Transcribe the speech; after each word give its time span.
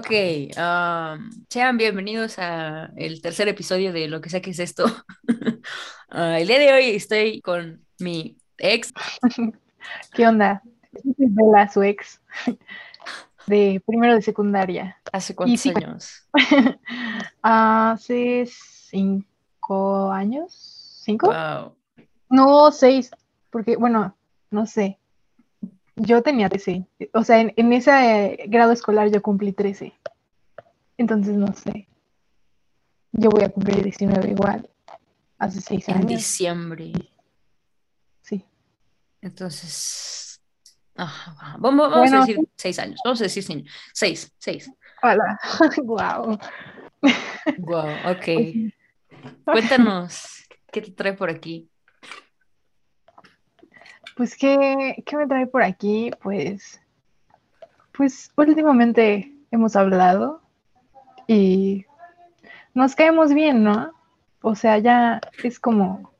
Ok, 0.00 0.10
um, 0.56 1.30
sean 1.50 1.76
bienvenidos 1.76 2.38
a 2.38 2.90
el 2.96 3.20
tercer 3.20 3.48
episodio 3.48 3.92
de 3.92 4.08
Lo 4.08 4.22
que 4.22 4.30
sea 4.30 4.40
que 4.40 4.52
es 4.52 4.58
esto. 4.58 4.86
Uh, 6.10 6.16
el 6.38 6.48
día 6.48 6.58
de 6.58 6.72
hoy 6.72 6.84
estoy 6.96 7.42
con 7.42 7.84
mi 7.98 8.38
ex. 8.56 8.94
¿Qué 10.14 10.26
onda? 10.26 10.62
Bella, 11.18 11.68
su 11.68 11.82
ex, 11.82 12.18
de 13.46 13.82
primero 13.86 14.14
de 14.14 14.22
secundaria. 14.22 14.96
¿Hace 15.12 15.34
cuántos 15.34 15.60
sí- 15.60 15.72
años? 15.76 16.26
Hace 17.42 18.46
cinco 18.46 20.10
años, 20.10 20.54
¿cinco? 21.04 21.26
Wow. 21.26 21.76
No, 22.30 22.72
seis, 22.72 23.10
porque, 23.50 23.76
bueno, 23.76 24.16
no 24.50 24.66
sé. 24.66 24.98
Yo 25.96 26.22
tenía 26.22 26.48
13. 26.48 26.86
O 27.14 27.24
sea, 27.24 27.40
en, 27.40 27.52
en 27.56 27.72
ese 27.72 28.44
grado 28.48 28.72
escolar 28.72 29.10
yo 29.10 29.20
cumplí 29.22 29.52
13. 29.52 29.92
Entonces, 30.98 31.36
no 31.36 31.52
sé. 31.54 31.88
Yo 33.12 33.30
voy 33.30 33.44
a 33.44 33.48
cumplir 33.48 33.82
19 33.82 34.30
igual. 34.30 34.68
Hace 35.38 35.60
seis 35.60 35.88
En 35.88 35.96
años. 35.96 36.08
diciembre. 36.08 36.92
Sí. 38.22 38.44
Entonces. 39.22 40.40
Vamos, 40.94 41.90
vamos 41.90 41.96
Bueno, 41.96 42.18
a 42.18 42.20
decir 42.26 42.38
seis 42.56 42.78
años. 42.78 43.00
Vamos 43.04 43.20
a 43.20 43.24
decir 43.24 43.42
seis. 43.42 43.64
Seis, 43.94 44.32
seis. 44.38 44.70
Hola. 45.02 45.40
wow. 45.84 46.38
Wow, 47.58 47.88
ok. 48.10 48.72
Cuéntanos, 49.44 50.44
¿qué 50.70 50.82
te 50.82 50.90
trae 50.90 51.14
por 51.14 51.30
aquí? 51.30 51.69
Pues, 54.20 54.36
¿qué, 54.36 55.02
qué 55.06 55.16
me 55.16 55.26
trae 55.26 55.46
por 55.46 55.62
aquí? 55.62 56.10
Pues, 56.22 56.78
pues 57.96 58.30
últimamente 58.36 59.34
hemos 59.50 59.76
hablado 59.76 60.42
y 61.26 61.86
nos 62.74 62.94
caemos 62.94 63.32
bien, 63.32 63.64
¿no? 63.64 63.94
O 64.42 64.54
sea, 64.54 64.76
ya 64.76 65.22
es 65.42 65.58
como 65.58 66.12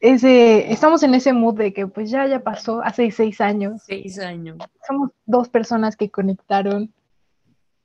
ese, 0.00 0.72
estamos 0.72 1.04
en 1.04 1.14
ese 1.14 1.32
mood 1.32 1.58
de 1.58 1.72
que 1.72 1.86
pues 1.86 2.10
ya, 2.10 2.26
ya 2.26 2.40
pasó 2.40 2.82
hace 2.82 3.08
seis 3.12 3.40
años. 3.40 3.82
Seis 3.86 4.18
años. 4.18 4.58
Somos 4.84 5.12
dos 5.26 5.48
personas 5.48 5.96
que 5.96 6.10
conectaron 6.10 6.92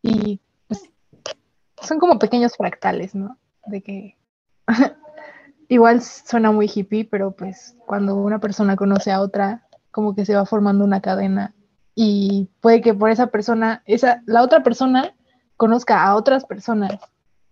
y 0.02 0.42
pues 0.67 0.89
son 1.80 2.00
como 2.00 2.17
pequeños 2.17 2.58
fractales, 2.58 3.14
¿no? 3.14 3.38
De 3.67 3.83
que 3.83 4.17
igual 5.72 6.02
suena 6.02 6.52
muy 6.52 6.69
hippie, 6.73 7.05
pero 7.05 7.31
pues 7.31 7.77
cuando 7.86 8.17
una 8.17 8.39
persona 8.39 8.75
conoce 8.75 9.09
a 9.09 9.22
otra, 9.22 9.66
como 9.91 10.14
que 10.14 10.25
se 10.25 10.36
va 10.36 10.45
formando 10.45 10.83
una 10.83 11.00
cadena 11.00 11.53
y 11.95 12.50
puede 12.59 12.81
que 12.81 12.94
por 12.94 13.09
esa 13.09 13.27
persona, 13.27 13.81
esa, 13.86 14.22
la 14.25 14.42
otra 14.42 14.64
persona 14.64 15.16
conozca 15.55 16.03
a 16.03 16.16
otras 16.16 16.44
personas 16.44 16.92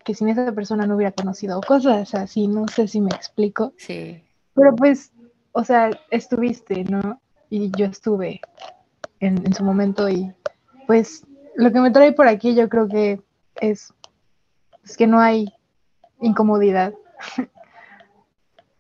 que 0.04 0.14
sin 0.16 0.28
esa 0.28 0.52
persona 0.52 0.86
no 0.86 0.98
hubiera 0.98 1.14
conocido, 1.14 1.62
cosas 1.62 2.14
así, 2.14 2.50
no 2.50 2.68
sé 2.68 2.90
si 2.90 3.00
me 3.00 3.10
explico, 3.12 3.72
Sí. 3.78 4.22
pero 4.54 4.76
pues, 4.76 5.14
o 5.54 5.64
sea, 5.64 5.90
estuviste, 6.12 6.84
¿no? 6.84 7.22
Y 7.50 7.72
yo 7.78 7.86
estuve 7.86 8.42
en, 9.22 9.46
en 9.46 9.54
su 9.54 9.64
momento 9.64 10.10
y 10.10 10.30
pues 10.88 11.26
lo 11.56 11.72
que 11.72 11.80
me 11.80 11.92
trae 11.92 12.12
por 12.12 12.28
aquí 12.28 12.54
yo 12.54 12.68
creo 12.68 12.90
que 12.90 13.22
es, 13.62 13.94
es 14.84 14.98
que 14.98 15.08
no 15.08 15.22
hay 15.22 15.54
incomodidad, 16.20 16.94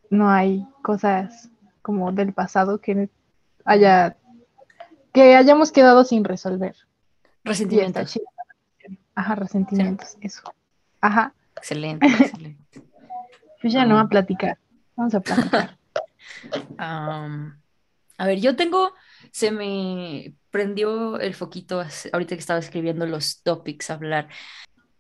no 0.09 0.29
hay 0.29 0.67
cosas 0.81 1.49
como 1.81 2.11
del 2.11 2.33
pasado 2.33 2.79
que 2.79 3.09
haya 3.65 4.17
que 5.13 5.35
hayamos 5.35 5.71
quedado 5.71 6.03
sin 6.03 6.23
resolver. 6.23 6.75
Resentimientos. 7.43 8.19
Ajá, 9.15 9.35
resentimientos, 9.35 10.17
eso. 10.21 10.43
Ajá, 11.01 11.33
Excelente, 11.57 12.07
excelente. 12.07 12.81
pues 13.61 13.73
ya 13.73 13.85
no 13.85 13.97
Ah. 13.97 14.01
a 14.01 14.07
platicar. 14.07 14.57
Vamos 14.95 15.13
a 15.15 15.19
platicar. 15.19 15.77
Am, 16.77 17.61
a 18.17 18.25
ver, 18.25 18.39
yo 18.39 18.55
tengo, 18.55 18.93
se 19.31 19.51
me 19.51 20.35
prendió 20.51 21.19
el 21.19 21.33
foquito 21.33 21.83
ahorita 22.13 22.35
que 22.35 22.39
estaba 22.39 22.59
escribiendo 22.59 23.05
los 23.05 23.43
topics 23.43 23.89
a 23.89 23.95
hablar. 23.95 24.29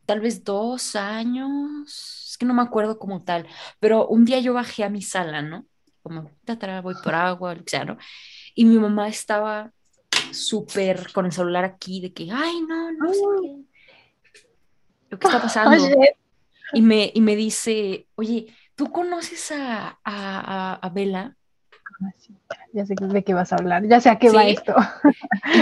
Tal 0.09 0.21
vez 0.21 0.43
dos 0.43 0.95
años, 0.95 2.31
es 2.31 2.35
que 2.35 2.43
no 2.47 2.55
me 2.55 2.63
acuerdo 2.63 2.97
como 2.97 3.23
tal, 3.23 3.45
pero 3.79 4.07
un 4.07 4.25
día 4.25 4.39
yo 4.39 4.55
bajé 4.55 4.83
a 4.83 4.89
mi 4.89 5.03
sala, 5.03 5.43
¿no? 5.43 5.67
Como, 6.01 6.31
tatara, 6.45 6.81
voy 6.81 6.95
por 7.03 7.13
agua, 7.13 7.53
lo 7.53 7.63
que 7.63 7.69
sea, 7.69 7.85
¿no? 7.85 7.95
Y 8.55 8.65
mi 8.65 8.79
mamá 8.79 9.07
estaba 9.07 9.71
súper 10.31 11.13
con 11.13 11.27
el 11.27 11.31
celular 11.31 11.63
aquí 11.63 12.01
de 12.01 12.11
que, 12.11 12.27
ay, 12.31 12.59
no, 12.67 12.91
no 12.91 13.13
sé 13.13 13.21
qué. 13.39 13.55
Lo 15.11 15.19
que 15.19 15.27
está 15.27 15.39
pasando. 15.43 15.85
Oye, 15.85 16.15
Y 16.73 16.81
me, 16.81 17.11
y 17.13 17.21
me 17.21 17.35
dice, 17.35 18.07
oye, 18.15 18.47
¿tú 18.73 18.91
conoces 18.91 19.51
a, 19.51 19.89
a, 19.89 19.99
a, 20.03 20.73
a 20.73 20.89
Bella? 20.89 21.37
Ya 22.73 22.85
sé 22.85 22.95
de 22.97 23.23
qué 23.23 23.33
vas 23.33 23.51
a 23.51 23.55
hablar, 23.57 23.87
ya 23.87 23.99
sé 23.99 24.09
a 24.09 24.19
qué 24.19 24.29
va 24.29 24.45
esto. 24.45 24.75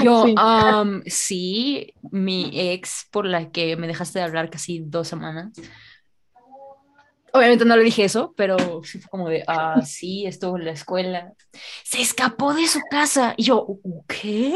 Yo, 0.04 0.24
Sí. 0.26 0.36
"Am, 0.38 1.04
sí, 1.06 1.94
mi 2.12 2.52
ex 2.54 3.08
por 3.12 3.26
la 3.26 3.50
que 3.52 3.76
me 3.78 3.88
dejaste 3.88 4.20
de 4.20 4.26
hablar 4.26 4.50
casi 4.50 4.80
dos 4.80 5.08
semanas. 5.08 5.52
Obviamente 7.34 7.66
no 7.66 7.76
le 7.76 7.84
dije 7.84 8.04
eso, 8.06 8.34
pero 8.36 8.58
sí 8.84 9.00
fue 9.00 9.10
como 9.10 9.30
de, 9.30 9.44
ah, 9.48 9.82
sí, 9.86 10.26
estuvo 10.26 10.58
en 10.58 10.66
la 10.66 10.72
escuela. 10.72 11.34
Se 11.84 12.02
escapó 12.02 12.54
de 12.54 12.68
su 12.68 12.80
casa. 12.90 13.34
Y 13.38 13.44
yo, 13.44 13.68
¿qué? 14.08 14.56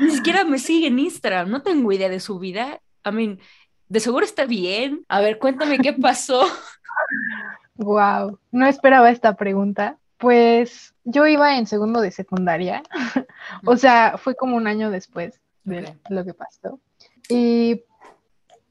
Ni 0.00 0.10
siquiera 0.10 0.44
me 0.44 0.58
sigue 0.58 0.88
en 0.88 0.98
Instagram, 0.98 1.48
no 1.48 1.62
tengo 1.62 1.92
idea 1.92 2.08
de 2.08 2.20
su 2.20 2.38
vida. 2.38 2.80
I 3.04 3.12
mean, 3.12 3.40
de 3.88 4.00
seguro 4.00 4.24
está 4.24 4.44
bien. 4.44 5.04
A 5.08 5.20
ver, 5.20 5.38
cuéntame 5.38 5.78
qué 5.78 5.92
pasó. 5.92 6.44
Wow, 7.76 8.38
no 8.52 8.66
esperaba 8.66 9.10
esta 9.10 9.34
pregunta. 9.36 9.98
Pues 10.18 10.94
yo 11.04 11.26
iba 11.26 11.58
en 11.58 11.66
segundo 11.66 12.00
de 12.00 12.10
secundaria, 12.10 12.82
o 13.66 13.76
sea, 13.76 14.16
fue 14.16 14.34
como 14.34 14.56
un 14.56 14.66
año 14.66 14.90
después 14.90 15.40
de 15.64 15.94
lo 16.08 16.24
que 16.24 16.34
pasó. 16.34 16.80
Y 17.28 17.82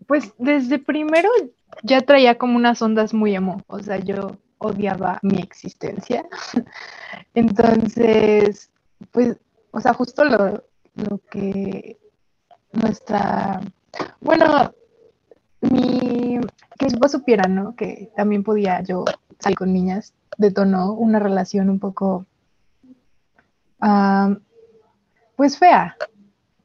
pues 0.08 0.34
desde 0.38 0.80
primero 0.80 1.30
ya 1.84 2.02
traía 2.02 2.38
como 2.38 2.56
unas 2.56 2.82
ondas 2.82 3.14
muy 3.14 3.36
emo, 3.36 3.62
o 3.68 3.80
sea, 3.80 3.98
yo 3.98 4.38
odiaba 4.58 5.20
mi 5.22 5.40
existencia. 5.40 6.26
Entonces, 7.34 8.72
pues, 9.12 9.38
o 9.72 9.82
sea, 9.82 9.94
justo 9.94 10.24
lo, 10.24 10.64
lo 10.96 11.20
que 11.30 12.00
nuestra, 12.72 13.62
bueno, 14.22 14.74
mi, 15.62 16.40
que 16.78 16.88
papás 16.88 17.12
supieran, 17.12 17.56
¿no? 17.56 17.76
Que 17.76 18.12
también 18.16 18.44
podía 18.44 18.82
yo 18.82 19.06
salir 19.40 19.58
con 19.58 19.74
niñas, 19.74 20.14
detonó 20.38 20.94
una 20.94 21.20
relación 21.20 21.70
un 21.70 21.80
poco, 21.80 22.26
pues 25.36 25.58
fea 25.58 25.96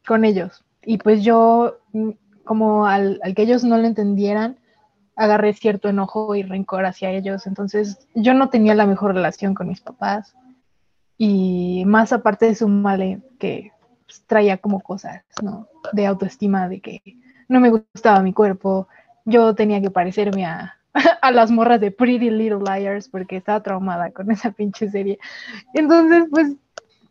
con 0.07 0.25
ellos. 0.25 0.65
Y 0.83 0.99
pues 0.99 1.23
yo, 1.23 1.79
mm, 1.93 2.11
como 2.45 2.87
al, 2.87 3.21
al 3.23 3.35
que 3.35 3.43
ellos 3.43 3.65
no 3.65 3.77
lo 3.77 3.87
entendieran, 3.87 4.59
agarré 5.19 5.53
cierto 5.53 5.89
enojo 5.89 6.35
y 6.35 6.43
rencor 6.43 6.87
hacia 6.87 7.11
ellos. 7.11 7.47
Entonces 7.47 8.07
yo 8.15 8.35
no 8.35 8.49
tenía 8.49 8.75
la 8.75 8.87
mejor 8.87 9.15
relación 9.15 9.53
con 9.53 9.69
mis 9.69 9.81
papás. 9.81 10.35
Y 11.19 11.83
más 11.87 12.13
aparte 12.13 12.47
de 12.47 12.55
su 12.55 12.69
male, 12.69 13.21
que 13.41 13.73
pues, 14.07 14.23
traía 14.27 14.59
como 14.59 14.81
cosas, 14.81 15.25
¿no? 15.43 15.67
De 15.93 16.07
autoestima, 16.07 16.69
de 16.69 16.81
que 16.81 17.03
no 17.49 17.59
me 17.59 17.71
gustaba 17.71 18.23
mi 18.23 18.33
cuerpo, 18.33 18.87
yo 19.29 19.55
tenía 19.55 19.81
que 19.81 19.91
parecerme 19.91 20.47
a, 21.23 21.31
las 21.31 21.51
morras 21.51 21.81
de 21.81 21.91
Pretty 21.91 22.31
Little 22.31 22.61
Liars 22.65 23.09
porque 23.09 23.37
estaba 23.37 23.63
traumada 23.63 24.11
con 24.11 24.31
esa 24.31 24.51
pinche 24.51 24.89
serie. 24.91 25.19
Entonces, 25.75 26.27
pues, 26.31 26.57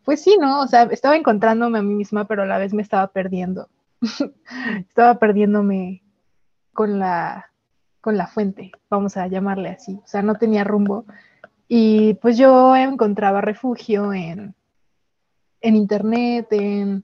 pues 0.03 0.21
sí, 0.21 0.37
¿no? 0.39 0.61
O 0.61 0.67
sea, 0.67 0.83
estaba 0.83 1.15
encontrándome 1.15 1.79
a 1.79 1.83
mí 1.83 1.93
misma, 1.93 2.25
pero 2.25 2.43
a 2.43 2.47
la 2.47 2.57
vez 2.57 2.73
me 2.73 2.81
estaba 2.81 3.07
perdiendo. 3.07 3.69
estaba 4.79 5.19
perdiéndome 5.19 6.03
con 6.73 6.99
la, 6.99 7.51
con 8.01 8.17
la 8.17 8.27
fuente, 8.27 8.71
vamos 8.89 9.15
a 9.17 9.27
llamarle 9.27 9.69
así. 9.69 9.99
O 10.03 10.07
sea, 10.07 10.21
no 10.21 10.35
tenía 10.35 10.63
rumbo. 10.63 11.05
Y 11.67 12.15
pues 12.15 12.37
yo 12.37 12.75
encontraba 12.75 13.41
refugio 13.41 14.13
en, 14.13 14.55
en 15.61 15.75
internet, 15.75 16.47
en... 16.51 17.03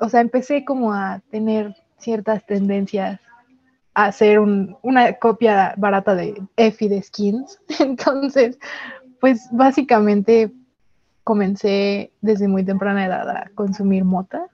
O 0.00 0.08
sea, 0.08 0.20
empecé 0.20 0.64
como 0.64 0.92
a 0.92 1.20
tener 1.30 1.74
ciertas 1.96 2.46
tendencias 2.46 3.20
hacer 3.94 4.38
un, 4.38 4.76
una 4.82 5.14
copia 5.14 5.74
barata 5.76 6.14
de 6.14 6.40
Effie 6.56 6.88
de 6.88 7.02
Skins. 7.02 7.58
Entonces, 7.80 8.58
pues 9.20 9.48
básicamente 9.52 10.52
comencé 11.24 12.12
desde 12.20 12.48
muy 12.48 12.64
temprana 12.64 13.04
edad 13.04 13.28
a 13.28 13.50
consumir 13.54 14.04
mota 14.04 14.46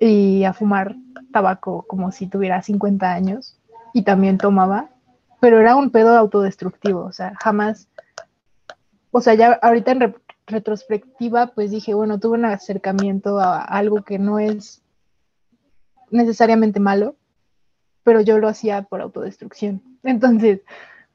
y 0.00 0.44
a 0.44 0.52
fumar 0.52 0.96
tabaco 1.32 1.84
como 1.86 2.10
si 2.10 2.26
tuviera 2.26 2.62
50 2.62 3.12
años 3.12 3.58
y 3.92 4.02
también 4.02 4.38
tomaba, 4.38 4.88
pero 5.40 5.60
era 5.60 5.76
un 5.76 5.90
pedo 5.90 6.16
autodestructivo, 6.16 7.04
o 7.04 7.12
sea, 7.12 7.34
jamás, 7.42 7.88
o 9.10 9.20
sea, 9.20 9.34
ya 9.34 9.52
ahorita 9.60 9.92
en 9.92 10.00
re- 10.00 10.14
retrospectiva, 10.46 11.48
pues 11.48 11.70
dije, 11.70 11.94
bueno, 11.94 12.18
tuve 12.18 12.38
un 12.38 12.46
acercamiento 12.46 13.38
a 13.38 13.60
algo 13.60 14.02
que 14.02 14.18
no 14.18 14.38
es 14.38 14.82
necesariamente 16.10 16.80
malo, 16.80 17.16
pero 18.04 18.20
yo 18.20 18.38
lo 18.38 18.48
hacía 18.48 18.82
por 18.82 19.00
autodestrucción. 19.00 19.82
Entonces, 20.02 20.60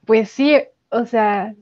pues 0.05 0.29
sí, 0.29 0.55
o 0.89 1.05
sea, 1.05 1.53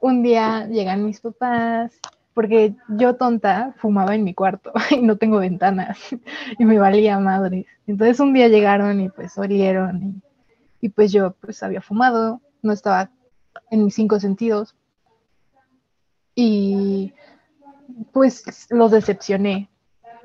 un 0.00 0.22
día 0.22 0.66
llegan 0.66 1.04
mis 1.04 1.20
papás, 1.20 1.92
porque 2.34 2.74
yo 2.88 3.14
tonta 3.16 3.74
fumaba 3.78 4.14
en 4.14 4.24
mi 4.24 4.34
cuarto 4.34 4.72
y 4.90 5.02
no 5.02 5.16
tengo 5.16 5.38
ventanas 5.38 5.98
y 6.58 6.64
me 6.64 6.78
valía 6.78 7.18
madres. 7.18 7.66
Entonces 7.86 8.20
un 8.20 8.32
día 8.32 8.48
llegaron 8.48 9.00
y 9.00 9.08
pues 9.08 9.36
olieron 9.38 10.22
y, 10.80 10.88
pues 10.88 11.12
yo 11.12 11.32
pues 11.40 11.62
había 11.62 11.80
fumado, 11.80 12.40
no 12.62 12.72
estaba 12.72 13.10
en 13.70 13.84
mis 13.84 13.94
cinco 13.94 14.18
sentidos 14.18 14.74
y 16.34 17.12
pues 18.12 18.66
los 18.70 18.90
decepcioné, 18.90 19.68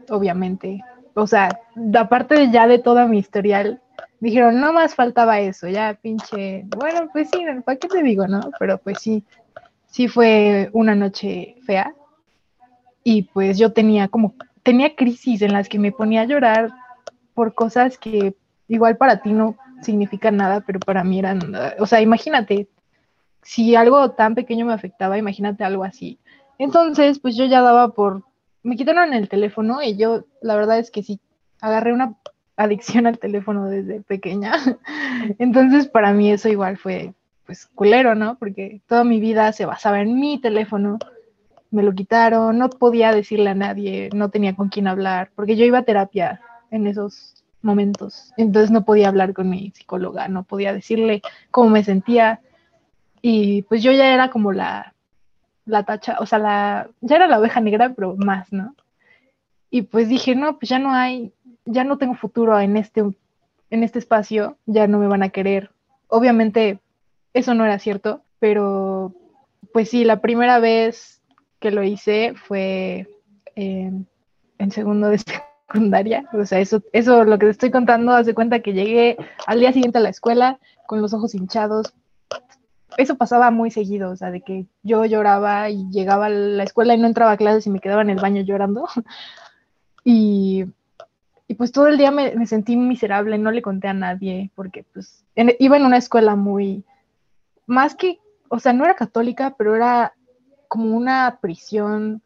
obviamente. 0.10 0.82
O 1.14 1.28
sea, 1.28 1.60
aparte 1.96 2.50
ya 2.52 2.66
de 2.66 2.80
toda 2.80 3.06
mi 3.08 3.20
historial, 3.20 3.82
dijeron, 4.20 4.60
no 4.60 4.74
más 4.74 4.96
faltaba 4.96 5.40
eso, 5.40 5.68
ya 5.68 5.94
pinche, 6.02 6.66
bueno, 6.76 7.10
pues 7.12 7.30
sí, 7.30 7.44
¿para 7.66 7.78
qué 7.78 7.88
te 7.88 8.04
digo, 8.04 8.28
no? 8.28 8.52
Pero 8.60 8.78
pues 8.78 9.00
sí, 9.00 9.24
sí 9.88 10.08
fue 10.08 10.70
una 10.74 10.96
noche 10.96 11.56
fea 11.66 11.94
y 13.04 13.24
pues 13.24 13.58
yo 13.58 13.74
tenía 13.74 14.08
como, 14.08 14.34
tenía 14.64 14.96
crisis 14.96 15.42
en 15.42 15.54
las 15.54 15.70
que 15.70 15.80
me 15.80 15.92
ponía 15.92 16.22
a 16.22 16.26
llorar 16.26 16.72
por 17.34 17.54
cosas 17.54 17.98
que 17.98 18.36
igual 18.68 18.98
para 18.98 19.22
ti 19.22 19.32
no 19.32 19.56
significan 19.82 20.38
nada, 20.38 20.62
pero 20.62 20.80
para 20.80 21.04
mí 21.04 21.20
eran, 21.20 21.54
o 21.80 21.86
sea, 21.86 22.02
imagínate, 22.02 22.68
si 23.44 23.76
algo 23.76 24.12
tan 24.12 24.36
pequeño 24.36 24.66
me 24.66 24.74
afectaba, 24.74 25.18
imagínate 25.18 25.64
algo 25.64 25.84
así. 25.84 26.20
Entonces, 26.58 27.20
pues 27.20 27.36
yo 27.38 27.46
ya 27.46 27.62
daba 27.62 27.94
por, 27.94 28.24
me 28.64 28.76
quitaron 28.76 29.14
el 29.14 29.30
teléfono 29.30 29.82
y 29.82 29.96
yo, 29.96 30.26
la 30.42 30.56
verdad 30.56 30.80
es 30.80 30.92
que 30.92 31.04
sí, 31.04 31.20
agarré 31.62 31.94
una 31.94 32.16
adicción 32.58 33.08
al 33.08 33.20
teléfono 33.20 33.68
desde 33.68 34.02
pequeña. 34.02 34.54
Entonces, 35.40 35.88
para 35.88 36.12
mí 36.12 36.32
eso 36.32 36.50
igual 36.50 36.78
fue, 36.78 37.14
pues, 37.46 37.68
culero, 37.68 38.16
¿no? 38.16 38.38
Porque 38.38 38.82
toda 38.88 39.04
mi 39.04 39.20
vida 39.20 39.52
se 39.54 39.66
basaba 39.66 40.02
en 40.02 40.20
mi 40.20 40.42
teléfono. 40.42 41.00
Me 41.70 41.84
lo 41.84 41.94
quitaron, 41.94 42.58
no 42.58 42.70
podía 42.70 43.12
decirle 43.12 43.52
a 43.52 43.56
nadie, 43.56 44.10
no 44.14 44.30
tenía 44.30 44.56
con 44.56 44.70
quién 44.70 44.88
hablar, 44.88 45.32
porque 45.36 45.56
yo 45.56 45.66
iba 45.66 45.80
a 45.80 45.84
terapia 45.84 46.42
en 46.72 46.88
esos 46.88 47.36
momentos. 47.62 48.34
Entonces 48.38 48.72
no 48.72 48.86
podía 48.86 49.10
hablar 49.10 49.34
con 49.34 49.50
mi 49.50 49.72
psicóloga, 49.72 50.28
no 50.28 50.44
podía 50.44 50.74
decirle 50.74 51.22
cómo 51.52 51.70
me 51.70 51.84
sentía. 51.84 52.42
Y 53.22 53.64
pues 53.64 53.84
yo 53.84 53.92
ya 53.92 54.14
era 54.14 54.30
como 54.30 54.52
la, 54.52 54.94
la 55.66 55.84
tacha, 55.84 56.18
o 56.20 56.26
sea, 56.26 56.40
la, 56.40 56.90
ya 57.02 57.18
era 57.18 57.28
la 57.28 57.40
oveja 57.40 57.60
negra, 57.62 57.94
pero 57.94 58.16
más, 58.16 58.52
¿no? 58.52 58.76
Y 59.70 59.84
pues 59.84 60.08
dije, 60.08 60.34
no, 60.34 60.58
pues 60.58 60.70
ya 60.70 60.80
no 60.80 60.94
hay, 60.94 61.34
ya 61.68 61.84
no 61.84 61.98
tengo 61.98 62.16
futuro 62.16 62.60
en 62.60 62.78
este, 62.78 63.02
en 63.02 63.84
este 63.84 64.00
espacio, 64.00 64.58
ya 64.66 64.88
no 64.88 65.00
me 65.00 65.08
van 65.08 65.24
a 65.24 65.30
querer. 65.30 65.72
Obviamente 66.08 66.80
eso 67.34 67.54
no 67.54 67.66
era 67.66 67.80
cierto, 67.80 68.22
pero 68.40 69.14
pues 69.74 69.90
sí, 69.90 70.04
la 70.04 70.22
primera 70.22 70.60
vez 70.60 71.22
que 71.60 71.72
lo 71.72 71.84
hice 71.84 72.34
fue 72.36 73.08
en 73.56 74.72
segundo 74.72 75.10
de 75.10 75.20
secundaria. 75.68 76.26
O 76.34 76.46
sea, 76.46 76.60
eso, 76.60 76.82
eso 76.94 77.24
lo 77.24 77.38
que 77.38 77.46
te 77.46 77.52
estoy 77.52 77.72
contando, 77.72 78.14
hace 78.14 78.34
cuenta 78.34 78.62
que 78.62 78.74
llegué 78.74 79.18
al 79.46 79.60
día 79.60 79.74
siguiente 79.74 79.98
a 79.98 80.02
la 80.02 80.10
escuela 80.10 80.60
con 80.86 81.02
los 81.02 81.14
ojos 81.14 81.36
hinchados. 81.36 81.94
Eso 82.98 83.16
pasaba 83.16 83.52
muy 83.52 83.70
seguido, 83.70 84.10
o 84.10 84.16
sea, 84.16 84.32
de 84.32 84.42
que 84.42 84.66
yo 84.82 85.06
lloraba 85.06 85.70
y 85.70 85.88
llegaba 85.92 86.28
a 86.28 86.30
la 86.30 86.64
escuela 86.64 86.96
y 86.96 86.98
no 86.98 87.06
entraba 87.06 87.34
a 87.34 87.38
clases 87.38 87.68
y 87.68 87.70
me 87.70 87.80
quedaba 87.80 88.02
en 88.02 88.10
el 88.10 88.20
baño 88.20 88.42
llorando. 88.42 88.88
Y 90.10 90.64
y 91.48 91.56
pues 91.56 91.72
todo 91.72 91.88
el 91.88 91.98
día 91.98 92.12
me, 92.12 92.46
sentí 92.46 92.76
miserable, 92.76 93.38
no 93.38 93.52
le 93.52 93.62
conté 93.62 93.88
a 93.88 93.94
nadie, 93.94 94.52
porque 94.56 94.84
pues 94.94 95.26
iba 95.36 95.78
en 95.78 95.86
una 95.86 95.98
escuela 95.98 96.36
muy, 96.36 96.84
más 97.66 97.96
que, 97.96 98.20
o 98.50 98.60
sea, 98.60 98.74
no 98.74 98.84
era 98.84 98.96
católica, 98.96 99.56
pero 99.58 99.76
era 99.76 100.14
como 100.68 100.96
una 100.98 101.40
prisión 101.42 102.22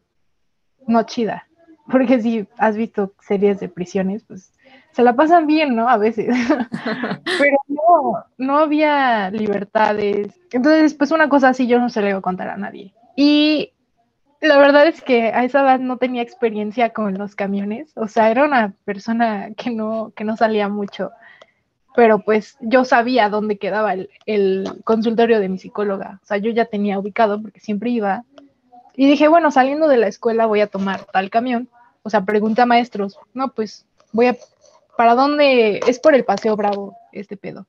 no 0.86 1.04
chida, 1.04 1.46
porque 1.90 2.20
si 2.20 2.48
has 2.58 2.76
visto 2.76 3.14
series 3.20 3.60
de 3.60 3.68
prisiones, 3.68 4.24
pues 4.24 4.52
se 4.90 5.02
la 5.02 5.14
pasan 5.14 5.46
bien, 5.46 5.76
¿no? 5.76 5.88
A 5.88 5.96
veces, 5.96 6.34
pero 7.38 7.56
no, 7.68 8.24
no 8.38 8.58
había 8.58 9.30
libertades. 9.30 10.38
Entonces, 10.50 10.94
pues 10.94 11.12
una 11.12 11.28
cosa 11.28 11.50
así 11.50 11.66
yo 11.66 11.78
no 11.78 11.88
se 11.88 12.02
le 12.02 12.10
iba 12.10 12.18
a 12.18 12.22
contar 12.22 12.48
a 12.48 12.56
nadie. 12.56 12.92
Y 13.16 13.72
la 14.42 14.58
verdad 14.58 14.86
es 14.88 15.00
que 15.00 15.28
a 15.28 15.44
esa 15.44 15.62
edad 15.62 15.78
no 15.78 15.96
tenía 15.98 16.22
experiencia 16.22 16.90
con 16.90 17.16
los 17.16 17.34
camiones, 17.36 17.92
o 17.96 18.08
sea, 18.08 18.30
era 18.30 18.44
una 18.44 18.74
persona 18.84 19.52
que 19.56 19.70
no, 19.70 20.12
que 20.16 20.24
no 20.24 20.36
salía 20.36 20.68
mucho, 20.68 21.12
pero 21.94 22.18
pues 22.18 22.56
yo 22.60 22.84
sabía 22.84 23.28
dónde 23.28 23.58
quedaba 23.58 23.94
el, 23.94 24.10
el, 24.26 24.82
consultorio 24.84 25.38
de 25.38 25.48
mi 25.48 25.58
psicóloga, 25.58 26.18
o 26.22 26.26
sea, 26.26 26.38
yo 26.38 26.50
ya 26.50 26.64
tenía 26.64 26.98
ubicado 26.98 27.40
porque 27.40 27.60
siempre 27.60 27.90
iba, 27.90 28.24
y 28.96 29.06
dije, 29.06 29.28
bueno, 29.28 29.50
saliendo 29.52 29.88
de 29.88 29.96
la 29.96 30.08
escuela 30.08 30.46
voy 30.46 30.60
a 30.60 30.66
tomar 30.66 31.04
tal 31.12 31.30
camión, 31.30 31.68
o 32.02 32.10
sea, 32.10 32.24
pregunté 32.24 32.62
a 32.62 32.66
maestros, 32.66 33.18
no, 33.34 33.52
pues 33.52 33.86
voy 34.12 34.26
a, 34.26 34.36
¿para 34.96 35.14
dónde? 35.14 35.80
Es 35.86 36.00
por 36.00 36.14
el 36.14 36.24
Paseo 36.24 36.56
Bravo 36.56 36.96
este 37.12 37.36
pedo. 37.36 37.66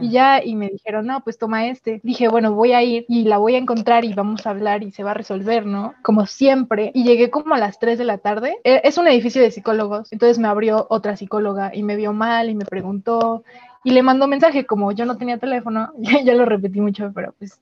Y 0.00 0.10
ya, 0.10 0.42
y 0.44 0.54
me 0.54 0.68
dijeron, 0.68 1.06
no, 1.06 1.20
pues 1.22 1.38
toma 1.38 1.66
este. 1.66 2.00
Dije, 2.02 2.28
bueno, 2.28 2.52
voy 2.54 2.72
a 2.72 2.82
ir 2.82 3.04
y 3.08 3.24
la 3.24 3.38
voy 3.38 3.54
a 3.54 3.58
encontrar 3.58 4.04
y 4.04 4.14
vamos 4.14 4.46
a 4.46 4.50
hablar 4.50 4.82
y 4.82 4.92
se 4.92 5.02
va 5.02 5.12
a 5.12 5.14
resolver, 5.14 5.66
¿no? 5.66 5.94
Como 6.02 6.26
siempre. 6.26 6.90
Y 6.94 7.04
llegué 7.04 7.30
como 7.30 7.54
a 7.54 7.58
las 7.58 7.78
3 7.78 7.98
de 7.98 8.04
la 8.04 8.18
tarde. 8.18 8.56
E, 8.64 8.80
es 8.84 8.98
un 8.98 9.08
edificio 9.08 9.42
de 9.42 9.50
psicólogos. 9.50 10.12
Entonces 10.12 10.38
me 10.38 10.48
abrió 10.48 10.86
otra 10.90 11.16
psicóloga 11.16 11.74
y 11.74 11.82
me 11.82 11.96
vio 11.96 12.12
mal 12.12 12.50
y 12.50 12.54
me 12.54 12.64
preguntó. 12.64 13.44
Y 13.84 13.90
le 13.90 14.02
mandó 14.02 14.28
mensaje, 14.28 14.64
como 14.64 14.92
yo 14.92 15.04
no 15.04 15.16
tenía 15.16 15.38
teléfono, 15.38 15.92
ya, 15.98 16.22
ya 16.22 16.34
lo 16.34 16.44
repetí 16.44 16.80
mucho, 16.80 17.10
pero 17.14 17.34
pues 17.38 17.60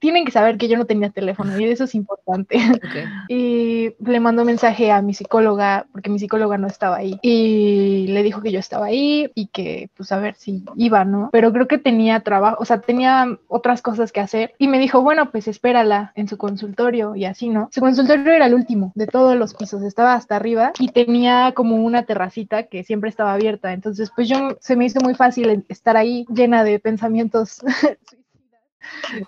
tienen 0.00 0.24
que 0.24 0.32
saber 0.32 0.58
que 0.58 0.66
yo 0.66 0.76
no 0.76 0.86
tenía 0.86 1.10
teléfono 1.10 1.58
y 1.58 1.64
eso 1.66 1.84
es 1.84 1.94
importante. 1.94 2.58
Y 3.28 3.94
le 4.00 4.18
mandó 4.18 4.44
mensaje 4.44 4.90
a 4.90 5.02
mi 5.02 5.14
psicóloga, 5.14 5.86
porque 5.92 6.10
mi 6.10 6.18
psicóloga 6.18 6.58
no 6.58 6.66
estaba 6.66 6.96
ahí, 6.96 7.18
y 7.22 8.06
le 8.08 8.22
dijo 8.22 8.40
que 8.40 8.50
yo 8.50 8.58
estaba 8.58 8.86
ahí 8.86 9.30
y 9.34 9.46
que 9.48 9.90
pues 9.96 10.10
a 10.10 10.18
ver 10.18 10.34
si 10.34 10.64
iba, 10.76 11.04
¿no? 11.04 11.28
Pero 11.30 11.52
creo 11.52 11.68
que 11.68 11.78
tenía 11.78 12.20
trabajo, 12.20 12.56
o 12.60 12.64
sea, 12.64 12.80
tenía 12.80 13.38
otras 13.46 13.82
cosas 13.82 14.10
que 14.10 14.20
hacer 14.20 14.54
y 14.58 14.68
me 14.68 14.78
dijo, 14.78 15.02
bueno, 15.02 15.30
pues 15.30 15.46
espérala 15.46 16.12
en 16.16 16.28
su 16.28 16.38
consultorio 16.38 17.14
y 17.14 17.24
así, 17.24 17.48
¿no? 17.48 17.68
Su 17.72 17.80
consultorio 17.80 18.32
era 18.32 18.46
el 18.46 18.54
último 18.54 18.92
de 18.94 19.06
todos 19.06 19.36
los 19.36 19.54
pisos, 19.54 19.82
estaba 19.82 20.14
hasta 20.14 20.36
arriba 20.36 20.72
y 20.78 20.88
tenía 20.88 21.52
como 21.54 21.76
una 21.76 22.02
terracita 22.04 22.64
que 22.64 22.82
siempre 22.82 23.10
estaba 23.10 23.34
abierta, 23.34 23.72
entonces 23.72 24.10
pues 24.14 24.28
yo 24.28 24.56
se 24.60 24.76
me 24.76 24.86
hizo 24.86 25.00
muy 25.00 25.14
fácil 25.14 25.64
estar 25.68 25.96
ahí 25.96 26.26
llena 26.34 26.64
de 26.64 26.78
pensamientos 26.78 27.60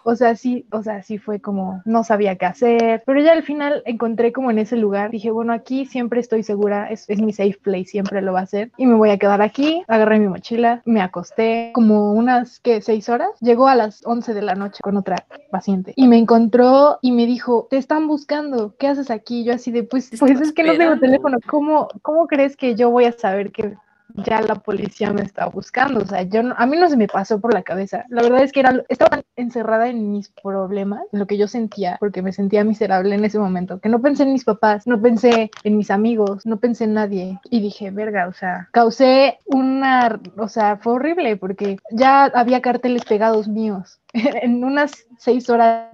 O 0.05 0.15
sea, 0.17 0.37
sí, 0.37 0.67
o 0.71 0.83
sea, 0.83 1.03
sí 1.03 1.19
fue 1.19 1.41
como, 1.41 1.83
no 1.85 2.05
sabía 2.05 2.37
qué 2.37 2.47
hacer, 2.47 3.03
pero 3.07 3.21
ya 3.21 3.33
al 3.33 3.43
final 3.43 3.83
encontré 3.85 4.33
como 4.33 4.51
en 4.51 4.59
ese 4.59 4.77
lugar, 4.77 5.11
dije, 5.11 5.31
bueno, 5.31 5.53
aquí 5.53 5.87
siempre 5.87 6.21
estoy 6.21 6.43
segura, 6.43 6.89
es, 6.89 7.09
es 7.09 7.21
mi 7.21 7.33
safe 7.33 7.59
place, 7.63 7.87
siempre 7.87 8.23
lo 8.23 8.33
va 8.33 8.41
a 8.41 8.47
ser, 8.47 8.71
y 8.77 8.87
me 8.87 8.95
voy 8.95 9.11
a 9.11 9.19
quedar 9.19 9.43
aquí, 9.43 9.83
agarré 9.89 10.19
mi 10.19 10.29
mochila, 10.29 10.83
me 10.85 11.01
acosté 11.01 11.71
como 11.75 12.13
unas, 12.13 12.61
¿qué? 12.61 12.81
Seis 12.81 13.09
horas, 13.09 13.31
llegó 13.41 13.69
a 13.69 13.75
las 13.75 14.05
11 14.05 14.35
de 14.35 14.43
la 14.43 14.55
noche 14.55 14.81
con 14.83 14.97
otra 14.97 15.17
paciente, 15.51 15.93
y 15.97 16.09
me 16.09 16.19
encontró 16.19 16.99
y 17.03 17.13
me 17.13 17.27
dijo, 17.27 17.67
te 17.71 17.77
están 17.77 18.07
buscando, 18.07 18.75
¿qué 18.79 18.89
haces 18.89 19.11
aquí? 19.11 19.45
Yo 19.45 19.55
así 19.55 19.71
de, 19.71 19.83
pues, 19.83 20.11
pues 20.19 20.41
es 20.41 20.53
que 20.53 20.65
no 20.65 20.77
tengo 20.77 20.99
teléfono, 20.99 21.39
¿cómo, 21.49 21.89
cómo 22.03 22.27
crees 22.27 22.57
que 22.57 22.75
yo 22.75 22.91
voy 22.91 23.05
a 23.05 23.13
saber 23.13 23.53
que 23.53 23.77
ya 24.15 24.41
la 24.43 24.57
policía 24.57 25.13
me 25.13 25.23
estaba 25.23 25.51
buscando, 25.51 26.01
o 26.01 26.07
sea, 26.07 26.23
yo 26.23 26.43
a 26.57 26.67
mí 26.67 26.77
no 26.77 26.89
se 26.89 26.97
me 26.97 27.09
pasó 27.09 27.41
por 27.41 27.55
la 27.55 27.63
cabeza. 27.63 28.05
La 28.09 28.23
verdad 28.23 28.43
es 28.43 28.53
que 28.53 28.61
era, 28.61 28.83
estaba 28.89 29.23
encerrada 29.37 29.89
en 29.89 30.13
mis 30.13 30.29
problemas, 30.29 31.03
en 31.13 31.19
lo 31.19 31.27
que 31.27 31.39
yo 31.39 31.49
sentía, 31.49 31.97
porque 32.01 32.23
me 32.23 32.33
sentía 32.33 32.65
miserable 32.65 33.15
en 33.15 33.25
ese 33.25 33.39
momento, 33.39 33.81
que 33.81 33.89
no 33.89 34.01
pensé 34.01 34.25
en 34.25 34.33
mis 34.33 34.45
papás, 34.45 34.87
no 34.87 35.01
pensé 35.01 35.51
en 35.65 35.77
mis 35.77 35.91
amigos, 35.91 36.47
no 36.47 36.59
pensé 36.59 36.85
en 36.85 36.95
nadie 36.95 37.41
y 37.51 37.61
dije, 37.61 37.91
verga, 37.91 38.29
o 38.29 38.33
sea, 38.33 38.69
causé 38.73 39.39
una, 39.47 40.21
o 40.37 40.49
sea, 40.49 40.77
fue 40.77 40.95
horrible 40.95 41.37
porque 41.37 41.79
ya 41.91 42.25
había 42.25 42.63
carteles 42.63 43.05
pegados 43.05 43.49
míos. 43.49 44.01
en 44.13 44.65
unas 44.65 45.07
seis 45.19 45.49
horas 45.51 45.89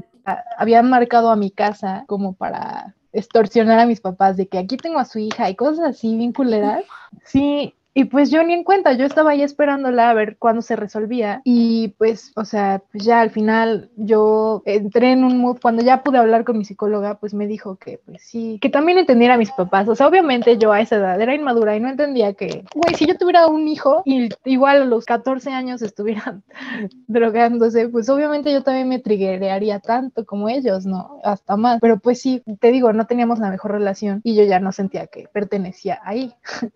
habían 0.56 0.90
marcado 0.90 1.30
a 1.30 1.36
mi 1.36 1.50
casa 1.50 2.04
como 2.06 2.34
para 2.34 2.94
extorsionar 3.12 3.78
a 3.78 3.86
mis 3.86 4.00
papás 4.00 4.36
de 4.36 4.48
que 4.48 4.58
aquí 4.58 4.76
tengo 4.76 4.98
a 4.98 5.04
su 5.04 5.18
hija 5.18 5.48
y 5.48 5.56
cosas 5.56 5.86
así 5.86 6.16
bien 6.16 6.32
culeras. 6.32 6.84
Sí, 7.24 7.74
Y 7.98 8.04
pues 8.04 8.30
yo 8.30 8.44
ni 8.44 8.54
en 8.54 8.62
cuenta, 8.62 8.92
yo 8.92 9.04
estaba 9.04 9.32
ahí 9.32 9.42
esperándola 9.42 10.08
a 10.08 10.14
ver 10.14 10.36
cuándo 10.38 10.62
se 10.62 10.76
resolvía. 10.76 11.40
Y 11.42 11.96
pues, 11.98 12.30
o 12.36 12.44
sea, 12.44 12.80
pues 12.92 13.02
ya 13.02 13.20
al 13.20 13.30
final 13.30 13.90
yo 13.96 14.62
entré 14.66 15.10
en 15.10 15.24
un 15.24 15.38
mood, 15.38 15.58
cuando 15.60 15.82
ya 15.82 16.04
pude 16.04 16.18
hablar 16.18 16.44
con 16.44 16.58
mi 16.58 16.64
psicóloga, 16.64 17.18
pues 17.18 17.34
me 17.34 17.48
dijo 17.48 17.74
que 17.74 18.00
pues 18.06 18.22
sí, 18.22 18.60
que 18.62 18.68
también 18.68 18.98
entendiera 18.98 19.34
a 19.34 19.36
mis 19.36 19.50
papás. 19.50 19.88
O 19.88 19.96
sea, 19.96 20.06
obviamente 20.06 20.58
yo 20.58 20.70
a 20.70 20.80
esa 20.80 20.94
edad 20.94 21.20
era 21.20 21.34
inmadura 21.34 21.74
y 21.74 21.80
no 21.80 21.88
entendía 21.88 22.34
que, 22.34 22.64
güey, 22.72 22.94
si 22.94 23.04
yo 23.04 23.18
tuviera 23.18 23.48
un 23.48 23.66
hijo 23.66 24.02
y 24.04 24.28
igual 24.44 24.82
a 24.82 24.84
los 24.84 25.04
14 25.04 25.50
años 25.50 25.82
estuvieran 25.82 26.44
drogándose, 27.08 27.88
pues 27.88 28.08
obviamente 28.08 28.52
yo 28.52 28.62
también 28.62 28.88
me 28.88 29.00
triguearía 29.00 29.80
tanto 29.80 30.24
como 30.24 30.48
ellos, 30.48 30.86
¿no? 30.86 31.18
Hasta 31.24 31.56
más. 31.56 31.80
Pero 31.80 31.98
pues 31.98 32.20
sí, 32.20 32.44
te 32.60 32.70
digo, 32.70 32.92
no 32.92 33.08
teníamos 33.08 33.40
la 33.40 33.50
mejor 33.50 33.72
relación 33.72 34.20
y 34.22 34.36
yo 34.36 34.44
ya 34.44 34.60
no 34.60 34.70
sentía 34.70 35.08
que 35.08 35.26
pertenecía 35.32 35.98
ahí. 36.04 36.32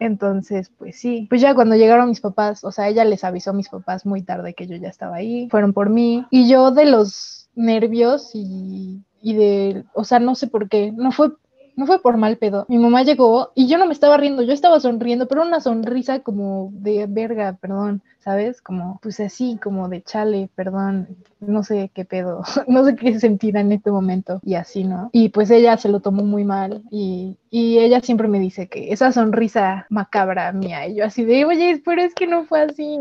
Entonces, 0.00 0.70
pues 0.76 0.98
sí, 0.98 1.26
pues 1.28 1.40
ya 1.40 1.54
cuando 1.54 1.76
llegaron 1.76 2.08
mis 2.08 2.20
papás, 2.20 2.64
o 2.64 2.72
sea, 2.72 2.88
ella 2.88 3.04
les 3.04 3.24
avisó 3.24 3.50
a 3.50 3.54
mis 3.54 3.68
papás 3.68 4.06
muy 4.06 4.22
tarde 4.22 4.54
que 4.54 4.66
yo 4.66 4.76
ya 4.76 4.88
estaba 4.88 5.16
ahí, 5.16 5.48
fueron 5.50 5.72
por 5.72 5.90
mí. 5.90 6.26
Y 6.30 6.48
yo 6.48 6.70
de 6.70 6.86
los 6.86 7.48
nervios 7.54 8.30
y, 8.34 9.02
y 9.20 9.34
de, 9.34 9.84
o 9.94 10.04
sea, 10.04 10.18
no 10.18 10.34
sé 10.34 10.46
por 10.46 10.68
qué, 10.68 10.92
no 10.92 11.12
fue 11.12 11.32
no 11.78 11.86
fue 11.86 12.02
por 12.02 12.16
mal 12.16 12.38
pedo. 12.38 12.66
Mi 12.68 12.76
mamá 12.76 13.04
llegó 13.04 13.52
y 13.54 13.68
yo 13.68 13.78
no 13.78 13.86
me 13.86 13.92
estaba 13.92 14.16
riendo, 14.16 14.42
yo 14.42 14.52
estaba 14.52 14.80
sonriendo, 14.80 15.28
pero 15.28 15.42
una 15.42 15.60
sonrisa 15.60 16.18
como 16.18 16.70
de 16.72 17.06
verga, 17.08 17.52
perdón, 17.52 18.02
¿sabes? 18.18 18.60
Como, 18.60 18.98
pues 19.00 19.20
así, 19.20 19.60
como 19.62 19.88
de 19.88 20.02
chale, 20.02 20.50
perdón, 20.56 21.06
no 21.38 21.62
sé 21.62 21.92
qué 21.94 22.04
pedo, 22.04 22.42
no 22.66 22.84
sé 22.84 22.96
qué 22.96 23.20
sentir 23.20 23.56
en 23.56 23.70
este 23.70 23.92
momento 23.92 24.40
y 24.42 24.54
así, 24.56 24.82
¿no? 24.82 25.10
Y 25.12 25.28
pues 25.28 25.50
ella 25.52 25.76
se 25.76 25.88
lo 25.88 26.00
tomó 26.00 26.24
muy 26.24 26.42
mal 26.42 26.82
y, 26.90 27.38
y 27.48 27.78
ella 27.78 28.00
siempre 28.00 28.26
me 28.26 28.40
dice 28.40 28.68
que 28.68 28.92
esa 28.92 29.12
sonrisa 29.12 29.86
macabra 29.88 30.52
mía, 30.52 30.88
y 30.88 30.96
yo 30.96 31.04
así 31.04 31.24
de, 31.24 31.44
oye, 31.44 31.80
pero 31.84 32.02
es 32.02 32.12
que 32.12 32.26
no 32.26 32.44
fue 32.44 32.62
así. 32.62 32.98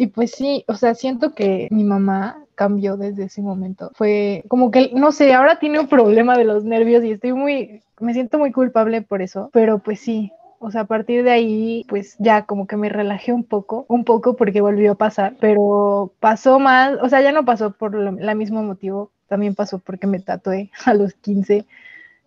Y 0.00 0.06
pues 0.06 0.30
sí, 0.30 0.64
o 0.66 0.76
sea, 0.76 0.94
siento 0.94 1.34
que 1.34 1.68
mi 1.70 1.84
mamá 1.84 2.42
cambió 2.54 2.96
desde 2.96 3.24
ese 3.24 3.42
momento. 3.42 3.90
Fue 3.94 4.42
como 4.48 4.70
que, 4.70 4.90
no 4.94 5.12
sé, 5.12 5.34
ahora 5.34 5.58
tiene 5.58 5.78
un 5.78 5.88
problema 5.88 6.38
de 6.38 6.44
los 6.44 6.64
nervios 6.64 7.04
y 7.04 7.10
estoy 7.10 7.34
muy, 7.34 7.82
me 8.00 8.14
siento 8.14 8.38
muy 8.38 8.50
culpable 8.50 9.02
por 9.02 9.20
eso, 9.20 9.50
pero 9.52 9.80
pues 9.80 10.00
sí. 10.00 10.32
O 10.58 10.70
sea, 10.70 10.82
a 10.82 10.86
partir 10.86 11.22
de 11.22 11.32
ahí, 11.32 11.84
pues 11.86 12.16
ya 12.18 12.46
como 12.46 12.66
que 12.66 12.78
me 12.78 12.88
relajé 12.88 13.34
un 13.34 13.44
poco, 13.44 13.84
un 13.88 14.04
poco 14.04 14.36
porque 14.36 14.62
volvió 14.62 14.92
a 14.92 14.94
pasar, 14.94 15.36
pero 15.38 16.14
pasó 16.18 16.58
más, 16.58 16.96
o 17.02 17.10
sea, 17.10 17.20
ya 17.20 17.32
no 17.32 17.44
pasó 17.44 17.72
por 17.72 17.94
el 17.94 18.36
mismo 18.36 18.62
motivo, 18.62 19.10
también 19.28 19.54
pasó 19.54 19.80
porque 19.80 20.06
me 20.06 20.20
tatué 20.20 20.70
a 20.86 20.94
los 20.94 21.12
15 21.12 21.66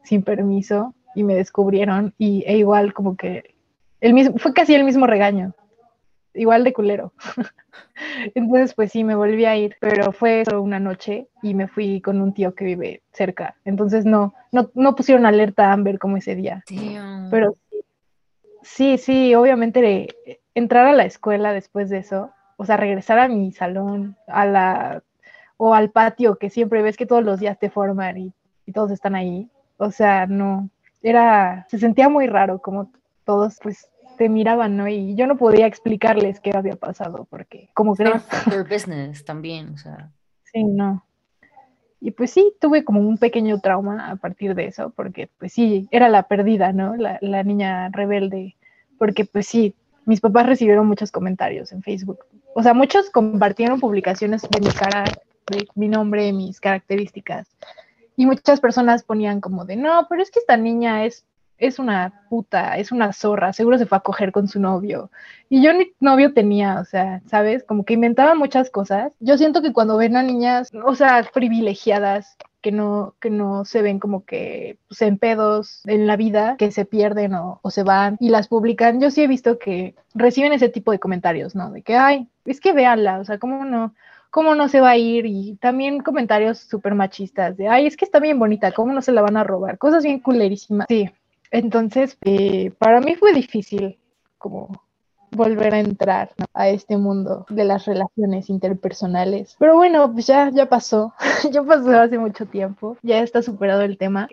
sin 0.03 0.21
permiso 0.21 0.93
y 1.15 1.23
me 1.23 1.33
descubrieron 1.33 2.13
y 2.19 2.43
e 2.45 2.55
igual 2.55 2.93
como 2.93 3.17
que 3.17 3.55
el 3.99 4.13
mismo, 4.13 4.37
fue 4.37 4.53
casi 4.53 4.75
el 4.75 4.83
mismo 4.83 5.07
regaño, 5.07 5.55
igual 6.33 6.63
de 6.63 6.73
culero. 6.73 7.13
Entonces, 8.35 8.73
pues 8.73 8.91
sí, 8.91 9.03
me 9.03 9.15
volví 9.15 9.45
a 9.45 9.55
ir, 9.55 9.75
pero 9.79 10.11
fue 10.11 10.43
solo 10.45 10.61
una 10.61 10.79
noche 10.79 11.27
y 11.41 11.53
me 11.53 11.67
fui 11.67 12.01
con 12.01 12.21
un 12.21 12.33
tío 12.33 12.55
que 12.55 12.65
vive 12.65 13.01
cerca. 13.11 13.55
Entonces, 13.65 14.05
no, 14.05 14.33
no, 14.51 14.69
no 14.73 14.95
pusieron 14.95 15.25
alerta 15.25 15.71
Amber 15.71 15.99
como 15.99 16.17
ese 16.17 16.35
día. 16.35 16.63
Pero 17.29 17.55
sí, 18.61 18.97
sí, 18.97 19.35
obviamente 19.35 20.07
entrar 20.55 20.87
a 20.87 20.93
la 20.93 21.05
escuela 21.05 21.53
después 21.53 21.89
de 21.89 21.99
eso, 21.99 22.31
o 22.57 22.65
sea, 22.65 22.77
regresar 22.77 23.19
a 23.19 23.27
mi 23.27 23.51
salón, 23.51 24.15
a 24.27 24.45
la, 24.45 25.03
o 25.57 25.73
al 25.73 25.89
patio 25.89 26.37
que 26.37 26.49
siempre 26.49 26.81
ves 26.81 26.97
que 26.97 27.05
todos 27.05 27.23
los 27.23 27.39
días 27.39 27.59
te 27.59 27.69
forman 27.69 28.17
y, 28.17 28.33
y 28.65 28.71
todos 28.71 28.91
están 28.91 29.15
ahí. 29.15 29.49
O 29.77 29.91
sea, 29.91 30.27
no, 30.27 30.69
era, 31.01 31.65
se 31.69 31.79
sentía 31.79 32.09
muy 32.09 32.27
raro 32.27 32.59
como 32.59 32.91
todos 33.25 33.59
pues 33.61 33.89
te 34.17 34.29
miraban, 34.29 34.77
¿no? 34.77 34.87
Y 34.87 35.15
yo 35.15 35.27
no 35.27 35.37
podía 35.37 35.67
explicarles 35.67 36.39
qué 36.39 36.51
había 36.55 36.75
pasado, 36.75 37.27
porque, 37.29 37.69
como 37.73 37.95
crees? 37.95 38.23
business 38.69 39.25
también, 39.25 39.69
o 39.73 39.77
sea. 39.77 40.11
Sí, 40.43 40.63
no. 40.63 41.05
Y 41.99 42.11
pues 42.11 42.31
sí, 42.31 42.53
tuve 42.59 42.83
como 42.83 42.99
un 42.99 43.17
pequeño 43.17 43.61
trauma 43.61 44.11
a 44.11 44.17
partir 44.17 44.55
de 44.55 44.65
eso, 44.65 44.89
porque 44.89 45.29
pues 45.37 45.53
sí, 45.53 45.87
era 45.89 46.09
la 46.09 46.23
perdida, 46.23 46.73
¿no? 46.73 46.95
La, 46.97 47.17
la 47.21 47.43
niña 47.43 47.89
rebelde, 47.89 48.57
porque 48.99 49.23
pues 49.23 49.47
sí, 49.47 49.73
mis 50.05 50.19
papás 50.19 50.45
recibieron 50.45 50.85
muchos 50.85 51.11
comentarios 51.11 51.71
en 51.71 51.81
Facebook. 51.81 52.25
O 52.55 52.61
sea, 52.61 52.73
muchos 52.73 53.09
compartieron 53.09 53.79
publicaciones 53.79 54.41
de 54.41 54.59
mi 54.59 54.67
cara, 54.67 55.05
de 55.49 55.67
mi 55.75 55.87
nombre, 55.87 56.33
mis 56.33 56.59
características. 56.59 57.47
Y 58.15 58.25
muchas 58.25 58.59
personas 58.59 59.03
ponían 59.03 59.41
como 59.41 59.65
de, 59.65 59.75
no, 59.75 60.05
pero 60.09 60.21
es 60.21 60.29
que 60.29 60.39
esta 60.39 60.57
niña 60.57 61.05
es 61.05 61.25
es 61.67 61.79
una 61.79 62.25
puta, 62.29 62.77
es 62.77 62.91
una 62.91 63.13
zorra, 63.13 63.53
seguro 63.53 63.77
se 63.77 63.85
fue 63.85 63.97
a 63.97 64.01
coger 64.01 64.31
con 64.31 64.47
su 64.47 64.59
novio. 64.59 65.09
Y 65.49 65.63
yo 65.63 65.73
ni 65.73 65.93
novio 65.99 66.33
tenía, 66.33 66.79
o 66.79 66.85
sea, 66.85 67.21
¿sabes? 67.27 67.63
Como 67.63 67.85
que 67.85 67.93
inventaba 67.93 68.35
muchas 68.35 68.69
cosas. 68.69 69.13
Yo 69.19 69.37
siento 69.37 69.61
que 69.61 69.73
cuando 69.73 69.97
ven 69.97 70.17
a 70.17 70.23
niñas, 70.23 70.71
o 70.85 70.95
sea, 70.95 71.25
privilegiadas, 71.33 72.37
que 72.63 72.71
no, 72.71 73.15
que 73.19 73.29
no 73.29 73.65
se 73.65 73.81
ven 73.81 73.99
como 73.99 74.25
que 74.25 74.79
pues, 74.87 75.01
en 75.03 75.17
pedos 75.17 75.81
en 75.85 76.07
la 76.07 76.15
vida, 76.15 76.55
que 76.57 76.71
se 76.71 76.85
pierden 76.85 77.33
o, 77.35 77.59
se 77.69 77.83
van 77.83 78.17
y 78.19 78.29
las 78.29 78.47
publican. 78.47 78.99
Yo 79.01 79.11
sí 79.11 79.21
he 79.21 79.27
visto 79.27 79.59
que 79.59 79.95
reciben 80.15 80.53
ese 80.53 80.69
tipo 80.69 80.91
de 80.91 80.99
comentarios, 80.99 81.55
¿no? 81.55 81.71
De 81.71 81.81
que, 81.83 81.95
ay, 81.95 82.29
es 82.45 82.59
que 82.59 82.73
véanla, 82.73 83.19
o 83.19 83.25
sea, 83.25 83.37
¿cómo 83.37 83.65
no? 83.65 83.93
¿Cómo 84.31 84.55
no 84.55 84.67
se 84.67 84.81
va 84.81 84.91
a 84.91 84.97
ir? 84.97 85.25
Y 85.27 85.57
también 85.57 86.01
comentarios 86.01 86.57
súper 86.57 86.95
machistas 86.95 87.55
de, 87.57 87.67
ay, 87.67 87.85
es 87.85 87.97
que 87.97 88.05
está 88.05 88.19
bien 88.19 88.39
bonita, 88.39 88.71
¿cómo 88.71 88.91
no 88.93 89.01
se 89.01 89.11
la 89.11 89.21
van 89.21 89.37
a 89.37 89.43
robar? 89.43 89.77
Cosas 89.77 90.03
bien 90.03 90.19
culerísimas. 90.19 90.87
Sí, 90.89 91.11
entonces, 91.53 92.17
eh, 92.25 92.71
para 92.79 92.99
mí 92.99 93.13
fue 93.15 93.31
difícil 93.31 93.99
como 94.39 94.83
volver 95.29 95.75
a 95.75 95.79
entrar 95.79 96.31
a 96.51 96.69
este 96.69 96.97
mundo 96.97 97.45
de 97.47 97.63
las 97.63 97.85
relaciones 97.85 98.49
interpersonales. 98.49 99.55
Pero 99.59 99.75
bueno, 99.75 100.11
pues 100.11 100.25
ya, 100.25 100.49
ya 100.49 100.67
pasó, 100.67 101.13
ya 101.51 101.61
pasó 101.61 101.91
hace 101.91 102.17
mucho 102.17 102.47
tiempo, 102.47 102.97
ya 103.03 103.19
está 103.19 103.43
superado 103.43 103.83
el 103.83 103.99
tema. 103.99 104.27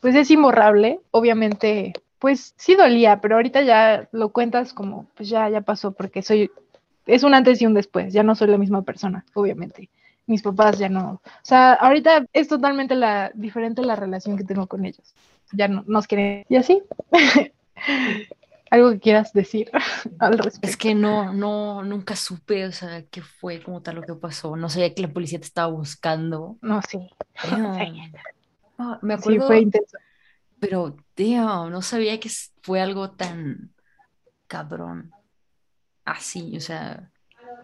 Pues 0.00 0.14
es 0.14 0.30
imborrable, 0.30 1.00
obviamente, 1.12 1.94
pues 2.18 2.52
sí 2.58 2.74
dolía, 2.74 3.22
pero 3.22 3.36
ahorita 3.36 3.62
ya 3.62 4.06
lo 4.12 4.28
cuentas 4.28 4.74
como, 4.74 5.06
pues 5.16 5.30
ya, 5.30 5.48
ya 5.48 5.62
pasó, 5.62 5.92
porque 5.92 6.20
soy, 6.20 6.50
es 7.06 7.22
un 7.22 7.32
antes 7.32 7.62
y 7.62 7.66
un 7.66 7.72
después, 7.72 8.12
ya 8.12 8.22
no 8.22 8.34
soy 8.34 8.48
la 8.48 8.58
misma 8.58 8.82
persona, 8.82 9.24
obviamente. 9.32 9.88
Mis 10.26 10.42
papás 10.42 10.78
ya 10.78 10.90
no, 10.90 11.22
o 11.24 11.30
sea, 11.42 11.72
ahorita 11.72 12.26
es 12.34 12.48
totalmente 12.48 12.94
la, 12.94 13.30
diferente 13.34 13.82
la 13.82 13.96
relación 13.96 14.36
que 14.36 14.44
tengo 14.44 14.66
con 14.66 14.84
ellos 14.84 15.14
ya 15.52 15.68
no, 15.68 15.84
nos 15.86 16.06
quieren. 16.06 16.44
Y 16.48 16.56
así. 16.56 16.82
¿Algo 18.70 18.90
que 18.90 18.98
quieras 18.98 19.32
decir 19.32 19.70
al 20.18 20.38
respecto? 20.38 20.66
Es 20.68 20.76
que 20.76 20.94
no, 20.94 21.32
no, 21.32 21.84
nunca 21.84 22.16
supe, 22.16 22.66
o 22.66 22.72
sea, 22.72 23.04
qué 23.04 23.22
fue 23.22 23.62
como 23.62 23.82
tal 23.82 23.96
lo 23.96 24.02
que 24.02 24.14
pasó. 24.14 24.56
No 24.56 24.68
sabía 24.68 24.94
que 24.94 25.02
la 25.02 25.12
policía 25.12 25.38
te 25.38 25.46
estaba 25.46 25.68
buscando. 25.68 26.58
No, 26.60 26.80
sí. 26.82 27.10
Ah, 28.76 28.98
me 29.02 29.14
acuerdo. 29.14 29.42
Sí, 29.42 29.46
fue 29.46 29.60
intenso. 29.60 29.98
Pero, 30.58 30.96
tío, 31.14 31.70
no 31.70 31.80
sabía 31.80 32.18
que 32.18 32.28
fue 32.60 32.80
algo 32.80 33.12
tan 33.12 33.72
cabrón. 34.48 35.12
Así, 36.04 36.56
o 36.56 36.60
sea. 36.60 37.12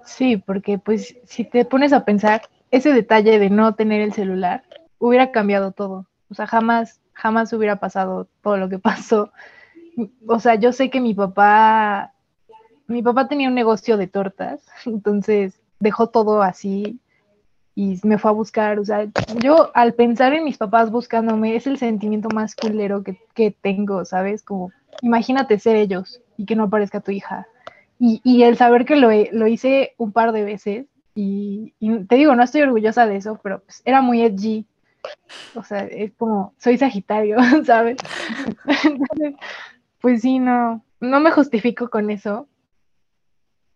Sí, 0.04 0.36
porque 0.36 0.78
pues 0.78 1.16
si 1.24 1.44
te 1.44 1.64
pones 1.64 1.92
a 1.92 2.04
pensar, 2.04 2.42
ese 2.70 2.92
detalle 2.92 3.40
de 3.40 3.50
no 3.50 3.74
tener 3.74 4.02
el 4.02 4.12
celular 4.12 4.62
hubiera 4.98 5.32
cambiado 5.32 5.72
todo. 5.72 6.06
O 6.28 6.34
sea, 6.34 6.46
jamás 6.46 6.99
jamás 7.12 7.52
hubiera 7.52 7.76
pasado 7.76 8.28
todo 8.42 8.56
lo 8.56 8.68
que 8.68 8.78
pasó. 8.78 9.30
O 10.26 10.38
sea, 10.40 10.54
yo 10.54 10.72
sé 10.72 10.90
que 10.90 11.00
mi 11.00 11.14
papá, 11.14 12.12
mi 12.86 13.02
papá 13.02 13.28
tenía 13.28 13.48
un 13.48 13.54
negocio 13.54 13.96
de 13.96 14.06
tortas, 14.06 14.62
entonces 14.86 15.60
dejó 15.78 16.08
todo 16.08 16.42
así 16.42 17.00
y 17.74 17.98
me 18.02 18.18
fue 18.18 18.30
a 18.30 18.34
buscar. 18.34 18.78
O 18.78 18.84
sea, 18.84 19.06
yo 19.40 19.70
al 19.74 19.94
pensar 19.94 20.32
en 20.32 20.44
mis 20.44 20.58
papás 20.58 20.90
buscándome 20.90 21.56
es 21.56 21.66
el 21.66 21.78
sentimiento 21.78 22.28
más 22.30 22.54
culero 22.54 23.02
que, 23.02 23.18
que 23.34 23.50
tengo, 23.50 24.04
¿sabes? 24.04 24.42
Como, 24.42 24.70
imagínate 25.02 25.58
ser 25.58 25.76
ellos 25.76 26.20
y 26.36 26.46
que 26.46 26.56
no 26.56 26.64
aparezca 26.64 27.00
tu 27.00 27.10
hija. 27.10 27.46
Y, 27.98 28.20
y 28.24 28.44
el 28.44 28.56
saber 28.56 28.86
que 28.86 28.96
lo, 28.96 29.10
lo, 29.32 29.46
hice 29.46 29.94
un 29.98 30.12
par 30.12 30.32
de 30.32 30.42
veces, 30.42 30.86
y, 31.14 31.74
y, 31.80 32.04
te 32.04 32.16
digo, 32.16 32.34
no 32.34 32.42
estoy 32.42 32.62
orgullosa 32.62 33.06
de 33.06 33.16
eso, 33.16 33.38
pero 33.42 33.60
pues 33.60 33.82
era 33.84 34.00
muy 34.00 34.22
edgy 34.22 34.66
o 35.54 35.62
sea, 35.62 35.80
es 35.86 36.12
como, 36.14 36.54
soy 36.58 36.78
Sagitario, 36.78 37.36
¿sabes? 37.64 37.98
pues 40.00 40.22
sí, 40.22 40.38
no, 40.38 40.84
no 41.00 41.20
me 41.20 41.30
justifico 41.30 41.90
con 41.90 42.10
eso, 42.10 42.48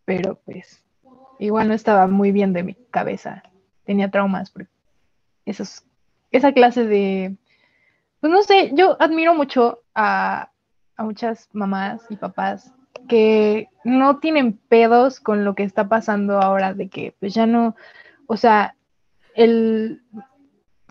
pero 0.04 0.40
pues 0.44 0.84
igual 1.38 1.68
no 1.68 1.74
estaba 1.74 2.06
muy 2.06 2.32
bien 2.32 2.52
de 2.52 2.62
mi 2.62 2.74
cabeza, 2.90 3.42
tenía 3.84 4.10
traumas, 4.10 4.52
esos, 5.44 5.84
esa 6.30 6.52
clase 6.52 6.84
de, 6.84 7.36
pues 8.20 8.32
no 8.32 8.42
sé, 8.42 8.72
yo 8.74 8.96
admiro 9.00 9.34
mucho 9.34 9.80
a, 9.94 10.50
a 10.96 11.04
muchas 11.04 11.48
mamás 11.52 12.02
y 12.08 12.16
papás 12.16 12.72
que 13.08 13.68
no 13.84 14.18
tienen 14.18 14.54
pedos 14.54 15.20
con 15.20 15.44
lo 15.44 15.54
que 15.54 15.64
está 15.64 15.88
pasando 15.88 16.40
ahora, 16.40 16.74
de 16.74 16.88
que 16.88 17.14
pues 17.20 17.34
ya 17.34 17.46
no, 17.46 17.76
o 18.26 18.36
sea, 18.36 18.76
el 19.34 20.02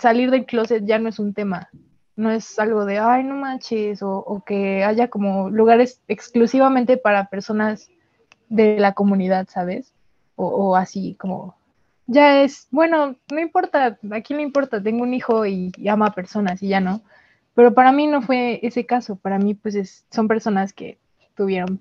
salir 0.03 0.31
del 0.31 0.45
closet 0.45 0.83
ya 0.85 0.99
no 0.99 1.07
es 1.07 1.17
un 1.17 1.33
tema, 1.33 1.69
no 2.17 2.29
es 2.29 2.59
algo 2.59 2.85
de, 2.85 2.99
ay, 2.99 3.23
no 3.23 3.35
manches, 3.35 4.01
o, 4.03 4.43
que 4.45 4.83
haya 4.83 5.07
como 5.07 5.49
lugares 5.49 6.01
exclusivamente 6.09 6.97
para 6.97 7.29
personas 7.29 7.89
de 8.49 8.79
la 8.79 8.93
comunidad, 8.93 9.47
¿sabes? 9.49 9.93
O, 10.35 10.75
así 10.75 11.15
como, 11.15 11.55
ya 12.05 12.43
es, 12.43 12.67
bueno, 12.69 13.15
no 13.31 13.39
importa, 13.39 13.97
¿a 14.11 14.21
quién 14.21 14.37
le 14.37 14.43
importa? 14.43 14.83
Tengo 14.83 15.03
un 15.03 15.13
hijo 15.13 15.45
y, 15.45 15.71
ama 15.89 16.07
a 16.07 16.15
personas 16.15 16.61
y 16.61 16.67
ya 16.67 16.81
no. 16.81 17.01
Pero 17.55 17.73
para 17.73 17.91
mí 17.93 18.05
no 18.07 18.21
fue 18.21 18.59
ese 18.61 18.85
caso, 18.85 19.15
para 19.15 19.39
mí 19.39 19.53
pues 19.53 20.05
son 20.11 20.27
personas 20.27 20.73
que 20.73 20.97
tuvieron, 21.35 21.79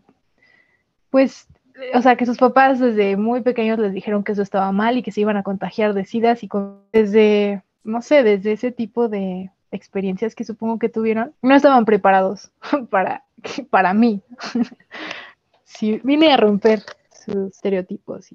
pues, 1.10 1.48
o 1.94 2.02
sea, 2.02 2.16
que 2.16 2.26
sus 2.26 2.38
papás 2.38 2.78
desde 2.78 3.16
muy 3.16 3.40
pequeños 3.42 3.78
les 3.80 3.92
dijeron 3.92 4.22
que 4.22 4.32
eso 4.32 4.42
estaba 4.42 4.70
mal 4.70 4.96
y 4.96 5.02
que 5.02 5.10
se 5.10 5.22
iban 5.22 5.36
a 5.36 5.42
contagiar 5.42 5.92
de 5.92 6.04
SIDAS 6.04 6.44
y 6.44 6.48
desde, 6.92 7.62
no 7.84 8.02
sé, 8.02 8.22
desde 8.22 8.52
ese 8.52 8.72
tipo 8.72 9.08
de, 9.08 9.50
experiencias 9.72 10.34
que 10.34 10.44
supongo 10.44 10.78
que 10.78 10.88
tuvieron, 10.88 11.34
no 11.42 11.54
estaban 11.56 11.84
preparados 11.84 12.52
para, 12.90 13.24
para 13.70 13.92
mí. 13.94 14.22
sí, 15.64 16.00
vine 16.04 16.32
a 16.32 16.36
romper 16.36 16.82
sus 17.10 17.52
estereotipos. 17.52 18.28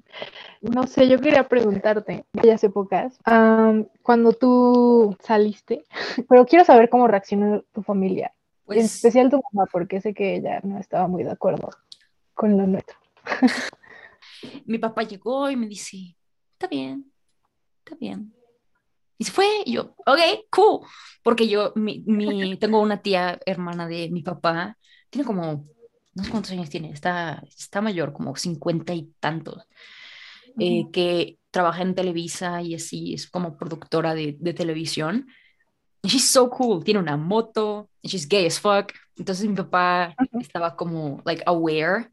No 0.60 0.86
sé, 0.86 1.08
yo 1.08 1.20
quería 1.20 1.48
preguntarte, 1.48 2.12
en 2.12 2.24
aquellas 2.38 2.64
épocas, 2.64 3.18
cuando 4.02 4.32
tú 4.32 5.16
saliste, 5.22 5.84
pero 6.28 6.46
quiero 6.46 6.64
saber 6.64 6.88
cómo 6.88 7.06
reaccionó 7.06 7.62
tu 7.72 7.82
familia, 7.82 8.32
en 8.60 8.64
pues 8.64 8.84
especial 8.84 9.30
tu 9.30 9.40
mamá, 9.52 9.68
porque 9.70 10.00
sé 10.00 10.14
que 10.14 10.36
ella 10.36 10.60
no 10.62 10.78
estaba 10.78 11.06
muy 11.06 11.22
de 11.22 11.32
acuerdo 11.32 11.68
con 12.32 12.56
lo 12.56 12.66
nuestro. 12.66 12.96
Mi 14.64 14.78
papá 14.78 15.02
llegó 15.02 15.50
y 15.50 15.56
me 15.56 15.66
dice, 15.66 16.16
está 16.54 16.66
bien, 16.66 17.12
está 17.84 17.94
bien, 17.96 18.32
y 19.18 19.24
se 19.24 19.32
fue, 19.32 19.46
y 19.64 19.72
yo, 19.72 19.94
ok, 20.06 20.20
cool. 20.50 20.86
Porque 21.22 21.48
yo, 21.48 21.72
mi, 21.74 22.02
mi, 22.06 22.56
tengo 22.58 22.80
una 22.80 23.02
tía 23.02 23.38
hermana 23.44 23.88
de 23.88 24.08
mi 24.10 24.22
papá, 24.22 24.78
tiene 25.10 25.26
como, 25.26 25.66
no 26.14 26.24
sé 26.24 26.30
cuántos 26.30 26.52
años 26.52 26.70
tiene, 26.70 26.90
está, 26.90 27.42
está 27.46 27.80
mayor, 27.80 28.12
como 28.12 28.36
cincuenta 28.36 28.94
y 28.94 29.12
tantos, 29.20 29.66
eh, 30.58 30.86
que 30.92 31.38
trabaja 31.50 31.82
en 31.82 31.94
Televisa 31.94 32.62
y 32.62 32.74
así, 32.74 33.14
es 33.14 33.28
como 33.28 33.56
productora 33.56 34.14
de, 34.14 34.36
de 34.38 34.54
televisión. 34.54 35.26
Y 36.02 36.08
she's 36.08 36.30
so 36.30 36.48
cool, 36.48 36.84
tiene 36.84 37.00
una 37.00 37.16
moto, 37.16 37.90
she's 38.02 38.28
gay 38.28 38.46
as 38.46 38.60
fuck. 38.60 38.92
Entonces 39.16 39.48
mi 39.48 39.56
papá 39.56 40.14
estaba 40.40 40.76
como, 40.76 41.20
like, 41.24 41.42
aware. 41.46 42.08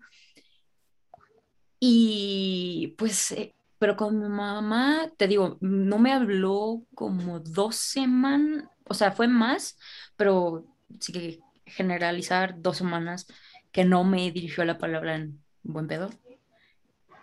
Y 1.79 2.95
pues 2.97 3.31
eh, 3.31 3.54
pero 3.77 3.95
con 3.95 4.19
mi 4.19 4.29
mamá, 4.29 5.11
te 5.17 5.27
digo, 5.27 5.57
no 5.61 5.99
me 5.99 6.13
habló 6.13 6.83
como 6.93 7.39
dos 7.39 7.75
semanas, 7.75 8.65
o 8.85 8.93
sea, 8.93 9.11
fue 9.11 9.27
más, 9.27 9.77
pero 10.15 10.65
sí 10.99 11.11
que 11.11 11.39
generalizar 11.65 12.61
dos 12.61 12.77
semanas 12.77 13.27
que 13.71 13.83
no 13.83 14.03
me 14.03 14.31
dirigió 14.31 14.63
la 14.65 14.77
palabra 14.77 15.15
en 15.15 15.43
buen 15.63 15.87
pedo. 15.87 16.09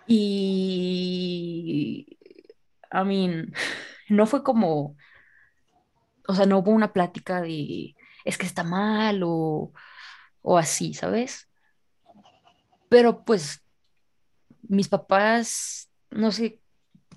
Y, 0.06 0.49
I 2.92 3.04
mean, 3.04 3.54
no 4.09 4.26
fue 4.26 4.42
como, 4.42 4.97
o 6.28 6.35
sea, 6.35 6.47
no 6.47 6.59
hubo 6.59 6.71
una 6.73 6.92
plática 6.92 7.40
de, 7.40 7.97
es 8.25 8.37
que 8.38 8.47
está 8.47 8.64
mal 8.64 9.23
o, 9.25 9.73
o 10.42 10.59
así, 10.59 10.92
¿sabes? 10.94 11.49
Pero 12.88 13.25
pues 13.25 13.64
mis 14.62 14.88
papás 14.88 15.92
no 16.12 16.33
sé, 16.33 16.61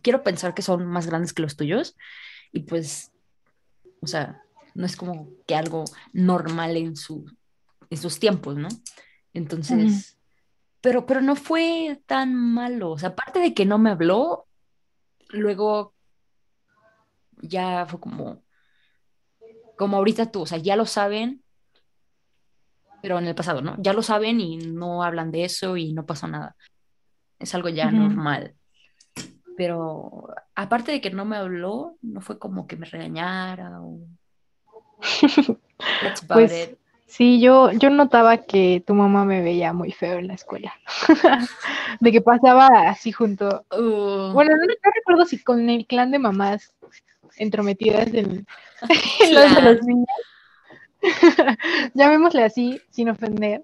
quiero 0.02 0.24
pensar 0.24 0.54
que 0.54 0.62
son 0.62 0.86
más 0.86 1.08
grandes 1.08 1.34
que 1.34 1.42
los 1.42 1.56
tuyos 1.56 1.98
y 2.52 2.62
pues, 2.62 3.12
o 4.02 4.08
sea, 4.08 4.44
no 4.74 4.86
es 4.86 4.96
como 4.96 5.30
que 5.48 5.56
algo 5.56 5.86
normal 6.14 6.78
en, 6.78 6.96
su, 6.96 7.26
en 7.90 7.98
sus 7.98 8.20
tiempos, 8.20 8.56
¿no? 8.56 8.68
Entonces, 9.34 10.18
pero, 10.82 11.06
pero 11.06 11.22
no 11.22 11.36
fue 11.36 12.02
tan 12.06 12.36
malo, 12.36 12.92
o 12.92 12.98
sea, 12.98 13.10
aparte 13.10 13.40
de 13.40 13.54
que 13.54 13.66
no 13.66 13.78
me 13.78 13.90
habló, 13.90 14.48
luego 15.30 15.94
ya 17.42 17.86
fue 17.88 18.00
como, 18.00 18.44
como 19.78 19.98
ahorita 19.98 20.32
tú, 20.32 20.42
o 20.42 20.46
sea, 20.46 20.58
ya 20.58 20.76
lo 20.76 20.86
saben, 20.86 21.44
pero 23.02 23.20
en 23.20 23.26
el 23.26 23.36
pasado, 23.36 23.62
¿no? 23.62 23.76
Ya 23.80 23.94
lo 23.94 24.02
saben 24.02 24.40
y 24.40 24.58
no 24.58 25.04
hablan 25.04 25.32
de 25.32 25.46
eso 25.46 25.78
y 25.78 25.94
no 25.94 26.06
pasó 26.06 26.28
nada. 26.28 26.56
Es 27.40 27.54
algo 27.54 27.70
ya 27.70 27.92
normal 27.92 28.56
pero 29.58 30.28
aparte 30.56 30.92
de 30.92 31.02
que 31.02 31.12
no 31.12 31.26
me 31.26 31.38
habló, 31.38 31.98
no 32.02 32.22
fue 32.22 32.40
como 32.40 32.68
que 32.68 32.76
me 32.76 32.86
regañara 32.86 33.82
o... 33.82 34.00
pues, 36.28 36.76
Sí, 37.08 37.40
yo, 37.40 37.72
yo 37.72 37.90
notaba 37.92 38.38
que 38.38 38.84
tu 38.86 38.94
mamá 38.94 39.26
me 39.26 39.42
veía 39.42 39.72
muy 39.74 39.92
feo 39.92 40.18
en 40.18 40.28
la 40.28 40.34
escuela. 40.34 40.74
de 42.02 42.12
que 42.12 42.20
pasaba 42.20 42.68
así 42.90 43.12
junto. 43.12 43.64
Uh. 43.72 44.34
Bueno, 44.34 44.52
no, 44.58 44.92
recuerdo 44.94 45.26
si 45.26 45.42
con 45.42 45.70
el 45.70 45.86
clan 45.86 46.12
de 46.12 46.20
mamás 46.20 46.74
entrometidas 47.38 48.14
en, 48.14 48.46
los 49.32 49.56
de 49.56 49.62
los 49.62 49.86
niños. 49.86 50.08
Llamémosle 51.94 52.44
así, 52.44 52.82
sin 52.90 53.10
ofender. 53.10 53.64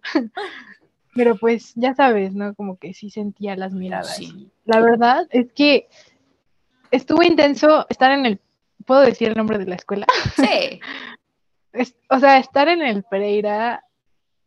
Pero 1.13 1.35
pues 1.35 1.73
ya 1.75 1.93
sabes, 1.93 2.33
¿no? 2.33 2.55
Como 2.55 2.77
que 2.77 2.93
sí 2.93 3.09
sentía 3.09 3.55
las 3.55 3.73
miradas. 3.73 4.19
La 4.65 4.79
verdad 4.79 5.27
es 5.29 5.51
que 5.53 5.87
estuvo 6.89 7.23
intenso 7.23 7.85
estar 7.89 8.11
en 8.11 8.25
el, 8.25 8.39
¿puedo 8.85 9.01
decir 9.01 9.29
el 9.29 9.35
nombre 9.35 9.57
de 9.57 9.65
la 9.65 9.75
escuela? 9.75 10.05
Sí. 10.35 10.79
o 12.09 12.19
sea, 12.19 12.37
estar 12.37 12.67
en 12.67 12.81
el 12.81 13.03
Pereira 13.03 13.83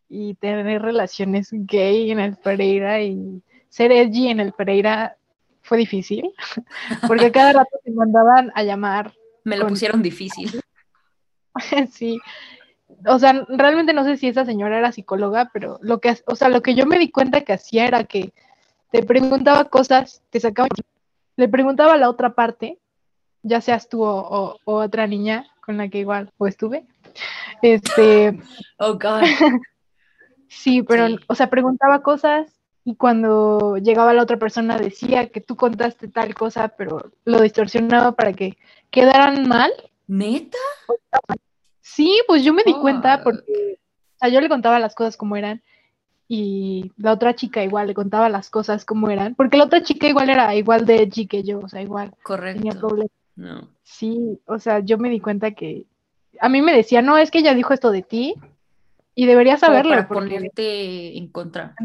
y 0.09 0.35
tener 0.35 0.81
relaciones 0.81 1.49
gay 1.51 2.11
en 2.11 2.19
el 2.19 2.35
Pereira 2.37 3.01
y 3.01 3.41
ser 3.69 3.91
edgy 3.91 4.29
en 4.29 4.39
el 4.39 4.53
Pereira 4.53 5.17
fue 5.61 5.79
difícil, 5.79 6.31
porque 7.07 7.31
cada 7.31 7.53
rato 7.53 7.77
se 7.83 7.91
mandaban 7.91 8.51
a 8.55 8.63
llamar. 8.63 9.13
Me 9.43 9.57
lo 9.57 9.67
pusieron 9.67 10.01
difícil. 10.01 10.61
sí, 11.91 12.19
o 13.07 13.19
sea, 13.19 13.45
realmente 13.47 13.93
no 13.93 14.03
sé 14.03 14.17
si 14.17 14.27
esa 14.27 14.45
señora 14.45 14.77
era 14.77 14.91
psicóloga, 14.91 15.49
pero 15.53 15.79
lo 15.81 15.99
que, 15.99 16.15
o 16.25 16.35
sea, 16.35 16.49
lo 16.49 16.61
que 16.61 16.75
yo 16.75 16.85
me 16.85 16.99
di 16.99 17.11
cuenta 17.11 17.41
que 17.41 17.53
hacía 17.53 17.87
era 17.87 18.03
que 18.03 18.33
te 18.91 19.03
preguntaba 19.03 19.65
cosas, 19.65 20.23
te 20.29 20.39
sacaba, 20.39 20.67
le 21.35 21.49
preguntaba 21.49 21.93
a 21.93 21.97
la 21.97 22.09
otra 22.09 22.33
parte, 22.33 22.79
ya 23.43 23.61
seas 23.61 23.89
tú 23.89 24.03
o, 24.03 24.57
otra 24.63 25.07
niña 25.07 25.47
con 25.61 25.77
la 25.77 25.89
que 25.89 25.99
igual 25.99 26.31
o 26.37 26.47
estuve, 26.47 26.85
este, 27.61 28.39
oh 28.79 28.93
God, 28.93 29.23
sí, 30.47 30.83
pero, 30.83 31.07
o 31.27 31.35
sea, 31.35 31.49
preguntaba 31.49 32.01
cosas 32.01 32.55
y 32.83 32.95
cuando 32.95 33.77
llegaba 33.77 34.13
la 34.13 34.21
otra 34.21 34.37
persona 34.37 34.77
decía 34.77 35.29
que 35.29 35.41
tú 35.41 35.55
contaste 35.55 36.07
tal 36.07 36.35
cosa, 36.35 36.69
pero 36.69 37.11
lo 37.25 37.41
distorsionaba 37.41 38.11
para 38.11 38.33
que 38.33 38.57
quedaran 38.91 39.47
mal. 39.47 39.71
¿Neta? 40.07 40.57
Sí, 41.87 42.19
pues 42.25 42.43
yo 42.43 42.51
me 42.51 42.63
di 42.63 42.73
cuenta 42.73 43.21
porque, 43.23 43.77
o 44.15 44.17
sea, 44.17 44.29
yo 44.29 44.41
le 44.41 44.49
contaba 44.49 44.79
las 44.79 44.95
cosas 44.95 45.17
como 45.17 45.35
eran 45.35 45.61
y 46.27 46.91
la 46.97 47.13
otra 47.13 47.35
chica 47.35 47.63
igual 47.63 47.85
le 47.85 47.93
contaba 47.93 48.27
las 48.27 48.49
cosas 48.49 48.85
como 48.85 49.11
eran, 49.11 49.35
porque 49.35 49.57
la 49.57 49.65
otra 49.65 49.83
chica 49.83 50.07
igual 50.07 50.31
era 50.31 50.55
igual 50.55 50.87
de 50.87 51.03
edgy 51.03 51.27
que 51.27 51.43
yo, 51.43 51.59
o 51.59 51.69
sea, 51.69 51.83
igual. 51.83 52.11
Correcto. 52.23 52.63
Tenía 52.63 52.79
problemas. 52.79 53.11
No. 53.35 53.69
Sí, 53.83 54.39
o 54.47 54.57
sea, 54.57 54.79
yo 54.79 54.97
me 54.97 55.11
di 55.11 55.19
cuenta 55.19 55.51
que 55.51 55.85
a 56.39 56.49
mí 56.49 56.63
me 56.63 56.75
decía, 56.75 57.03
no, 57.03 57.19
es 57.19 57.29
que 57.29 57.37
ella 57.37 57.53
dijo 57.53 57.71
esto 57.71 57.91
de 57.91 58.01
ti 58.01 58.33
y 59.13 59.27
deberías 59.27 59.59
saberlo. 59.59 59.91
Para 59.91 60.07
ponerte 60.07 61.15
en 61.15 61.27
contra. 61.27 61.75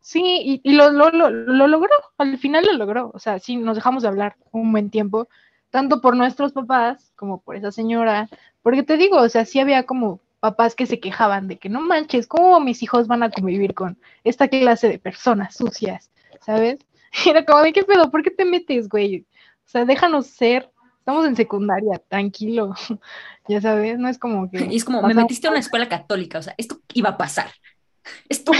Sí, 0.00 0.60
y, 0.64 0.72
lo, 0.72 0.90
lo, 0.90 1.10
lo, 1.10 1.30
lo, 1.30 1.68
logró, 1.68 1.94
al 2.16 2.38
final 2.38 2.66
lo 2.66 2.72
logró, 2.72 3.12
o 3.14 3.20
sea, 3.20 3.38
sí, 3.38 3.56
nos 3.56 3.76
dejamos 3.76 4.02
de 4.02 4.08
hablar 4.08 4.34
un 4.50 4.72
buen 4.72 4.90
tiempo, 4.90 5.28
tanto 5.70 6.00
por 6.00 6.16
nuestros 6.16 6.52
papás 6.52 7.12
como 7.14 7.40
por 7.40 7.54
esa 7.54 7.70
señora, 7.70 8.28
porque 8.68 8.82
te 8.82 8.98
digo, 8.98 9.16
o 9.16 9.28
sea, 9.30 9.46
sí 9.46 9.60
había 9.60 9.84
como 9.84 10.20
papás 10.40 10.74
que 10.74 10.84
se 10.84 11.00
quejaban 11.00 11.48
de 11.48 11.56
que 11.56 11.70
no 11.70 11.80
manches, 11.80 12.26
¿cómo 12.26 12.60
mis 12.60 12.82
hijos 12.82 13.06
van 13.06 13.22
a 13.22 13.30
convivir 13.30 13.72
con 13.72 13.98
esta 14.24 14.46
clase 14.46 14.90
de 14.90 14.98
personas 14.98 15.56
sucias? 15.56 16.10
¿Sabes? 16.42 16.78
Y 17.24 17.30
era 17.30 17.46
como, 17.46 17.62
¿de 17.62 17.72
qué 17.72 17.82
pedo? 17.82 18.10
¿Por 18.10 18.22
qué 18.22 18.30
te 18.30 18.44
metes, 18.44 18.90
güey? 18.90 19.24
O 19.64 19.68
sea, 19.70 19.86
déjanos 19.86 20.26
ser, 20.26 20.70
estamos 20.98 21.24
en 21.26 21.34
secundaria, 21.34 21.98
tranquilo, 22.08 22.74
ya 23.48 23.62
sabes, 23.62 23.98
no 23.98 24.06
es 24.06 24.18
como 24.18 24.50
que... 24.50 24.66
Y 24.66 24.76
es 24.76 24.84
como, 24.84 25.00
me 25.00 25.14
metiste 25.14 25.48
a 25.48 25.50
una 25.50 25.60
escuela 25.60 25.88
católica, 25.88 26.38
o 26.38 26.42
sea, 26.42 26.54
esto 26.58 26.78
iba 26.92 27.08
a 27.08 27.16
pasar, 27.16 27.50
esto 28.28 28.52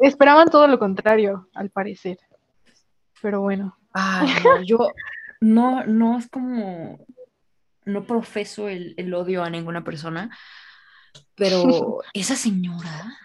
Esperaban 0.00 0.48
todo 0.48 0.68
lo 0.68 0.78
contrario, 0.78 1.50
al 1.52 1.68
parecer, 1.68 2.16
pero 3.20 3.42
bueno. 3.42 3.76
Ay, 3.92 4.30
no, 4.42 4.62
yo, 4.62 4.90
no, 5.42 5.84
no 5.84 6.16
es 6.16 6.30
como, 6.30 7.04
no 7.84 8.04
profeso 8.04 8.68
el, 8.68 9.14
odio 9.14 9.42
a 9.42 9.50
ninguna 9.50 9.84
persona, 9.84 10.36
pero 11.34 12.00
esa 12.14 12.36
señora, 12.36 13.18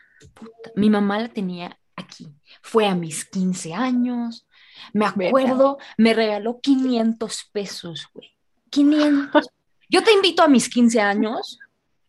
mi 0.76 0.90
mamá 0.90 1.20
la 1.20 1.30
tenía 1.30 1.78
aquí. 1.96 2.28
Fue 2.62 2.88
a 2.88 2.96
mis 2.96 3.26
15 3.26 3.74
años, 3.74 4.48
me 4.94 5.06
acuerdo, 5.06 5.78
me 5.98 6.14
regaló 6.14 6.60
500 6.62 7.50
pesos, 7.52 8.08
güey. 8.14 8.36
500. 8.70 9.48
yo 9.90 10.04
te 10.04 10.14
invito 10.14 10.44
a 10.44 10.48
mis 10.48 10.70
15 10.70 11.02
años, 11.02 11.60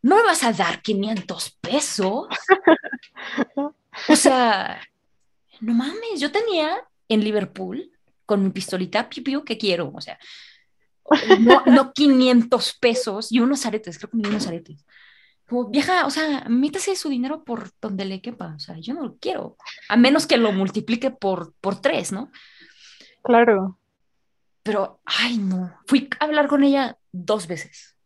no 0.02 0.16
me 0.16 0.22
vas 0.22 0.42
a 0.44 0.52
dar 0.52 0.82
500 0.82 1.58
pesos. 1.60 2.26
O 4.08 4.16
sea, 4.16 4.80
no 5.60 5.74
mames, 5.74 6.20
yo 6.20 6.30
tenía 6.30 6.76
en 7.08 7.22
Liverpool 7.22 7.90
con 8.24 8.42
mi 8.42 8.50
pistolita, 8.50 9.08
piu, 9.08 9.22
piu, 9.22 9.44
¿qué 9.44 9.58
quiero? 9.58 9.92
O 9.94 10.00
sea, 10.00 10.18
no, 11.40 11.62
no 11.66 11.92
500 11.92 12.78
pesos 12.80 13.32
y 13.32 13.40
unos 13.40 13.66
aretes, 13.66 13.98
creo 13.98 14.10
que 14.10 14.16
me 14.16 14.28
unos 14.28 14.46
aretes. 14.46 14.84
Como, 15.48 15.68
vieja, 15.68 16.06
o 16.06 16.10
sea, 16.10 16.44
métase 16.48 16.94
su 16.94 17.08
dinero 17.08 17.44
por 17.44 17.70
donde 17.80 18.04
le 18.04 18.22
quepa, 18.22 18.54
o 18.54 18.60
sea, 18.60 18.76
yo 18.78 18.94
no 18.94 19.02
lo 19.02 19.16
quiero, 19.16 19.56
a 19.88 19.96
menos 19.96 20.26
que 20.26 20.36
lo 20.36 20.52
multiplique 20.52 21.10
por, 21.10 21.52
por 21.60 21.80
tres, 21.80 22.12
¿no? 22.12 22.30
Claro. 23.22 23.78
Pero, 24.62 25.00
ay, 25.04 25.38
no, 25.38 25.74
fui 25.86 26.08
a 26.18 26.24
hablar 26.24 26.46
con 26.48 26.62
ella 26.62 26.98
dos 27.12 27.46
veces. 27.46 27.96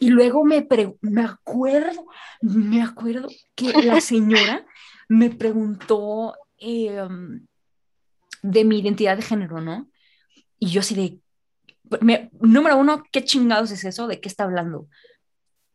Y 0.00 0.10
luego 0.10 0.44
me, 0.44 0.66
me 1.00 1.22
acuerdo, 1.22 2.06
me 2.40 2.82
acuerdo 2.82 3.28
que 3.54 3.72
la 3.72 4.00
señora 4.00 4.66
me 5.08 5.30
preguntó 5.30 6.34
em, 6.58 7.46
de 8.42 8.64
mi 8.64 8.78
identidad 8.78 9.16
de 9.16 9.22
género, 9.22 9.60
¿no? 9.60 9.88
Y 10.58 10.68
yo 10.68 10.80
así 10.80 10.94
de, 10.94 11.18
número 12.40 12.76
uno, 12.76 13.02
¿qué 13.12 13.24
chingados 13.24 13.70
es 13.70 13.84
eso? 13.84 14.06
¿De 14.06 14.20
qué 14.20 14.28
está 14.28 14.44
hablando? 14.44 14.88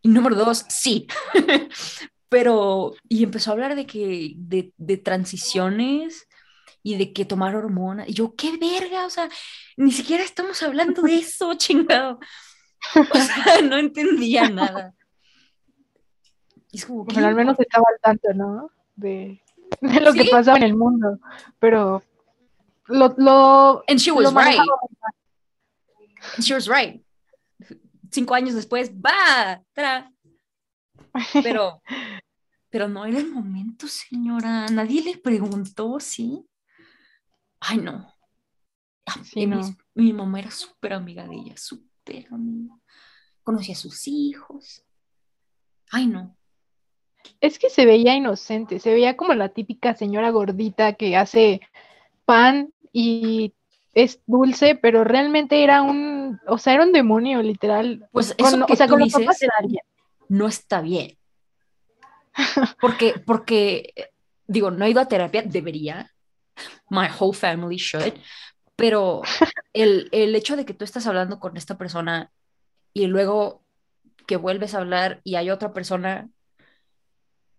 Y 0.01 0.09
número 0.09 0.35
dos, 0.35 0.65
sí. 0.69 1.07
Pero, 2.29 2.93
y 3.07 3.23
empezó 3.23 3.51
a 3.51 3.53
hablar 3.53 3.75
de 3.75 3.85
que, 3.85 4.33
de, 4.35 4.73
de 4.77 4.97
transiciones 4.97 6.27
y 6.83 6.97
de 6.97 7.13
que 7.13 7.25
tomar 7.25 7.55
hormonas. 7.55 8.09
Y 8.09 8.13
yo, 8.13 8.35
qué 8.35 8.57
verga, 8.57 9.05
o 9.05 9.09
sea, 9.09 9.29
ni 9.77 9.91
siquiera 9.91 10.23
estamos 10.23 10.61
hablando 10.61 11.01
de 11.01 11.15
eso, 11.15 11.53
chingado. 11.57 12.19
O 12.95 13.17
sea, 13.17 13.61
no 13.63 13.77
entendía 13.77 14.49
nada. 14.49 14.93
es 16.71 16.85
como, 16.85 17.05
bueno, 17.05 17.27
al 17.27 17.35
menos 17.35 17.59
estaba 17.59 17.85
al 17.93 17.99
tanto, 18.01 18.33
¿no? 18.33 18.69
De, 18.95 19.41
de 19.79 20.01
lo 20.01 20.13
que 20.13 20.25
pasaba 20.25 20.57
en 20.57 20.63
el 20.63 20.75
mundo. 20.75 21.19
Pero 21.59 22.03
lo. 22.87 23.15
lo 23.17 23.83
And 23.87 23.99
she 23.99 24.11
was 24.11 24.33
right. 24.33 24.59
And 26.35 26.43
she 26.43 26.53
was 26.53 26.67
right. 26.67 27.03
Cinco 28.11 28.35
años 28.35 28.55
después, 28.55 28.91
va, 28.91 29.61
tra. 29.73 30.11
Pero, 31.41 31.81
pero 32.69 32.87
no 32.87 33.05
era 33.05 33.19
el 33.19 33.29
momento, 33.29 33.87
señora. 33.87 34.67
Nadie 34.67 35.03
le 35.03 35.17
preguntó, 35.17 35.99
¿sí? 35.99 36.45
Ay, 37.59 37.77
no. 37.77 38.13
Sí, 39.23 39.45
no. 39.45 39.57
Mi, 39.95 40.05
mi, 40.05 40.13
mamá 40.13 40.39
era 40.39 40.51
súper 40.51 40.93
amiga 40.93 41.27
de 41.27 41.35
ella, 41.35 41.57
súper 41.57 42.27
amiga. 42.31 42.75
Conocía 43.43 43.75
a 43.75 43.77
sus 43.77 44.07
hijos. 44.07 44.83
Ay, 45.91 46.07
no. 46.07 46.37
Es 47.39 47.59
que 47.59 47.69
se 47.69 47.85
veía 47.85 48.15
inocente, 48.15 48.79
se 48.79 48.93
veía 48.93 49.15
como 49.15 49.33
la 49.33 49.49
típica 49.49 49.95
señora 49.95 50.29
gordita 50.31 50.93
que 50.93 51.15
hace 51.15 51.61
pan 52.25 52.73
y 52.91 53.53
es 53.93 54.19
dulce, 54.25 54.75
pero 54.75 55.03
realmente 55.03 55.63
era 55.63 55.81
un, 55.81 56.39
o 56.47 56.57
sea, 56.57 56.73
era 56.73 56.83
un 56.83 56.91
demonio, 56.91 57.41
literal. 57.41 58.07
Pues 58.11 58.35
eso 58.37 58.65
que 58.65 58.73
o 58.73 58.75
sea, 58.75 58.87
tú 58.87 58.97
dices, 58.97 59.27
no 60.29 60.47
está 60.47 60.81
bien. 60.81 61.17
Porque, 62.81 63.21
porque, 63.23 63.93
digo, 64.47 64.71
no 64.71 64.85
he 64.85 64.89
ido 64.89 64.99
a 64.99 65.07
terapia, 65.07 65.43
debería, 65.43 66.11
my 66.89 67.05
whole 67.19 67.37
family 67.37 67.77
should, 67.77 68.13
pero 68.75 69.21
el, 69.71 70.09
el 70.11 70.35
hecho 70.35 70.55
de 70.55 70.65
que 70.65 70.73
tú 70.73 70.83
estás 70.83 71.05
hablando 71.05 71.39
con 71.39 71.57
esta 71.57 71.77
persona 71.77 72.31
y 72.91 73.05
luego 73.05 73.63
que 74.25 74.37
vuelves 74.37 74.73
a 74.73 74.79
hablar 74.79 75.21
y 75.23 75.35
hay 75.35 75.51
otra 75.51 75.73
persona 75.73 76.27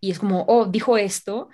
y 0.00 0.10
es 0.10 0.18
como, 0.18 0.44
oh, 0.48 0.66
dijo 0.66 0.98
esto, 0.98 1.48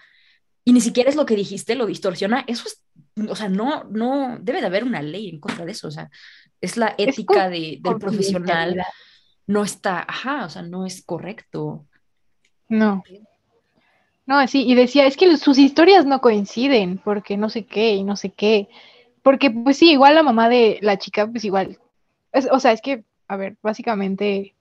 y 0.64 0.72
ni 0.72 0.80
siquiera 0.80 1.10
es 1.10 1.16
lo 1.16 1.26
que 1.26 1.36
dijiste, 1.36 1.74
lo 1.74 1.86
distorsiona, 1.86 2.44
eso 2.46 2.64
es, 2.66 2.82
o 3.28 3.36
sea, 3.36 3.48
no, 3.48 3.84
no, 3.84 4.38
debe 4.40 4.60
de 4.60 4.66
haber 4.66 4.84
una 4.84 5.02
ley 5.02 5.28
en 5.28 5.40
contra 5.40 5.64
de 5.64 5.72
eso, 5.72 5.88
o 5.88 5.90
sea, 5.90 6.10
es 6.60 6.76
la 6.76 6.94
ética 6.98 7.48
de, 7.48 7.78
del 7.80 7.98
profesional, 7.98 8.82
no 9.46 9.64
está, 9.64 10.04
ajá, 10.06 10.44
o 10.44 10.50
sea, 10.50 10.62
no 10.62 10.86
es 10.86 11.02
correcto. 11.02 11.86
No. 12.68 13.02
No, 14.26 14.46
sí, 14.46 14.64
y 14.64 14.74
decía, 14.74 15.06
es 15.06 15.16
que 15.16 15.36
sus 15.36 15.58
historias 15.58 16.06
no 16.06 16.20
coinciden, 16.20 16.98
porque 16.98 17.36
no 17.36 17.48
sé 17.48 17.66
qué 17.66 17.94
y 17.94 18.04
no 18.04 18.14
sé 18.14 18.30
qué. 18.30 18.68
Porque, 19.22 19.50
pues 19.50 19.76
sí, 19.76 19.90
igual 19.90 20.14
la 20.14 20.22
mamá 20.22 20.48
de 20.48 20.78
la 20.82 20.98
chica, 20.98 21.26
pues 21.26 21.44
igual. 21.44 21.78
o 22.52 22.60
sea, 22.60 22.72
es 22.72 22.80
que, 22.80 23.04
a 23.26 23.36
ver, 23.36 23.56
básicamente 23.60 24.54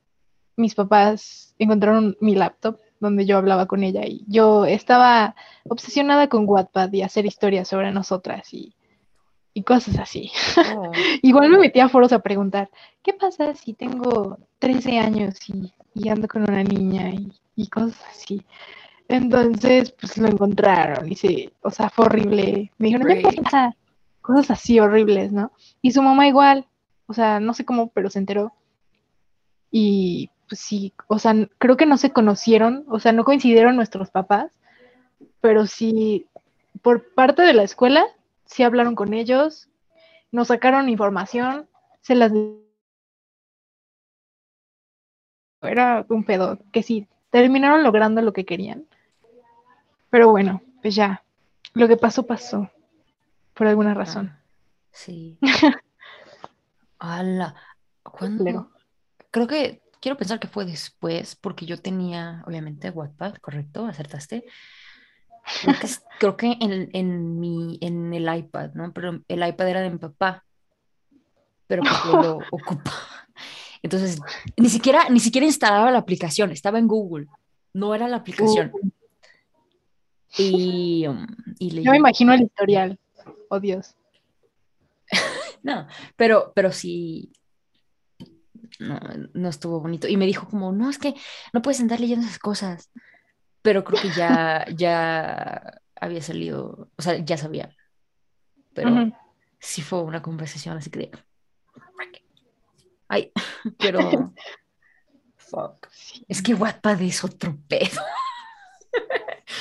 mis 0.56 0.76
papás 0.76 1.54
encontraron 1.60 2.17
mi 2.19 2.36
laptop 2.36 2.80
donde 2.99 3.25
yo 3.25 3.38
hablaba 3.38 3.65
con 3.65 3.83
ella 3.83 4.01
y 4.05 4.25
yo 4.27 4.65
estaba 4.65 5.35
obsesionada 5.67 6.27
con 6.27 6.47
Wattpad 6.47 6.91
y 6.93 7.01
hacer 7.01 7.25
historias 7.25 7.67
sobre 7.67 7.91
nosotras 7.91 8.53
y, 8.53 8.75
y 9.53 9.63
cosas 9.63 9.99
así. 9.99 10.31
Oh. 10.75 10.91
Igual 11.21 11.49
me 11.49 11.59
metí 11.59 11.79
a 11.79 11.89
foros 11.89 12.13
a 12.13 12.19
preguntar, 12.19 12.69
¿qué 13.03 13.13
pasa 13.13 13.55
si 13.55 13.73
tengo 13.73 14.38
13 14.59 14.99
años 14.99 15.35
y, 15.49 15.73
y 15.93 16.09
ando 16.09 16.27
con 16.27 16.43
una 16.43 16.63
niña 16.63 17.09
y, 17.09 17.31
y, 17.55 17.67
cosas 17.67 18.01
así? 18.09 18.43
Entonces, 19.07 19.91
pues 19.91 20.17
lo 20.17 20.27
encontraron 20.27 21.12
y 21.12 21.15
se, 21.15 21.51
o 21.62 21.71
sea, 21.71 21.89
fue 21.89 22.05
horrible. 22.05 22.71
Me 22.77 22.88
dijeron, 22.88 23.07
¿qué 23.07 23.41
pasa? 23.41 23.75
Cosas 24.21 24.51
así 24.51 24.79
horribles, 24.79 25.31
¿no? 25.31 25.51
Y 25.81 25.91
su 25.91 26.03
mamá 26.03 26.27
igual, 26.27 26.67
o 27.07 27.13
sea, 27.13 27.39
no 27.39 27.53
sé 27.53 27.65
cómo, 27.65 27.89
pero 27.89 28.09
se 28.09 28.19
enteró. 28.19 28.53
Y 29.71 30.29
pues 30.49 30.59
sí, 30.59 30.93
o 31.07 31.19
sea, 31.19 31.33
creo 31.59 31.77
que 31.77 31.85
no 31.85 31.97
se 31.97 32.12
conocieron, 32.12 32.83
o 32.89 32.99
sea, 32.99 33.12
no 33.13 33.23
coincidieron 33.23 33.75
nuestros 33.75 34.09
papás, 34.09 34.51
pero 35.41 35.67
sí, 35.67 36.25
por 36.81 37.13
parte 37.13 37.43
de 37.43 37.53
la 37.53 37.63
escuela, 37.63 38.05
sí 38.45 38.63
hablaron 38.63 38.95
con 38.95 39.13
ellos, 39.13 39.69
nos 40.31 40.47
sacaron 40.47 40.89
información, 40.89 41.69
se 42.01 42.15
las... 42.15 42.31
Era 45.62 46.05
un 46.09 46.23
pedo, 46.23 46.57
que 46.71 46.81
sí, 46.81 47.07
terminaron 47.29 47.83
logrando 47.83 48.21
lo 48.21 48.33
que 48.33 48.45
querían. 48.45 48.85
Pero 50.09 50.31
bueno, 50.31 50.63
pues 50.81 50.95
ya, 50.95 51.23
lo 51.75 51.88
que 51.88 51.97
pasó, 51.97 52.25
pasó, 52.25 52.71
por 53.53 53.67
alguna 53.67 53.93
razón. 53.93 54.31
Ah, 54.33 54.41
sí. 54.91 55.38
¡Hala! 56.99 57.55
¿Cuándo? 58.01 58.71
Creo 59.31 59.47
que 59.47 59.81
quiero 59.99 60.17
pensar 60.17 60.39
que 60.39 60.47
fue 60.47 60.65
después, 60.65 61.35
porque 61.35 61.65
yo 61.65 61.77
tenía, 61.77 62.43
obviamente, 62.45 62.89
Wattpad, 62.89 63.35
correcto, 63.35 63.85
acertaste. 63.85 64.45
Creo 66.19 66.38
que, 66.38 66.57
en, 66.59 66.89
en, 66.93 67.39
mi, 67.39 67.77
en 67.81 68.13
el 68.13 68.33
iPad, 68.33 68.71
¿no? 68.73 68.93
Pero 68.93 69.21
el 69.27 69.47
iPad 69.47 69.69
era 69.69 69.81
de 69.81 69.89
mi 69.89 69.97
papá, 69.97 70.45
pero 71.67 71.83
porque 71.83 72.27
lo 72.27 72.39
ocupa. 72.51 72.93
Entonces, 73.81 74.19
ni 74.57 74.69
siquiera, 74.69 75.09
ni 75.09 75.19
siquiera 75.19 75.47
instalaba 75.47 75.91
la 75.91 75.99
aplicación, 75.99 76.51
estaba 76.51 76.79
en 76.79 76.88
Google, 76.88 77.27
no 77.73 77.95
era 77.95 78.07
la 78.07 78.17
aplicación. 78.17 78.71
Y, 80.38 81.07
um, 81.07 81.25
y 81.57 81.81
Yo 81.81 81.91
me 81.91 81.97
imagino 81.97 82.33
el 82.33 82.43
historial, 82.43 82.99
oh 83.49 83.59
Dios. 83.59 83.95
no, 85.63 85.88
pero, 86.15 86.51
pero 86.53 86.71
sí, 86.71 87.31
no, 88.79 88.99
no 89.34 89.49
estuvo 89.49 89.79
bonito. 89.79 90.08
Y 90.08 90.17
me 90.17 90.25
dijo 90.25 90.47
como, 90.47 90.71
no, 90.71 90.89
es 90.89 90.97
que 90.97 91.15
no 91.53 91.62
puedes 91.62 91.79
andar 91.79 91.99
leyendo 91.99 92.25
esas 92.25 92.39
cosas. 92.39 92.91
Pero 93.62 93.84
creo 93.84 94.01
que 94.01 94.12
ya, 94.12 94.65
ya 94.75 95.82
había 95.95 96.21
salido, 96.21 96.89
o 96.97 97.01
sea, 97.01 97.17
ya 97.17 97.38
sabía. 97.38 97.75
Pero 98.73 99.12
sí 99.60 99.82
fue 99.82 100.01
una 100.03 100.21
conversación 100.21 100.77
así 100.77 100.89
que 100.89 101.12
Ay, 103.10 103.32
pero... 103.79 104.34
Fuck. 105.36 105.88
Es 106.27 106.43
que 106.43 106.53
Wattpad 106.53 107.01
es 107.01 107.23
otro 107.23 107.58
pedo. 107.67 108.01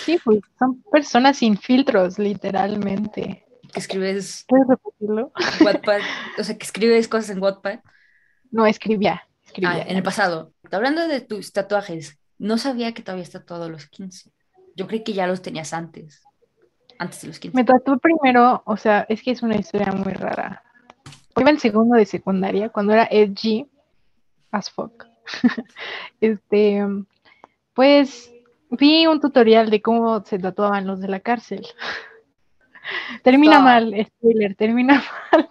Sí, 0.04 0.18
pues 0.22 0.40
son 0.58 0.82
personas 0.92 1.38
sin 1.38 1.56
filtros, 1.56 2.18
literalmente. 2.18 3.46
Que 3.72 3.80
escribes... 3.80 4.44
¿Puedes 4.46 4.68
repetirlo? 4.68 5.32
Wattpad, 5.64 6.00
o 6.38 6.44
sea, 6.44 6.58
que 6.58 6.64
escribes 6.64 7.08
cosas 7.08 7.30
en 7.30 7.42
Wattpad 7.42 7.80
no, 8.50 8.66
escribía. 8.66 9.26
escribía 9.44 9.72
ah, 9.72 9.84
en 9.86 9.96
el 9.96 10.02
pasado. 10.02 10.52
Hablando 10.70 11.06
de 11.06 11.20
tus 11.20 11.52
tatuajes, 11.52 12.18
no 12.38 12.58
sabía 12.58 12.94
que 12.94 13.02
todavía 13.02 13.24
está 13.24 13.44
todo 13.44 13.64
a 13.64 13.68
los 13.68 13.86
15. 13.86 14.30
Yo 14.76 14.86
creí 14.86 15.02
que 15.02 15.12
ya 15.12 15.26
los 15.26 15.42
tenías 15.42 15.72
antes. 15.72 16.22
Antes 16.98 17.22
de 17.22 17.28
los 17.28 17.38
15. 17.38 17.56
Me 17.56 17.64
tatué 17.64 17.98
primero, 17.98 18.62
o 18.64 18.76
sea, 18.76 19.06
es 19.08 19.22
que 19.22 19.30
es 19.32 19.42
una 19.42 19.56
historia 19.56 19.92
muy 19.92 20.12
rara. 20.12 20.62
Iba 21.36 21.50
en 21.50 21.58
segundo 21.58 21.96
de 21.96 22.06
secundaria, 22.06 22.68
cuando 22.68 22.92
era 22.92 23.08
edgy 23.10 23.66
as 24.50 24.70
fuck. 24.70 25.06
este, 26.20 26.84
pues 27.74 28.32
vi 28.70 29.06
un 29.06 29.20
tutorial 29.20 29.70
de 29.70 29.82
cómo 29.82 30.24
se 30.24 30.38
tatuaban 30.38 30.86
los 30.86 31.00
de 31.00 31.08
la 31.08 31.20
cárcel. 31.20 31.66
termina 33.22 33.60
mal, 33.60 33.94
spoiler, 34.06 34.54
termina 34.54 35.02
mal. 35.32 35.48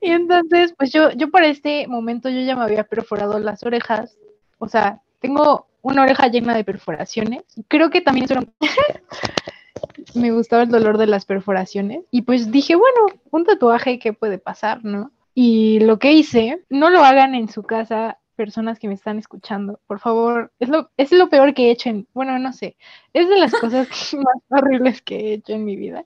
Y 0.00 0.10
entonces, 0.10 0.74
pues 0.76 0.92
yo, 0.92 1.10
yo 1.12 1.30
para 1.30 1.46
este 1.46 1.86
momento 1.86 2.28
yo 2.28 2.40
ya 2.40 2.56
me 2.56 2.62
había 2.62 2.84
perforado 2.84 3.38
las 3.38 3.62
orejas. 3.64 4.16
O 4.58 4.68
sea, 4.68 5.00
tengo 5.20 5.66
una 5.82 6.02
oreja 6.02 6.28
llena 6.28 6.54
de 6.54 6.64
perforaciones. 6.64 7.42
Creo 7.68 7.90
que 7.90 8.00
también 8.00 8.26
me 10.14 10.30
gustaba 10.30 10.62
el 10.62 10.70
dolor 10.70 10.98
de 10.98 11.06
las 11.06 11.26
perforaciones. 11.26 12.04
Y 12.10 12.22
pues 12.22 12.50
dije, 12.50 12.74
bueno, 12.74 13.06
un 13.30 13.44
tatuaje, 13.44 13.98
¿qué 13.98 14.12
puede 14.12 14.38
pasar, 14.38 14.84
no? 14.84 15.12
Y 15.34 15.80
lo 15.80 15.98
que 15.98 16.12
hice, 16.12 16.64
no 16.70 16.90
lo 16.90 17.04
hagan 17.04 17.34
en 17.34 17.48
su 17.48 17.64
casa 17.64 18.18
personas 18.34 18.78
que 18.78 18.88
me 18.88 18.94
están 18.94 19.18
escuchando, 19.18 19.80
por 19.86 19.98
favor, 20.00 20.52
es 20.58 20.68
lo, 20.68 20.90
es 20.96 21.10
lo 21.12 21.28
peor 21.30 21.54
que 21.54 21.68
he 21.68 21.70
hecho 21.70 21.88
en, 21.88 22.06
bueno, 22.12 22.38
no 22.38 22.52
sé, 22.52 22.76
es 23.12 23.28
de 23.28 23.38
las 23.38 23.52
cosas 23.60 23.88
más 24.14 24.36
horribles 24.50 25.00
que 25.02 25.16
he 25.16 25.32
hecho 25.34 25.52
en 25.54 25.64
mi 25.64 25.76
vida. 25.76 26.04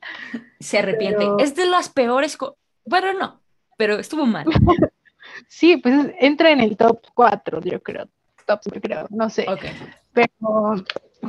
Se 0.60 0.78
arrepiente. 0.78 1.18
Pero- 1.18 1.38
Es 1.38 1.54
de 1.56 1.66
las 1.66 1.88
peores. 1.88 2.38
Bueno, 2.84 3.12
no, 3.14 3.40
pero 3.76 3.98
estuvo 3.98 4.24
mal. 4.26 4.46
Sí, 5.46 5.76
pues 5.76 5.94
es- 6.06 6.14
entra 6.20 6.50
en 6.50 6.60
el 6.60 6.76
top 6.76 7.00
4, 7.14 7.60
yo 7.60 7.82
creo, 7.82 8.08
top, 8.46 8.60
yo 8.72 8.80
creo, 8.80 9.06
no 9.10 9.28
sé, 9.28 9.46
pero 10.12 10.74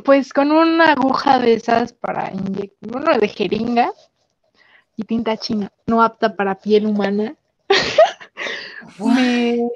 pues 0.06 0.32
con 0.32 0.52
una 0.52 0.94
aguja 0.94 1.38
de 1.38 1.54
esas 1.54 1.92
para 1.94 2.32
inyectar, 2.32 2.96
uno 2.96 3.18
de 3.18 3.28
jeringa 3.28 3.92
y 4.96 5.04
tinta 5.04 5.36
china, 5.38 5.70
no 5.86 6.02
apta 6.02 6.34
para 6.36 6.56
piel 6.56 6.86
humana, 6.88 7.36
me, 9.00 9.70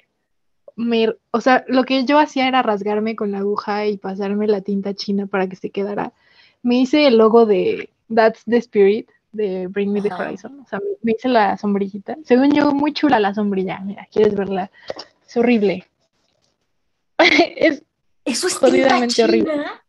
me- 0.76 1.16
o 1.32 1.42
sea, 1.42 1.64
lo 1.68 1.84
que 1.84 2.06
yo 2.06 2.20
hacía 2.20 2.48
era 2.48 2.62
rasgarme 2.62 3.16
con 3.16 3.32
la 3.32 3.40
aguja 3.40 3.86
y 3.86 3.98
pasarme 3.98 4.48
la 4.48 4.62
tinta 4.62 4.94
china 4.94 5.28
para 5.28 5.48
que 5.48 5.56
se 5.56 5.70
quedara. 5.70 6.14
Me 6.62 6.76
hice 6.76 7.08
el 7.08 7.18
logo 7.18 7.46
de 7.46 7.90
That's 8.14 8.44
the 8.46 8.58
Spirit 8.58 9.10
de 9.32 9.68
Bring 9.68 9.92
Me 9.92 10.02
the. 10.02 10.14
Horizon, 10.14 10.60
o 10.60 10.68
sea, 10.68 10.80
me, 11.02 11.12
hice 11.12 11.28
la 11.28 11.58
sombrillita. 11.58 12.18
Según 12.24 12.52
yo, 12.52 12.72
muy 12.72 12.94
chula 12.94 13.20
la 13.20 13.34
sombrilla, 13.34 13.80
mira, 13.80 14.08
¿quieres 14.12 14.36
verla? 14.36 14.72
Es 15.28 15.36
horrible. 15.38 15.86
es 17.18 17.84
Eso 18.26 18.48
es 18.48 18.54
tinta 18.54 18.68
Jodidamente 18.68 19.24
horrible. 19.24 19.54
china. 19.54 19.84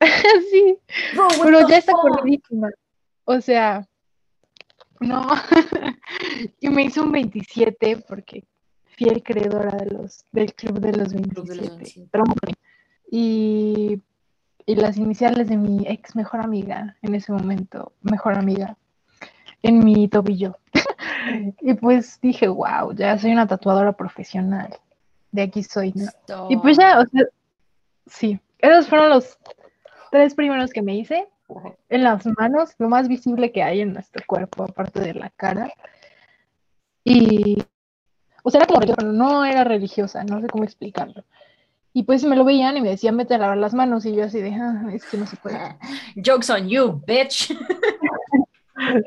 así, 0.00 0.78
Bro, 1.14 1.28
what 1.28 1.44
pero 1.44 1.68
ya 1.68 1.78
está 1.78 1.92
corridísima. 1.92 2.70
O 3.24 3.40
sea, 3.40 3.86
no. 5.00 5.26
y 6.60 6.68
me 6.68 6.84
hice 6.84 7.00
un 7.00 7.12
27 7.12 8.04
porque 8.08 8.44
fiel 8.96 9.22
creadora 9.22 9.76
de 9.76 9.86
los, 9.86 10.24
del 10.32 10.52
club 10.54 10.80
de 10.80 10.92
los 10.92 11.12
Club 11.12 11.46
de 11.46 11.56
los 11.56 11.68
27. 11.68 11.76
27. 11.76 12.08
Trompe. 12.10 12.54
Y, 13.10 14.02
y 14.64 14.74
las 14.74 14.96
iniciales 14.96 15.48
de 15.48 15.56
mi 15.56 15.86
ex 15.86 16.16
mejor 16.16 16.40
amiga, 16.40 16.96
en 17.02 17.14
ese 17.14 17.32
momento, 17.32 17.92
mejor 18.02 18.36
amiga, 18.36 18.76
en 19.62 19.84
mi 19.84 20.08
tobillo. 20.08 20.56
y 21.60 21.74
pues 21.74 22.20
dije, 22.20 22.48
wow, 22.48 22.92
ya 22.94 23.16
soy 23.18 23.32
una 23.32 23.46
tatuadora 23.46 23.92
profesional. 23.92 24.74
De 25.30 25.42
aquí 25.42 25.62
soy, 25.62 25.92
¿no? 25.94 26.06
Y 26.48 26.56
pues 26.56 26.78
ya, 26.78 26.98
o 26.98 27.06
sea, 27.06 27.22
sí, 28.06 28.40
esos 28.58 28.88
fueron 28.88 29.10
los 29.10 29.38
tres 30.10 30.34
primeros 30.34 30.72
que 30.72 30.82
me 30.82 30.96
hice 30.96 31.28
en 31.88 32.02
las 32.02 32.26
manos, 32.38 32.74
lo 32.78 32.88
más 32.88 33.08
visible 33.08 33.52
que 33.52 33.62
hay 33.62 33.80
en 33.80 33.92
nuestro 33.92 34.24
cuerpo, 34.26 34.64
aparte 34.64 35.00
de 35.00 35.14
la 35.14 35.30
cara. 35.30 35.70
Y, 37.04 37.62
o 38.46 38.50
sea, 38.50 38.58
era 38.60 38.66
como 38.68 38.78
religiosa, 38.78 38.96
pero 39.00 39.12
no 39.12 39.44
era 39.44 39.64
religiosa, 39.64 40.22
no 40.22 40.40
sé 40.40 40.46
cómo 40.46 40.62
explicarlo. 40.62 41.24
Y 41.92 42.04
pues 42.04 42.22
me 42.24 42.36
lo 42.36 42.44
veían 42.44 42.76
y 42.76 42.80
me 42.80 42.90
decían, 42.90 43.16
vete 43.16 43.34
a 43.34 43.38
lavar 43.38 43.56
las 43.56 43.74
manos, 43.74 44.06
y 44.06 44.14
yo 44.14 44.22
así 44.24 44.40
de, 44.40 44.54
ah, 44.54 44.84
es 44.92 45.04
que 45.04 45.16
no 45.16 45.26
se 45.26 45.36
puede. 45.36 45.58
Jokes 46.24 46.52
on 46.52 46.68
you, 46.68 47.02
bitch. 47.06 47.52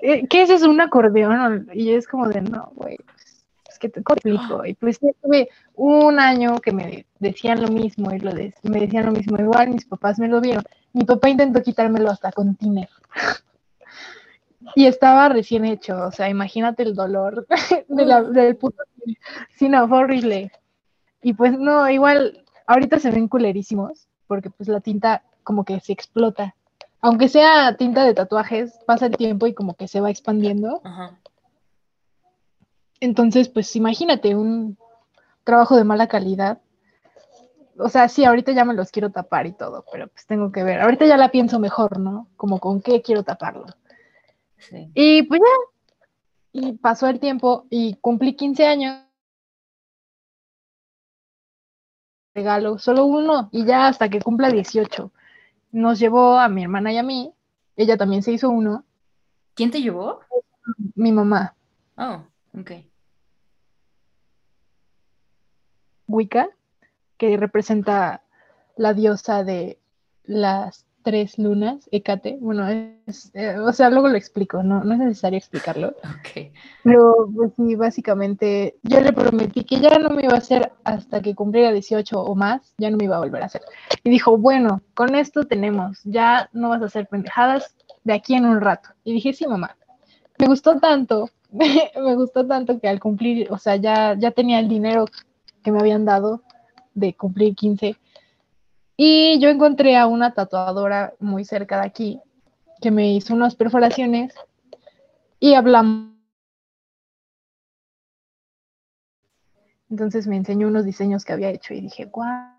Eh, 0.02 0.26
¿Qué 0.28 0.42
es 0.42 0.50
eso? 0.50 0.68
¿Un 0.68 0.82
acordeón? 0.82 1.70
Y 1.76 1.92
es 1.92 2.08
como 2.08 2.28
de, 2.28 2.42
no, 2.42 2.72
güey, 2.76 2.98
pues, 2.98 3.46
es 3.70 3.78
que 3.78 3.88
te 3.88 4.02
complico. 4.02 4.66
Y 4.66 4.74
pues 4.74 5.00
ya 5.00 5.10
tuve 5.22 5.48
un 5.76 6.20
año 6.20 6.58
que 6.58 6.72
me 6.72 7.06
decían 7.20 7.62
lo 7.62 7.68
mismo 7.68 8.12
y 8.12 8.18
lo 8.20 8.34
de- 8.34 8.56
me 8.64 8.80
decían 8.80 9.06
lo 9.06 9.12
mismo. 9.12 9.38
Igual 9.38 9.70
mis 9.70 9.86
papás 9.86 10.18
me 10.18 10.28
lo 10.28 10.42
vieron. 10.42 10.64
Mi 10.92 11.04
papá 11.06 11.30
intentó 11.30 11.62
quitármelo 11.62 12.10
hasta 12.10 12.32
con 12.32 12.56
tiner. 12.56 12.90
Y 14.76 14.86
estaba 14.88 15.30
recién 15.30 15.66
hecho, 15.66 15.98
o 16.08 16.12
sea, 16.12 16.30
imagínate 16.30 16.84
el 16.84 16.94
dolor 16.96 17.48
de 17.88 18.06
la- 18.06 18.24
del 18.24 18.56
puto. 18.58 18.84
Sí, 19.56 19.70
no, 19.70 19.88
fue 19.88 20.00
horrible. 20.00 20.52
Y 21.22 21.34
pues 21.34 21.58
no, 21.58 21.90
igual, 21.90 22.44
ahorita 22.68 23.00
se 23.00 23.12
ven 23.12 23.28
culerísimos, 23.28 24.08
porque 24.28 24.50
pues 24.50 24.70
la 24.70 24.80
tinta 24.82 25.24
como 25.44 25.64
que 25.66 25.80
se 25.80 25.94
explota. 25.94 26.56
Aunque 27.02 27.30
sea 27.30 27.76
tinta 27.78 28.04
de 28.04 28.14
tatuajes, 28.14 28.78
pasa 28.86 29.06
el 29.06 29.16
tiempo 29.18 29.48
y 29.48 29.54
como 29.54 29.74
que 29.76 29.88
se 29.88 30.02
va 30.02 30.10
expandiendo. 30.10 30.82
Ajá. 30.84 31.18
Entonces, 33.00 33.48
pues 33.50 33.74
imagínate 33.76 34.36
un 34.36 34.78
trabajo 35.44 35.76
de 35.78 35.84
mala 35.86 36.08
calidad. 36.08 36.60
O 37.78 37.88
sea, 37.88 38.10
sí, 38.10 38.26
ahorita 38.26 38.52
ya 38.52 38.66
me 38.66 38.74
los 38.74 38.92
quiero 38.92 39.10
tapar 39.10 39.48
y 39.48 39.54
todo, 39.54 39.86
pero 39.92 40.10
pues 40.10 40.26
tengo 40.26 40.52
que 40.52 40.64
ver. 40.64 40.82
Ahorita 40.82 41.06
ya 41.06 41.16
la 41.16 41.30
pienso 41.32 41.60
mejor, 41.60 41.98
¿no? 41.98 42.28
Como 42.36 42.60
con 42.60 42.82
qué 42.82 43.02
quiero 43.02 43.24
taparlo. 43.24 43.66
Sí. 44.60 44.92
Y 44.94 45.24
pues 45.24 45.42
ya. 45.42 46.62
Y 46.62 46.74
pasó 46.74 47.08
el 47.08 47.20
tiempo 47.20 47.66
y 47.70 47.96
cumplí 47.96 48.36
15 48.36 48.66
años. 48.66 49.04
Regalo, 52.36 52.78
solo 52.78 53.06
uno 53.06 53.50
y 53.52 53.66
ya 53.66 53.88
hasta 53.88 54.10
que 54.10 54.22
cumpla 54.22 54.50
18. 54.50 55.12
Nos 55.72 56.00
llevó 56.00 56.38
a 56.38 56.50
mi 56.50 56.64
hermana 56.64 56.94
y 56.94 56.98
a 56.98 57.04
mí. 57.04 57.34
Ella 57.76 57.98
también 57.98 58.24
se 58.24 58.32
hizo 58.32 58.50
uno. 58.50 58.84
¿Quién 59.56 59.72
te 59.72 59.82
llevó? 59.82 60.20
Mi 60.96 61.12
mamá, 61.12 61.56
Oh, 61.98 62.24
ok. 62.58 62.72
Wicca, 66.08 66.50
que 67.18 67.36
representa 67.36 68.24
la 68.78 68.94
diosa 68.94 69.44
de 69.44 69.80
las 70.24 70.86
tres 71.04 71.38
lunas, 71.38 71.88
Hécate. 71.92 72.38
Bueno, 72.40 72.68
es, 73.06 73.32
eh, 73.34 73.58
o 73.60 73.72
sea, 73.74 73.90
luego 73.90 74.08
lo 74.08 74.18
explico, 74.18 74.64
no, 74.64 74.84
no 74.84 74.94
es 74.94 75.00
necesario 75.00 75.38
explicarlo. 75.38 75.96
Ok. 76.20 76.52
Pero 76.84 77.30
pues 77.34 77.52
sí, 77.56 77.76
básicamente 77.76 78.76
yo 78.84 79.00
le 79.00 79.14
prometí 79.14 79.64
que 79.64 79.80
ya 79.80 79.98
no 80.00 80.10
me 80.10 80.24
iba 80.24 80.34
a 80.34 80.40
hacer 80.40 80.72
hasta 80.84 81.22
que 81.22 81.36
cumpliera 81.36 81.72
18 81.72 82.22
o 82.22 82.36
más, 82.36 82.74
ya 82.78 82.90
no 82.90 82.98
me 82.98 83.06
iba 83.06 83.16
a 83.16 83.20
volver 83.20 83.44
a 83.44 83.46
hacer. 83.46 83.62
Y 84.04 84.10
dijo, 84.10 84.38
bueno, 84.38 84.82
con 84.94 85.16
esto 85.16 85.46
tenemos, 85.46 86.00
ya 86.04 86.50
no 86.54 86.70
vas 86.70 86.82
a 86.82 86.86
hacer 86.86 87.08
pendejadas 87.08 87.76
de 88.04 88.14
aquí 88.14 88.36
en 88.36 88.46
un 88.46 88.62
rato. 88.62 88.90
Y 89.04 89.14
dije, 89.14 89.34
sí, 89.34 89.48
mamá. 89.48 89.76
Me 90.38 90.48
gustó 90.48 90.80
tanto, 90.80 91.30
me 91.52 92.16
gustó 92.16 92.46
tanto 92.46 92.80
que 92.80 92.88
al 92.88 93.00
cumplir, 93.00 93.52
o 93.52 93.58
sea, 93.58 93.76
ya, 93.76 94.16
ya 94.18 94.32
tenía 94.32 94.60
el 94.60 94.68
dinero 94.68 95.06
que 95.64 95.72
me 95.72 95.80
habían 95.80 96.06
dado 96.06 96.42
de 96.94 97.14
cumplir 97.14 97.56
15. 97.56 97.98
Y 99.02 99.40
yo 99.40 99.48
encontré 99.48 99.96
a 99.96 100.08
una 100.08 100.34
tatuadora 100.34 101.14
muy 101.20 101.46
cerca 101.46 101.80
de 101.80 101.88
aquí 101.88 102.22
que 102.82 102.92
me 102.92 103.14
hizo 103.14 103.34
unas 103.34 103.56
perforaciones 103.56 104.34
y 105.40 105.54
hablamos. 105.54 106.12
Entonces 109.90 110.28
me 110.28 110.36
enseñó 110.36 110.68
unos 110.68 110.84
diseños 110.84 111.24
que 111.24 111.32
había 111.32 111.50
hecho 111.50 111.74
y 111.74 111.80
dije, 111.80 112.08
guau. 112.12 112.58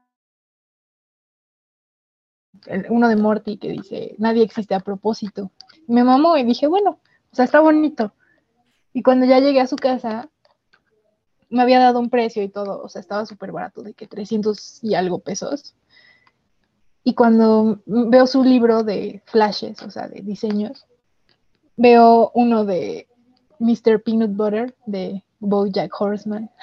Uno 2.88 3.08
de 3.10 3.16
Morty 3.16 3.58
que 3.58 3.68
dice, 3.68 4.14
nadie 4.16 4.42
existe 4.42 4.74
a 4.74 4.80
propósito. 4.80 5.50
Me 5.88 6.04
mamó 6.04 6.38
y 6.38 6.44
dije, 6.44 6.68
bueno, 6.68 7.00
o 7.32 7.36
sea, 7.36 7.44
está 7.44 7.60
bonito. 7.60 8.14
Y 8.94 9.02
cuando 9.02 9.26
ya 9.26 9.40
llegué 9.40 9.60
a 9.60 9.66
su 9.66 9.76
casa, 9.76 10.30
me 11.50 11.60
había 11.60 11.80
dado 11.80 12.00
un 12.00 12.08
precio 12.08 12.42
y 12.42 12.48
todo, 12.48 12.82
o 12.82 12.88
sea, 12.88 13.00
estaba 13.00 13.26
súper 13.26 13.52
barato, 13.52 13.82
de 13.82 13.92
que 13.92 14.06
300 14.06 14.82
y 14.82 14.94
algo 14.94 15.18
pesos. 15.18 15.74
Y 17.02 17.14
cuando 17.14 17.80
veo 17.86 18.26
su 18.26 18.44
libro 18.44 18.82
de 18.82 19.22
flashes, 19.26 19.82
o 19.82 19.90
sea, 19.90 20.08
de 20.08 20.20
diseños, 20.20 20.86
veo 21.76 22.30
uno 22.34 22.64
de 22.64 23.08
Mr. 23.58 24.02
Peanut 24.02 24.32
Butter 24.32 24.74
de 24.86 25.22
Bojack 25.38 25.92
Horseman. 25.98 26.50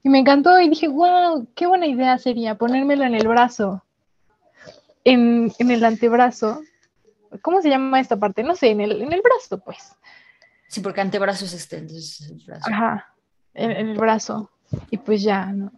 Y 0.00 0.10
me 0.10 0.20
encantó 0.20 0.60
y 0.60 0.68
dije, 0.68 0.86
wow, 0.86 1.48
qué 1.56 1.66
buena 1.66 1.84
idea 1.84 2.16
sería 2.18 2.54
ponérmelo 2.54 3.04
en 3.04 3.16
el 3.16 3.26
brazo, 3.26 3.84
en, 5.02 5.52
en 5.58 5.70
el 5.72 5.84
antebrazo. 5.84 6.62
¿Cómo 7.42 7.60
se 7.60 7.68
llama 7.68 7.98
esta 7.98 8.16
parte? 8.16 8.44
No 8.44 8.54
sé, 8.54 8.70
en 8.70 8.80
el, 8.80 9.02
en 9.02 9.12
el 9.12 9.20
brazo, 9.20 9.58
pues. 9.58 9.96
Sí, 10.68 10.80
porque 10.80 11.00
antebrazo 11.00 11.46
es 11.46 11.52
este, 11.52 11.78
entonces 11.78 12.30
el 12.30 12.42
brazo. 12.46 12.70
Ajá, 12.72 13.12
en, 13.54 13.72
en 13.72 13.88
el 13.88 13.98
brazo. 13.98 14.48
Y 14.88 14.98
pues 14.98 15.20
ya, 15.20 15.46
¿no? 15.46 15.72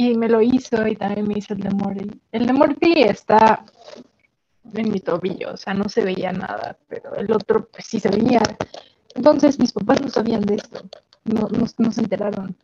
Y 0.00 0.16
me 0.16 0.30
lo 0.30 0.40
hizo 0.40 0.86
y 0.86 0.96
también 0.96 1.28
me 1.28 1.36
hizo 1.36 1.52
el 1.52 1.60
de 1.60 1.68
Morty. 1.68 2.08
El 2.32 2.46
de 2.46 2.54
Morty 2.54 3.02
está 3.02 3.66
en 4.72 4.90
mi 4.90 4.98
tobillo, 5.00 5.52
o 5.52 5.56
sea, 5.58 5.74
no 5.74 5.90
se 5.90 6.02
veía 6.02 6.32
nada, 6.32 6.78
pero 6.88 7.14
el 7.16 7.30
otro 7.30 7.68
pues 7.68 7.84
sí 7.84 8.00
se 8.00 8.08
veía. 8.08 8.40
Entonces 9.14 9.58
mis 9.58 9.72
papás 9.72 10.00
no 10.00 10.08
sabían 10.08 10.40
de 10.40 10.54
esto, 10.54 10.88
no, 11.24 11.48
no, 11.76 11.92
se 11.92 12.00
enteraron. 12.00 12.56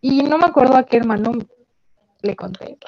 Y 0.00 0.22
no 0.22 0.38
me 0.38 0.46
acuerdo 0.46 0.78
a 0.78 0.84
qué 0.84 0.96
hermano 0.96 1.32
le 2.22 2.36
conté, 2.36 2.78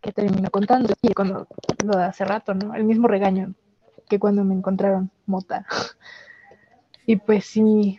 que 0.00 0.12
terminó 0.12 0.48
contando 0.50 0.94
y 1.02 1.12
cuando 1.12 1.46
lo 1.84 1.98
de 1.98 2.04
hace 2.04 2.24
rato, 2.24 2.54
¿no? 2.54 2.74
El 2.74 2.84
mismo 2.84 3.08
regaño 3.08 3.52
que 4.08 4.18
cuando 4.18 4.42
me 4.42 4.54
encontraron 4.54 5.10
mota. 5.26 5.66
Y 7.06 7.16
pues 7.16 7.44
sí, 7.46 7.98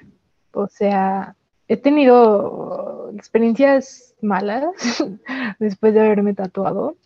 o 0.54 0.68
sea, 0.68 1.36
he 1.68 1.78
tenido 1.78 3.12
experiencias 3.16 4.16
malas 4.22 4.66
después 5.60 5.94
de 5.94 6.02
haberme 6.02 6.34
tatuado, 6.34 6.98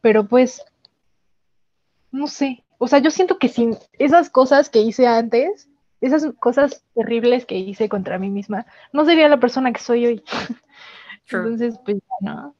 pero 0.00 0.26
pues, 0.26 0.64
no 2.10 2.26
sé, 2.26 2.64
o 2.78 2.88
sea, 2.88 2.98
yo 2.98 3.10
siento 3.10 3.38
que 3.38 3.48
sin 3.48 3.76
esas 3.98 4.28
cosas 4.28 4.68
que 4.68 4.80
hice 4.80 5.06
antes, 5.06 5.68
esas 6.00 6.32
cosas 6.40 6.84
terribles 6.94 7.46
que 7.46 7.56
hice 7.56 7.88
contra 7.88 8.18
mí 8.18 8.28
misma, 8.28 8.66
no 8.92 9.04
sería 9.04 9.28
la 9.28 9.38
persona 9.38 9.72
que 9.72 9.80
soy 9.80 10.06
hoy. 10.06 10.24
Entonces, 11.30 11.78
pues 11.84 11.98
no. 12.20 12.56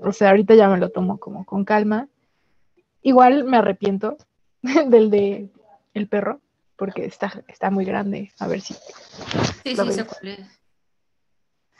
O 0.00 0.12
sea, 0.12 0.30
ahorita 0.30 0.56
ya 0.56 0.68
me 0.68 0.78
lo 0.78 0.90
tomo 0.90 1.18
como 1.18 1.46
con 1.46 1.64
calma. 1.64 2.08
Igual 3.02 3.44
me 3.44 3.58
arrepiento 3.58 4.16
del 4.62 5.10
de 5.10 5.48
el 5.94 6.08
perro, 6.08 6.40
porque 6.76 7.04
está, 7.04 7.42
está 7.48 7.70
muy 7.70 7.84
grande. 7.84 8.32
A 8.38 8.46
ver 8.46 8.60
si. 8.60 8.74
Sí, 8.74 8.80
sí, 9.64 9.74
cuál 9.74 9.90
es. 9.90 10.06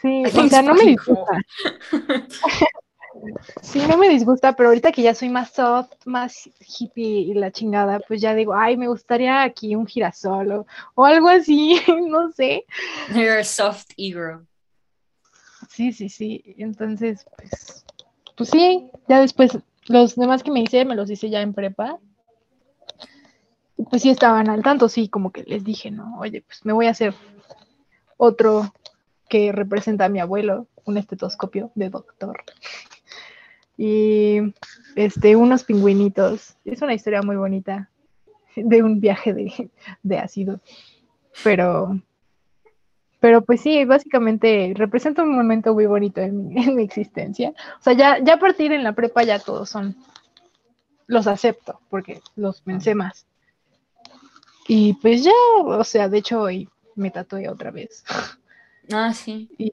Sí, 0.01 0.25
o 0.27 0.49
sea, 0.49 0.63
no 0.63 0.75
me 0.75 0.85
disgusta. 0.85 1.41
sí, 3.63 3.83
no 3.89 3.97
me 3.97 4.09
disgusta, 4.09 4.55
pero 4.55 4.69
ahorita 4.69 4.93
que 4.93 5.03
ya 5.03 5.15
soy 5.15 5.31
más 5.31 5.51
soft, 5.51 5.93
más 6.05 6.49
hippie 6.61 7.21
y 7.21 7.35
la 7.35 7.51
chingada, 7.51 8.01
pues 8.01 8.21
ya 8.21 8.35
digo, 8.35 8.55
ay, 8.55 8.77
me 8.77 8.89
gustaría 8.89 9.43
aquí 9.43 9.75
un 9.75 9.87
girasol 9.87 10.53
o, 10.53 10.67
o 10.95 11.05
algo 11.05 11.29
así, 11.29 11.81
no 12.09 12.31
sé. 12.33 12.65
You're 13.15 13.41
a 13.41 13.45
soft 13.45 13.91
ego. 13.97 14.47
Sí, 15.71 15.93
sí, 15.93 16.09
sí. 16.09 16.55
Entonces, 16.59 17.27
pues, 17.37 17.85
pues 18.37 18.51
sí, 18.51 18.91
ya 19.09 19.21
después 19.21 19.59
los 19.87 20.17
demás 20.17 20.43
que 20.43 20.51
me 20.51 20.61
hice, 20.61 20.85
me 20.85 20.95
los 20.95 21.11
hice 21.11 21.31
ya 21.31 21.41
en 21.41 21.55
prepa. 21.55 21.99
Pues 23.91 24.03
sí 24.03 24.11
estaban 24.11 24.49
al 24.49 24.63
tanto, 24.63 24.89
sí, 24.89 25.09
como 25.09 25.31
que 25.31 25.43
les 25.45 25.65
dije, 25.65 25.91
¿no? 25.91 26.19
Oye, 26.19 26.43
pues 26.43 26.65
me 26.65 26.73
voy 26.73 26.87
a 26.87 26.91
hacer 26.91 27.15
otro 28.17 28.73
que 29.29 29.53
representa 29.53 30.07
a 30.07 30.09
mi 30.09 30.21
abuelo, 30.21 30.67
un 30.85 30.97
estetoscopio 30.99 31.71
de 31.75 31.91
doctor. 31.91 32.43
Y 33.79 34.39
este, 34.95 35.37
unos 35.37 35.65
pingüinitos. 35.65 36.57
Es 36.65 36.81
una 36.81 36.95
historia 36.95 37.21
muy 37.21 37.37
bonita 37.37 37.91
de 38.57 38.83
un 38.83 39.01
viaje 39.01 39.35
de, 39.35 39.71
de 40.03 40.19
ácido. 40.19 40.61
Pero, 41.45 42.01
pero 43.21 43.43
pues 43.43 43.61
sí, 43.61 43.85
básicamente 43.85 44.73
representa 44.75 45.23
un 45.23 45.37
momento 45.37 45.75
muy 45.75 45.87
bonito 45.87 46.21
en 46.21 46.49
mi, 46.49 46.57
en 46.65 46.75
mi, 46.75 46.83
existencia. 46.83 47.53
O 47.79 47.83
sea, 47.83 47.93
ya, 47.93 48.19
ya 48.23 48.35
a 48.35 48.39
partir 48.39 48.73
en 48.73 48.83
la 48.83 48.95
prepa 48.95 49.23
ya 49.23 49.39
todos 49.39 49.69
son, 49.69 49.97
los 51.07 51.27
acepto, 51.27 51.81
porque 51.91 52.21
los 52.35 52.63
pensé 52.63 52.95
más. 52.95 53.27
Y 54.69 54.95
pues 54.95 55.25
ya, 55.25 55.33
o 55.63 55.85
sea, 55.85 56.09
de 56.09 56.19
hecho 56.19 56.41
hoy 56.41 56.69
me 56.95 57.11
tatué 57.11 57.49
otra 57.49 57.71
vez. 57.71 58.05
Ah, 58.93 59.13
sí. 59.13 59.51
Y, 59.59 59.73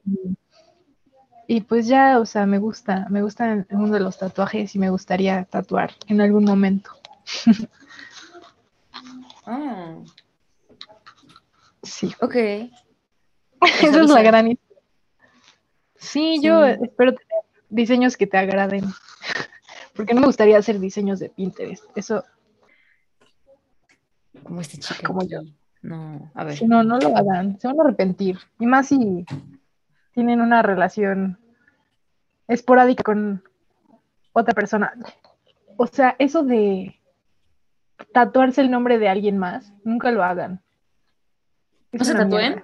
y 1.46 1.60
pues 1.60 1.86
ya, 1.86 2.18
o 2.18 2.26
sea, 2.26 2.46
me 2.46 2.58
gusta, 2.58 3.06
me 3.10 3.22
gusta 3.22 3.52
el 3.52 3.78
mundo 3.78 3.94
de 3.94 4.02
los 4.02 4.18
tatuajes 4.18 4.74
y 4.74 4.80
me 4.80 4.90
gustaría 4.90 5.44
tatuar 5.44 5.92
en 6.08 6.20
algún 6.20 6.44
momento. 6.44 6.90
Ah. 9.46 9.96
Sí. 11.82 12.10
Ok. 12.20 12.34
Esa 13.60 14.00
es 14.00 14.08
la 14.08 14.22
gran 14.22 14.48
historia. 14.48 14.82
Sí, 15.96 16.36
sí, 16.38 16.42
yo 16.42 16.64
espero 16.64 17.12
tener 17.12 17.44
diseños 17.68 18.16
que 18.16 18.26
te 18.26 18.38
agraden. 18.38 18.86
Porque 19.94 20.14
no 20.14 20.22
me 20.22 20.26
gustaría 20.26 20.56
hacer 20.56 20.80
diseños 20.80 21.20
de 21.20 21.28
Pinterest. 21.28 21.84
Eso. 21.94 22.24
Como 24.42 24.60
este 24.60 24.78
chico. 24.78 25.02
Como 25.06 25.22
yo. 25.26 25.40
No, 25.82 26.30
a 26.34 26.44
ver. 26.44 26.56
Si 26.56 26.66
no, 26.66 26.82
no 26.82 26.98
lo 26.98 27.16
hagan. 27.16 27.58
Se 27.60 27.68
van 27.68 27.78
a 27.78 27.82
arrepentir. 27.84 28.38
Y 28.58 28.66
más 28.66 28.88
si 28.88 29.26
tienen 30.12 30.40
una 30.40 30.62
relación 30.62 31.38
esporádica 32.48 33.02
con 33.02 33.42
otra 34.32 34.54
persona. 34.54 34.94
O 35.76 35.86
sea, 35.86 36.16
eso 36.18 36.42
de 36.42 37.00
tatuarse 38.12 38.60
el 38.60 38.70
nombre 38.70 38.98
de 38.98 39.08
alguien 39.08 39.38
más, 39.38 39.72
nunca 39.84 40.10
lo 40.10 40.22
hagan. 40.22 40.62
Es 41.92 42.00
¿No 42.00 42.04
se 42.04 42.14
tatúen? 42.14 42.62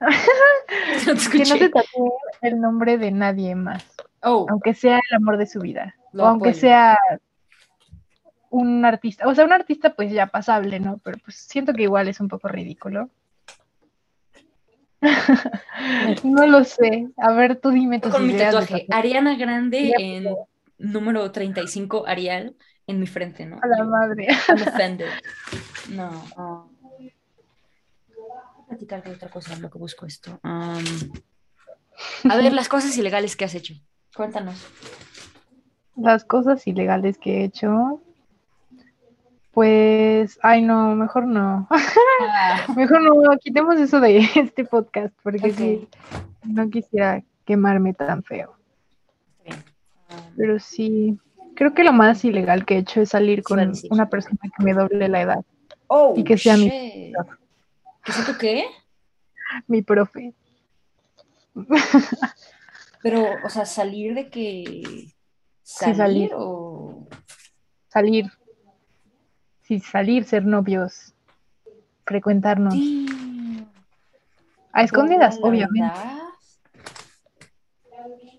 no 1.06 1.14
que 1.32 1.38
no 1.38 1.44
se 1.44 1.68
tatúen 1.68 2.12
el 2.42 2.60
nombre 2.60 2.98
de 2.98 3.10
nadie 3.10 3.54
más. 3.54 3.84
Oh. 4.22 4.46
Aunque 4.48 4.74
sea 4.74 5.00
el 5.10 5.16
amor 5.16 5.38
de 5.38 5.46
su 5.46 5.60
vida. 5.60 5.94
Lo 6.12 6.24
o 6.24 6.26
aunque 6.26 6.50
apoyo. 6.50 6.60
sea 6.60 6.98
un 8.50 8.84
artista. 8.84 9.28
O 9.28 9.34
sea, 9.34 9.44
un 9.44 9.52
artista 9.52 9.94
pues 9.94 10.12
ya 10.12 10.26
pasable, 10.26 10.80
¿no? 10.80 10.98
Pero 10.98 11.18
pues 11.24 11.36
siento 11.36 11.72
que 11.72 11.82
igual 11.82 12.08
es 12.08 12.20
un 12.20 12.28
poco 12.28 12.48
ridículo. 12.48 13.10
no 16.24 16.46
lo 16.46 16.64
sé. 16.64 17.08
A 17.16 17.32
ver, 17.32 17.56
tú 17.56 17.70
dime 17.70 18.00
tus 18.00 18.12
Con 18.12 18.26
mi 18.26 18.36
tatuaje. 18.36 18.86
Ariana 18.90 19.36
Grande 19.36 19.92
en 19.98 20.26
número 20.78 21.30
35, 21.30 22.06
Arial, 22.06 22.56
en 22.86 23.00
mi 23.00 23.06
frente, 23.06 23.46
¿no? 23.46 23.58
A 23.62 23.66
la 23.66 23.84
madre. 23.84 24.26
I'm 24.48 24.62
offended. 24.62 25.08
No. 25.90 26.24
Uh, 26.36 26.68
platicar 28.68 29.02
de 29.02 29.12
otra 29.12 29.30
cosa 29.30 29.56
lo 29.56 29.70
que 29.70 29.78
busco 29.78 30.06
esto. 30.06 30.38
Um, 30.44 30.84
a 32.30 32.36
ver, 32.36 32.52
las 32.52 32.68
cosas 32.68 32.96
ilegales 32.96 33.36
que 33.36 33.44
has 33.44 33.54
hecho. 33.54 33.74
Cuéntanos. 34.14 34.66
Las 35.96 36.24
cosas 36.24 36.66
ilegales 36.66 37.18
que 37.18 37.38
he 37.38 37.44
hecho. 37.44 38.02
Pues, 39.58 40.38
ay 40.44 40.62
no, 40.62 40.94
mejor 40.94 41.26
no. 41.26 41.66
Ah. 41.68 42.64
mejor 42.76 43.02
no, 43.02 43.12
quitemos 43.40 43.76
eso 43.80 43.98
de 43.98 44.18
este 44.36 44.64
podcast, 44.64 45.12
porque 45.20 45.48
Ok. 45.50 45.56
sí, 45.56 45.88
no 46.44 46.70
quisiera 46.70 47.24
quemarme 47.44 47.92
tan 47.92 48.22
feo. 48.22 48.54
Um, 49.48 49.56
Pero 50.36 50.60
sí, 50.60 51.18
creo 51.56 51.74
que 51.74 51.82
lo 51.82 51.92
más 51.92 52.24
ilegal 52.24 52.64
que 52.64 52.76
he 52.76 52.78
hecho 52.78 53.00
es 53.00 53.08
salir 53.08 53.42
con 53.42 53.58
una 53.90 54.08
persona 54.08 54.38
que 54.56 54.62
me 54.62 54.74
doble 54.74 55.08
la 55.08 55.22
edad, 55.22 55.44
oh, 55.88 56.14
Y 56.16 56.22
que 56.22 56.38
sea 56.38 56.56
mi- 56.56 56.70
shit. 56.70 57.16
¿Qué 58.04 58.12
sé 58.12 58.32
tú 58.32 58.38
qué? 58.38 58.64
mi 59.66 59.82
profe. 59.82 60.34
Pero, 63.02 63.24
o 63.44 63.48
sea, 63.48 63.66
salir 63.66 64.14
de 64.14 64.30
que. 64.30 64.82
Sí, 64.84 65.12
Salir, 65.64 65.96
salir. 65.96 66.30
o. 66.36 67.08
Salir, 67.88 68.30
sí, 69.68 69.80
salir, 69.80 70.24
ser 70.24 70.46
novios, 70.46 71.14
frecuentarnos. 72.06 72.74
A 74.72 74.82
escondidas, 74.82 75.36
¿Toda 75.36 75.42
la 75.42 75.48
obviamente. 75.48 75.98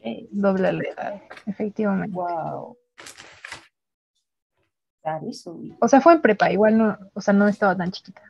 Eh, 0.01 0.27
Doble 0.31 0.71
la 0.73 0.83
edad, 0.83 1.21
efectivamente. 1.45 2.15
Wow. 2.15 2.77
O 5.79 5.87
sea, 5.87 6.01
fue 6.01 6.13
en 6.13 6.21
prepa, 6.21 6.51
igual 6.51 6.77
no, 6.77 6.97
o 7.13 7.21
sea, 7.21 7.33
no 7.33 7.47
estaba 7.47 7.75
tan 7.75 7.91
chiquita. 7.91 8.21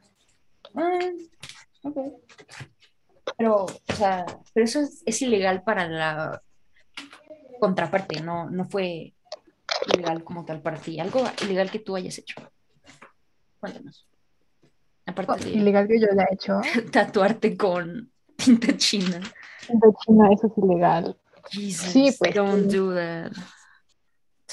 Ah, 0.75 0.99
ok. 1.83 1.97
Pero, 3.38 3.65
o 3.65 3.93
sea, 3.93 4.25
pero 4.53 4.63
eso 4.63 4.81
es, 4.81 5.03
es 5.05 5.21
ilegal 5.21 5.63
para 5.63 5.88
la 5.88 6.41
contraparte, 7.59 8.21
no, 8.21 8.49
no 8.49 8.65
fue 8.65 9.13
ilegal 9.93 10.23
como 10.23 10.45
tal 10.45 10.62
para 10.62 10.77
ti. 10.77 10.99
Algo 10.99 11.23
ilegal 11.43 11.69
que 11.69 11.79
tú 11.79 11.95
hayas 11.95 12.17
hecho. 12.17 12.35
Cuéntanos. 13.60 14.08
Aparte 15.06 15.45
de 15.45 15.52
Ilegal 15.52 15.88
que 15.88 16.00
yo 16.00 16.08
haya 16.12 16.28
hecho. 16.32 16.62
tatuarte 16.91 17.58
con 17.58 18.12
tinta 18.36 18.76
china. 18.78 19.19
De 19.67 19.93
China, 20.06 20.30
eso 20.32 20.48
es 20.48 20.54
ilegal. 20.58 21.17
Jesus, 21.52 21.91
Sí, 21.91 22.15
pues, 22.17 22.34
don't 22.34 22.72
do 22.72 22.93
that. 22.93 23.32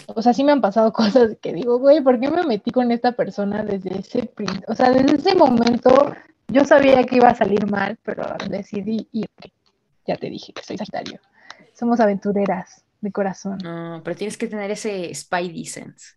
O 0.08 0.20
sea, 0.20 0.34
sí 0.34 0.44
me 0.44 0.52
han 0.52 0.60
pasado 0.60 0.92
cosas 0.92 1.36
que 1.40 1.52
digo, 1.52 1.78
güey, 1.78 2.02
¿por 2.02 2.20
qué 2.20 2.30
me 2.30 2.42
metí 2.44 2.70
con 2.70 2.90
esta 2.90 3.12
persona 3.12 3.62
desde 3.62 3.98
ese 3.98 4.32
O 4.66 4.74
sea, 4.74 4.90
desde 4.90 5.16
ese 5.16 5.34
momento 5.34 6.14
yo 6.48 6.64
sabía 6.64 7.04
que 7.04 7.16
iba 7.16 7.28
a 7.28 7.34
salir 7.34 7.70
mal, 7.70 7.98
pero 8.02 8.24
decidí 8.48 9.08
ir. 9.12 9.28
Ya 10.06 10.16
te 10.16 10.30
dije 10.30 10.52
que 10.52 10.62
soy 10.62 10.78
Sagitario. 10.78 11.20
Somos 11.72 12.00
aventureras 12.00 12.84
de 13.00 13.12
corazón. 13.12 13.58
No, 13.62 14.00
pero 14.04 14.16
tienes 14.16 14.36
que 14.36 14.46
tener 14.46 14.70
ese 14.70 15.12
Spidey 15.14 15.66
sense. 15.66 16.14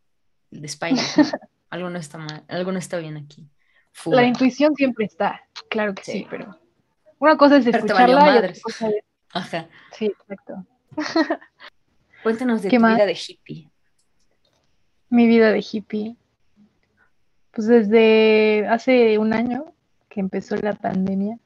El 0.51 0.61
de 0.61 0.67
Spidey. 0.67 1.05
algo 1.69 1.89
no 1.89 1.99
está 1.99 2.17
mal, 2.17 2.43
algo 2.47 2.71
no 2.71 2.79
está 2.79 2.97
bien 2.97 3.17
aquí. 3.17 3.47
Fuga. 3.91 4.17
La 4.17 4.23
intuición 4.27 4.75
siempre 4.75 5.05
está, 5.05 5.41
claro 5.69 5.93
que 5.95 6.03
sí, 6.03 6.11
Sí. 6.11 6.27
pero 6.29 6.57
una 7.19 7.37
cosa 7.37 7.57
es 7.57 7.67
escucharla 7.67 8.35
y 8.35 8.37
otra 8.37 8.53
cosa 8.61 8.87
es... 8.89 9.03
Ajá. 9.33 9.67
Sí, 9.91 10.05
exacto. 10.05 10.65
Cuéntanos 12.23 12.61
de 12.61 12.69
¿Qué 12.69 12.77
tu 12.77 12.81
más? 12.81 12.95
vida 12.95 13.05
de 13.05 13.13
hippie. 13.13 13.69
Mi 15.09 15.27
vida 15.27 15.51
de 15.51 15.59
hippie. 15.71 16.15
Pues 17.51 17.67
desde 17.67 18.67
hace 18.67 19.17
un 19.17 19.33
año 19.33 19.73
que 20.07 20.19
empezó 20.19 20.55
la 20.57 20.73
pandemia, 20.73 21.37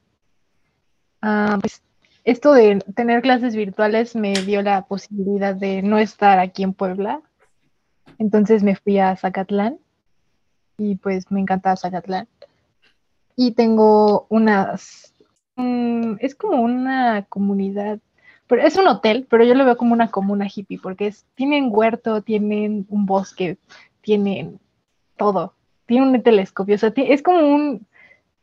ah, 1.22 1.58
pues 1.60 1.82
esto 2.24 2.52
de 2.54 2.78
tener 2.94 3.20
clases 3.22 3.54
virtuales 3.54 4.16
me 4.16 4.32
dio 4.32 4.62
la 4.62 4.86
posibilidad 4.86 5.54
de 5.54 5.82
no 5.82 5.98
estar 5.98 6.38
aquí 6.38 6.62
en 6.62 6.72
Puebla. 6.72 7.20
Entonces 8.18 8.62
me 8.62 8.76
fui 8.76 8.98
a 8.98 9.16
Zacatlán 9.16 9.78
y 10.76 10.96
pues 10.96 11.30
me 11.30 11.40
encanta 11.40 11.76
Zacatlán. 11.76 12.28
Y 13.36 13.52
tengo 13.52 14.26
unas, 14.28 15.14
es 16.18 16.34
como 16.34 16.62
una 16.62 17.24
comunidad, 17.28 17.98
pero 18.46 18.62
es 18.62 18.76
un 18.76 18.86
hotel, 18.86 19.26
pero 19.28 19.44
yo 19.44 19.54
lo 19.54 19.64
veo 19.64 19.76
como 19.76 19.92
una 19.92 20.10
comuna 20.10 20.46
hippie 20.52 20.78
porque 20.78 21.08
es, 21.08 21.26
tienen 21.34 21.68
huerto, 21.70 22.22
tienen 22.22 22.86
un 22.88 23.06
bosque, 23.06 23.58
tienen 24.00 24.60
todo, 25.16 25.54
tienen 25.86 26.10
un 26.10 26.22
telescopio, 26.22 26.76
o 26.76 26.78
sea, 26.78 26.92
es 26.94 27.22
como 27.22 27.38
un, 27.54 27.86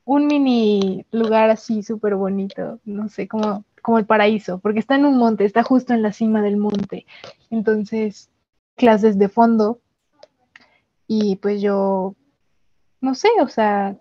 un 0.05 0.27
mini 0.27 1.05
lugar 1.11 1.49
así 1.49 1.83
súper 1.83 2.15
bonito, 2.15 2.79
no 2.83 3.07
sé, 3.07 3.27
como, 3.27 3.63
como 3.81 3.99
el 3.99 4.05
paraíso, 4.05 4.59
porque 4.59 4.79
está 4.79 4.95
en 4.95 5.05
un 5.05 5.17
monte, 5.17 5.45
está 5.45 5.63
justo 5.63 5.93
en 5.93 6.01
la 6.01 6.13
cima 6.13 6.41
del 6.41 6.57
monte. 6.57 7.05
Entonces, 7.49 8.29
clases 8.75 9.17
de 9.17 9.29
fondo. 9.29 9.79
Y 11.07 11.35
pues 11.37 11.61
yo, 11.61 12.15
no 13.01 13.15
sé, 13.15 13.29
o 13.41 13.47
sea, 13.47 13.97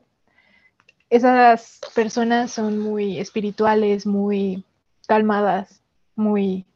esas 1.09 1.81
personas 1.95 2.53
son 2.53 2.79
muy 2.79 3.19
espirituales, 3.19 4.07
muy 4.07 4.65
calmadas, 5.09 5.83
muy, 6.15 6.67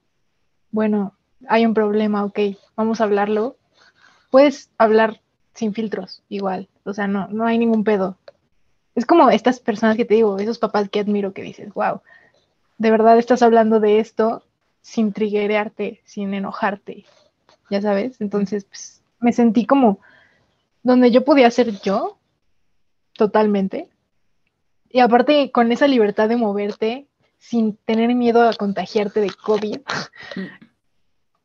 bueno, 0.70 1.14
hay 1.48 1.66
un 1.66 1.74
problema, 1.74 2.24
ok, 2.24 2.38
vamos 2.76 3.00
a 3.00 3.04
hablarlo. 3.04 3.56
Puedes 4.30 4.70
hablar 4.78 5.20
sin 5.54 5.72
filtros, 5.72 6.22
igual, 6.28 6.68
o 6.84 6.92
sea, 6.92 7.06
no, 7.06 7.28
no 7.28 7.46
hay 7.46 7.58
ningún 7.58 7.84
pedo. 7.84 8.18
Es 8.94 9.06
como 9.06 9.30
estas 9.30 9.60
personas 9.60 9.96
que 9.96 10.04
te 10.04 10.14
digo, 10.14 10.38
esos 10.38 10.58
papás 10.58 10.88
que 10.88 11.00
admiro 11.00 11.32
que 11.32 11.42
dices, 11.42 11.72
wow, 11.74 12.00
de 12.78 12.90
verdad 12.90 13.18
estás 13.18 13.42
hablando 13.42 13.80
de 13.80 14.00
esto 14.00 14.42
sin 14.80 15.12
triguerearte, 15.12 16.00
sin 16.04 16.34
enojarte, 16.34 17.04
ya 17.70 17.80
sabes. 17.80 18.20
Entonces, 18.20 18.64
pues, 18.64 19.02
me 19.20 19.32
sentí 19.32 19.66
como 19.66 20.00
donde 20.85 21.11
yo 21.11 21.24
podía 21.24 21.51
ser 21.51 21.80
yo, 21.80 22.18
totalmente. 23.14 23.91
Y 24.91 25.01
aparte, 25.01 25.51
con 25.51 25.72
esa 25.72 25.89
libertad 25.89 26.28
de 26.28 26.37
moverte 26.37 27.09
sin 27.39 27.76
tener 27.78 28.14
miedo 28.14 28.49
a 28.49 28.55
contagiarte 28.55 29.20
de 29.20 29.32
COVID. 29.32 29.80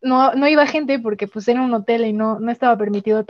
No, 0.01 0.33
no 0.33 0.47
iba 0.47 0.65
gente 0.65 0.97
porque 0.97 1.27
pues 1.27 1.45
era 1.49 1.61
un 1.61 1.73
hotel 1.73 2.05
y 2.05 2.13
no, 2.13 2.39
no 2.39 2.53
estaba 2.53 2.77
permitido 2.77 3.19
el 3.19 3.25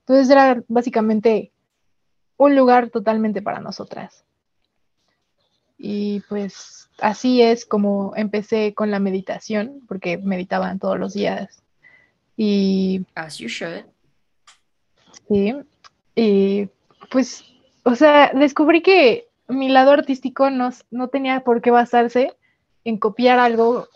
Entonces 0.00 0.28
era 0.28 0.62
básicamente 0.68 1.50
un 2.36 2.54
lugar 2.54 2.90
totalmente 2.90 3.40
para 3.40 3.60
nosotras. 3.60 4.26
Y 5.78 6.20
pues 6.28 6.90
así 7.00 7.40
es 7.40 7.64
como 7.64 8.12
empecé 8.14 8.74
con 8.74 8.90
la 8.90 8.98
meditación, 8.98 9.80
porque 9.88 10.18
meditaban 10.18 10.78
todos 10.78 10.98
los 10.98 11.14
días. 11.14 11.62
Y. 12.36 13.04
As 13.14 13.38
you 13.38 13.48
should. 13.48 13.84
Sí. 15.28 15.54
Y 16.14 16.68
pues, 17.10 17.44
o 17.84 17.94
sea, 17.94 18.32
descubrí 18.34 18.82
que 18.82 19.28
mi 19.48 19.68
lado 19.68 19.90
artístico 19.90 20.50
no, 20.50 20.70
no 20.90 21.08
tenía 21.08 21.40
por 21.40 21.60
qué 21.60 21.70
basarse 21.70 22.34
en 22.84 22.98
copiar 22.98 23.38
algo 23.38 23.88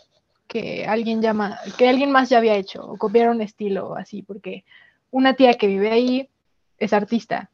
que 0.47 0.85
alguien 0.85 1.21
llama, 1.21 1.57
que 1.77 1.89
alguien 1.89 2.11
más 2.11 2.29
ya 2.29 2.37
había 2.37 2.55
hecho, 2.55 2.85
o 2.85 2.97
copiar 2.97 3.29
un 3.29 3.41
estilo 3.41 3.95
así, 3.95 4.21
porque 4.21 4.63
una 5.11 5.33
tía 5.33 5.55
que 5.55 5.67
vive 5.67 5.91
ahí 5.91 6.29
es 6.77 6.93
artista 6.93 7.49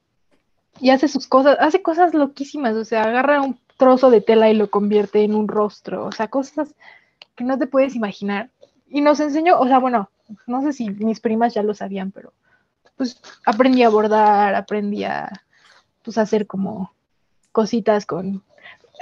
y 0.79 0.89
hace 0.89 1.07
sus 1.07 1.27
cosas, 1.27 1.57
hace 1.59 1.81
cosas 1.81 2.13
loquísimas, 2.13 2.75
o 2.75 2.85
sea, 2.85 3.03
agarra 3.03 3.41
un 3.41 3.59
trozo 3.77 4.09
de 4.09 4.21
tela 4.21 4.49
y 4.49 4.53
lo 4.53 4.69
convierte 4.69 5.23
en 5.23 5.35
un 5.35 5.47
rostro, 5.47 6.05
o 6.05 6.11
sea, 6.11 6.27
cosas 6.27 6.73
que 7.35 7.43
no 7.43 7.57
te 7.57 7.67
puedes 7.67 7.95
imaginar. 7.95 8.49
Y 8.89 9.01
nos 9.01 9.19
enseñó, 9.19 9.59
o 9.59 9.67
sea, 9.67 9.79
bueno, 9.79 10.09
no 10.47 10.61
sé 10.61 10.73
si 10.73 10.89
mis 10.89 11.19
primas 11.19 11.53
ya 11.53 11.63
lo 11.63 11.73
sabían, 11.73 12.11
pero 12.11 12.33
pues 12.95 13.21
aprendí 13.45 13.83
a 13.83 13.89
bordar, 13.89 14.55
aprendí 14.55 15.03
a 15.03 15.31
pues 16.03 16.17
hacer 16.17 16.47
como 16.47 16.93
cositas 17.51 18.05
con... 18.05 18.43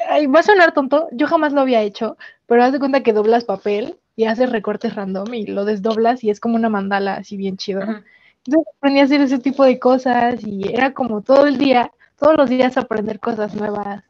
Ay, 0.09 0.27
va 0.27 0.39
a 0.39 0.43
sonar 0.43 0.73
tonto, 0.73 1.09
yo 1.11 1.27
jamás 1.27 1.53
lo 1.53 1.61
había 1.61 1.81
hecho, 1.81 2.17
pero 2.45 2.63
haz 2.63 2.71
de 2.71 2.79
cuenta 2.79 3.03
que 3.03 3.13
doblas 3.13 3.43
papel 3.43 3.97
y 4.15 4.25
haces 4.25 4.51
recortes 4.51 4.95
random 4.95 5.33
y 5.33 5.45
lo 5.45 5.65
desdoblas 5.65 6.23
y 6.23 6.29
es 6.29 6.39
como 6.39 6.55
una 6.55 6.69
mandala 6.69 7.15
así 7.15 7.37
bien 7.37 7.57
chido. 7.57 7.81
Entonces 7.81 8.73
aprendí 8.77 8.99
a 9.01 9.03
hacer 9.03 9.21
ese 9.21 9.39
tipo 9.39 9.63
de 9.63 9.79
cosas 9.79 10.43
y 10.43 10.73
era 10.73 10.93
como 10.93 11.21
todo 11.21 11.45
el 11.47 11.57
día, 11.57 11.91
todos 12.17 12.37
los 12.37 12.49
días 12.49 12.77
aprender 12.77 13.19
cosas 13.19 13.53
nuevas 13.55 14.03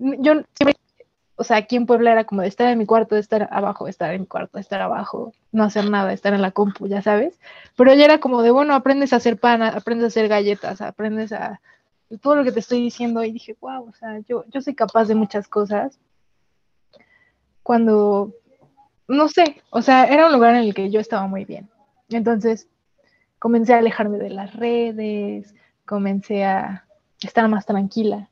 yo 0.00 0.32
siempre, 0.54 0.74
o 1.40 1.44
sea, 1.44 1.56
aquí 1.56 1.76
en 1.76 1.86
Puebla 1.86 2.12
era 2.12 2.24
como 2.24 2.42
de 2.42 2.48
estar 2.48 2.68
en 2.68 2.76
mi 2.76 2.84
cuarto, 2.84 3.14
de 3.14 3.22
estar 3.22 3.48
abajo, 3.50 3.86
de 3.86 3.92
estar 3.92 4.12
en 4.12 4.20
mi 4.20 4.26
cuarto, 4.26 4.58
de 4.58 4.60
estar 4.60 4.82
abajo, 4.82 5.32
no 5.52 5.64
hacer 5.64 5.88
nada, 5.88 6.12
estar 6.12 6.34
en 6.34 6.42
la 6.42 6.50
compu, 6.50 6.86
ya 6.86 7.00
sabes. 7.00 7.40
Pero 7.76 7.94
ya 7.94 8.04
era 8.04 8.18
como 8.18 8.42
de, 8.42 8.50
bueno, 8.50 8.74
aprendes 8.74 9.14
a 9.14 9.16
hacer 9.16 9.40
pan, 9.40 9.62
aprendes 9.62 10.04
a 10.04 10.08
hacer 10.08 10.28
galletas, 10.28 10.82
aprendes 10.82 11.32
a 11.32 11.62
todo 12.20 12.36
lo 12.36 12.44
que 12.44 12.52
te 12.52 12.60
estoy 12.60 12.82
diciendo 12.82 13.24
y 13.24 13.32
dije, 13.32 13.56
wow, 13.58 13.88
o 13.88 13.94
sea, 13.94 14.18
yo, 14.28 14.44
yo 14.48 14.60
soy 14.60 14.74
capaz 14.74 15.06
de 15.06 15.14
muchas 15.14 15.48
cosas. 15.48 15.98
Cuando, 17.62 18.34
no 19.08 19.28
sé, 19.28 19.62
o 19.70 19.80
sea, 19.80 20.04
era 20.04 20.26
un 20.26 20.34
lugar 20.34 20.56
en 20.56 20.64
el 20.64 20.74
que 20.74 20.90
yo 20.90 21.00
estaba 21.00 21.26
muy 21.26 21.46
bien. 21.46 21.70
Entonces, 22.10 22.68
comencé 23.38 23.72
a 23.72 23.78
alejarme 23.78 24.18
de 24.18 24.28
las 24.28 24.54
redes, 24.56 25.54
comencé 25.86 26.44
a 26.44 26.84
estar 27.22 27.48
más 27.48 27.64
tranquila. 27.64 28.28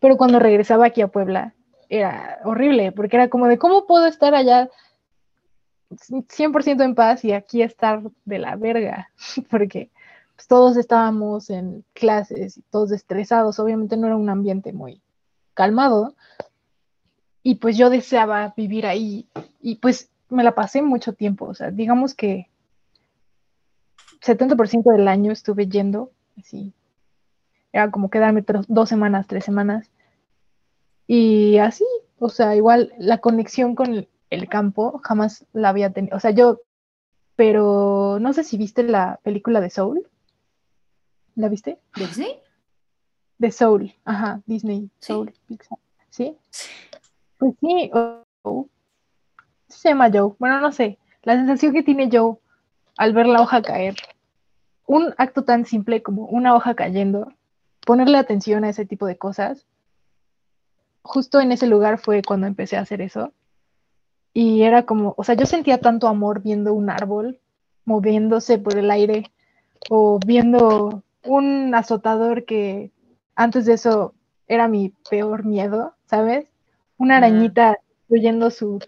Pero 0.00 0.18
cuando 0.18 0.38
regresaba 0.38 0.84
aquí 0.84 1.00
a 1.00 1.08
Puebla, 1.08 1.54
era 1.92 2.38
horrible, 2.44 2.90
porque 2.90 3.16
era 3.16 3.28
como 3.28 3.46
de, 3.46 3.58
¿cómo 3.58 3.86
puedo 3.86 4.06
estar 4.06 4.34
allá 4.34 4.70
100% 5.90 6.82
en 6.82 6.94
paz 6.94 7.22
y 7.22 7.32
aquí 7.32 7.60
estar 7.60 8.02
de 8.24 8.38
la 8.38 8.56
verga? 8.56 9.10
porque 9.50 9.90
pues, 10.34 10.48
todos 10.48 10.78
estábamos 10.78 11.50
en 11.50 11.84
clases 11.92 12.60
todos 12.70 12.92
estresados, 12.92 13.58
obviamente 13.58 13.98
no 13.98 14.06
era 14.06 14.16
un 14.16 14.30
ambiente 14.30 14.72
muy 14.72 15.02
calmado. 15.52 16.14
Y 17.42 17.56
pues 17.56 17.76
yo 17.76 17.90
deseaba 17.90 18.54
vivir 18.56 18.86
ahí 18.86 19.28
y 19.60 19.74
pues 19.76 20.10
me 20.30 20.44
la 20.44 20.54
pasé 20.54 20.80
mucho 20.80 21.12
tiempo, 21.12 21.44
o 21.44 21.54
sea, 21.54 21.70
digamos 21.70 22.14
que 22.14 22.48
70% 24.22 24.92
del 24.92 25.08
año 25.08 25.30
estuve 25.30 25.66
yendo, 25.66 26.10
así, 26.38 26.72
era 27.70 27.90
como 27.90 28.08
quedarme 28.08 28.44
dos 28.68 28.88
semanas, 28.88 29.26
tres 29.26 29.44
semanas. 29.44 29.90
Y 31.06 31.58
así, 31.58 31.84
o 32.18 32.28
sea, 32.28 32.56
igual 32.56 32.92
la 32.98 33.18
conexión 33.18 33.74
con 33.74 34.06
el, 34.30 34.48
campo 34.48 35.00
jamás 35.04 35.44
la 35.52 35.68
había 35.68 35.92
tenido. 35.92 36.16
O 36.16 36.20
sea, 36.20 36.30
yo, 36.30 36.60
pero 37.36 38.18
no 38.20 38.32
sé 38.32 38.44
si 38.44 38.56
viste 38.56 38.82
la 38.82 39.20
película 39.22 39.60
de 39.60 39.70
Soul. 39.70 40.08
¿La 41.34 41.48
viste? 41.48 41.78
¿Disney? 41.96 42.40
De 43.38 43.50
Soul, 43.50 43.94
ajá, 44.04 44.42
Disney, 44.46 44.90
Soul, 45.00 45.32
Pixar. 45.46 45.78
¿Sí? 46.10 46.36
Pues 47.38 47.54
sí, 47.60 47.90
se 49.68 49.88
llama 49.88 50.10
Joe. 50.12 50.34
Bueno, 50.38 50.60
no 50.60 50.72
sé, 50.72 50.98
la 51.22 51.34
sensación 51.34 51.72
que 51.72 51.82
tiene 51.82 52.08
Joe 52.12 52.36
al 52.96 53.12
ver 53.12 53.26
la 53.26 53.40
hoja 53.40 53.62
caer. 53.62 53.96
Un 54.86 55.14
acto 55.16 55.44
tan 55.44 55.64
simple 55.64 56.02
como 56.02 56.26
una 56.26 56.54
hoja 56.54 56.74
cayendo 56.74 57.32
ponerle 57.84 58.18
atención 58.18 58.64
a 58.64 58.68
ese 58.68 58.84
tipo 58.84 59.06
de 59.06 59.16
cosas. 59.16 59.66
Justo 61.02 61.40
en 61.40 61.52
ese 61.52 61.66
lugar 61.66 61.98
fue 61.98 62.22
cuando 62.22 62.46
empecé 62.46 62.76
a 62.76 62.80
hacer 62.80 63.00
eso. 63.00 63.32
Y 64.32 64.62
era 64.62 64.84
como, 64.84 65.14
o 65.16 65.24
sea, 65.24 65.34
yo 65.34 65.46
sentía 65.46 65.78
tanto 65.78 66.08
amor 66.08 66.42
viendo 66.42 66.72
un 66.72 66.88
árbol 66.90 67.38
moviéndose 67.84 68.58
por 68.58 68.78
el 68.78 68.90
aire 68.90 69.30
o 69.90 70.18
viendo 70.24 71.02
un 71.24 71.74
azotador 71.74 72.44
que 72.44 72.90
antes 73.34 73.66
de 73.66 73.74
eso 73.74 74.14
era 74.46 74.68
mi 74.68 74.94
peor 75.10 75.44
miedo, 75.44 75.94
¿sabes? 76.06 76.46
Una 76.96 77.18
arañita 77.18 77.78
destruyendo 77.98 78.50
su 78.50 78.78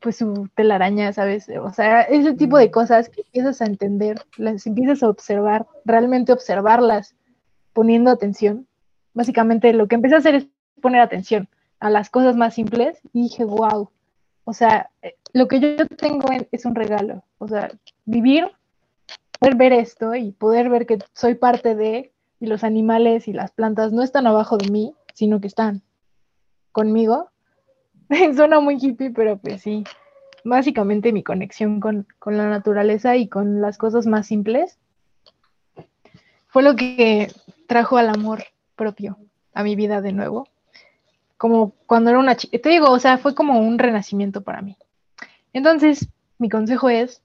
pues 0.00 0.16
su 0.16 0.48
telaraña, 0.54 1.12
¿sabes? 1.12 1.48
O 1.60 1.72
sea, 1.72 2.02
ese 2.02 2.34
tipo 2.34 2.56
de 2.56 2.70
cosas 2.70 3.08
que 3.08 3.22
empiezas 3.22 3.60
a 3.60 3.66
entender, 3.66 4.22
las 4.36 4.66
empiezas 4.66 5.02
a 5.02 5.08
observar, 5.08 5.66
realmente 5.84 6.32
observarlas 6.32 7.16
poniendo 7.72 8.10
atención. 8.10 8.68
Básicamente 9.12 9.72
lo 9.72 9.88
que 9.88 9.96
empecé 9.96 10.14
a 10.14 10.18
hacer 10.18 10.34
es 10.36 10.46
poner 10.78 11.00
atención 11.00 11.48
a 11.80 11.90
las 11.90 12.10
cosas 12.10 12.36
más 12.36 12.54
simples 12.54 12.98
y 13.12 13.22
dije, 13.22 13.44
wow, 13.44 13.90
o 14.44 14.52
sea, 14.52 14.90
eh, 15.02 15.14
lo 15.32 15.46
que 15.46 15.60
yo 15.60 15.86
tengo 15.86 16.28
es 16.50 16.64
un 16.64 16.74
regalo. 16.74 17.22
O 17.38 17.48
sea, 17.48 17.70
vivir, 18.06 18.50
poder 19.38 19.56
ver 19.56 19.72
esto 19.72 20.14
y 20.14 20.32
poder 20.32 20.70
ver 20.70 20.86
que 20.86 20.98
soy 21.12 21.34
parte 21.34 21.74
de, 21.74 22.12
y 22.40 22.46
los 22.46 22.64
animales 22.64 23.28
y 23.28 23.32
las 23.32 23.50
plantas 23.50 23.92
no 23.92 24.02
están 24.02 24.26
abajo 24.26 24.56
de 24.56 24.70
mí, 24.70 24.94
sino 25.14 25.40
que 25.40 25.48
están 25.48 25.82
conmigo. 26.72 27.30
Suena 28.34 28.60
muy 28.60 28.78
hippie, 28.80 29.10
pero 29.10 29.36
pues 29.36 29.62
sí, 29.62 29.84
básicamente 30.44 31.12
mi 31.12 31.22
conexión 31.22 31.80
con, 31.80 32.06
con 32.18 32.36
la 32.36 32.48
naturaleza 32.48 33.16
y 33.16 33.28
con 33.28 33.60
las 33.60 33.76
cosas 33.76 34.06
más 34.06 34.26
simples 34.26 34.78
fue 36.46 36.62
lo 36.62 36.74
que 36.74 37.30
trajo 37.66 37.98
al 37.98 38.08
amor 38.08 38.44
propio. 38.74 39.18
a 39.52 39.62
mi 39.62 39.76
vida 39.76 40.00
de 40.00 40.12
nuevo. 40.12 40.48
Como 41.38 41.70
cuando 41.86 42.10
era 42.10 42.18
una 42.18 42.36
chica, 42.36 42.58
te 42.58 42.68
digo, 42.68 42.90
o 42.90 42.98
sea, 42.98 43.16
fue 43.16 43.34
como 43.34 43.60
un 43.60 43.78
renacimiento 43.78 44.42
para 44.42 44.60
mí. 44.60 44.76
Entonces, 45.54 46.08
mi 46.36 46.50
consejo 46.50 46.90
es, 46.90 47.22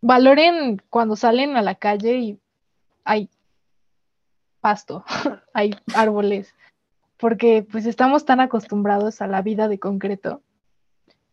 valoren 0.00 0.80
cuando 0.90 1.16
salen 1.16 1.56
a 1.56 1.62
la 1.62 1.74
calle 1.74 2.18
y 2.18 2.38
hay 3.04 3.28
pasto, 4.60 5.04
hay 5.52 5.74
árboles, 5.94 6.54
porque 7.16 7.66
pues 7.68 7.86
estamos 7.86 8.24
tan 8.24 8.40
acostumbrados 8.40 9.20
a 9.20 9.26
la 9.26 9.42
vida 9.42 9.68
de 9.68 9.78
concreto 9.78 10.42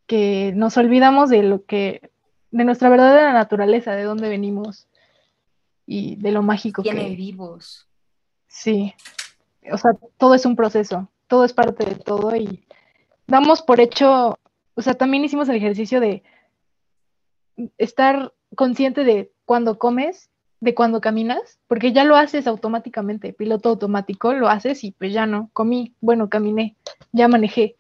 que 0.08 0.52
nos 0.56 0.78
olvidamos 0.78 1.30
de 1.30 1.44
lo 1.44 1.66
que, 1.66 2.12
de 2.52 2.64
nuestra 2.64 2.90
verdadera 2.90 3.34
naturaleza, 3.34 3.94
de 3.94 4.04
dónde 4.04 4.30
venimos 4.30 4.88
y 5.86 6.16
de 6.18 6.32
lo 6.32 6.44
mágico 6.44 6.82
Tiene 6.82 7.10
que 7.10 7.16
vivos. 7.16 7.88
Sí, 8.48 8.94
o 9.72 9.78
sea, 9.78 9.92
todo 10.18 10.36
es 10.36 10.46
un 10.46 10.56
proceso, 10.56 11.10
todo 11.28 11.46
es 11.46 11.54
parte 11.54 11.86
de 11.86 11.96
todo 11.96 12.36
y 12.36 12.66
damos 13.28 13.62
por 13.62 13.80
hecho, 13.80 14.40
o 14.76 14.82
sea, 14.82 14.94
también 14.96 15.24
hicimos 15.24 15.50
el 15.50 15.56
ejercicio 15.56 16.00
de 16.00 16.24
estar 17.78 18.34
consciente 18.56 19.04
de 19.04 19.32
cuando 19.46 19.78
comes, 19.78 20.30
de 20.60 20.76
cuando 20.76 21.02
caminas, 21.02 21.60
porque 21.68 21.92
ya 21.92 22.04
lo 22.06 22.16
haces 22.16 22.48
automáticamente, 22.48 23.34
piloto 23.34 23.70
automático, 23.70 24.34
lo 24.34 24.48
haces 24.48 24.84
y 24.84 24.92
pues 24.92 25.12
ya 25.14 25.26
no, 25.26 25.50
comí, 25.54 25.94
bueno, 26.00 26.30
caminé, 26.30 26.76
ya 27.12 27.28
manejé. 27.28 27.76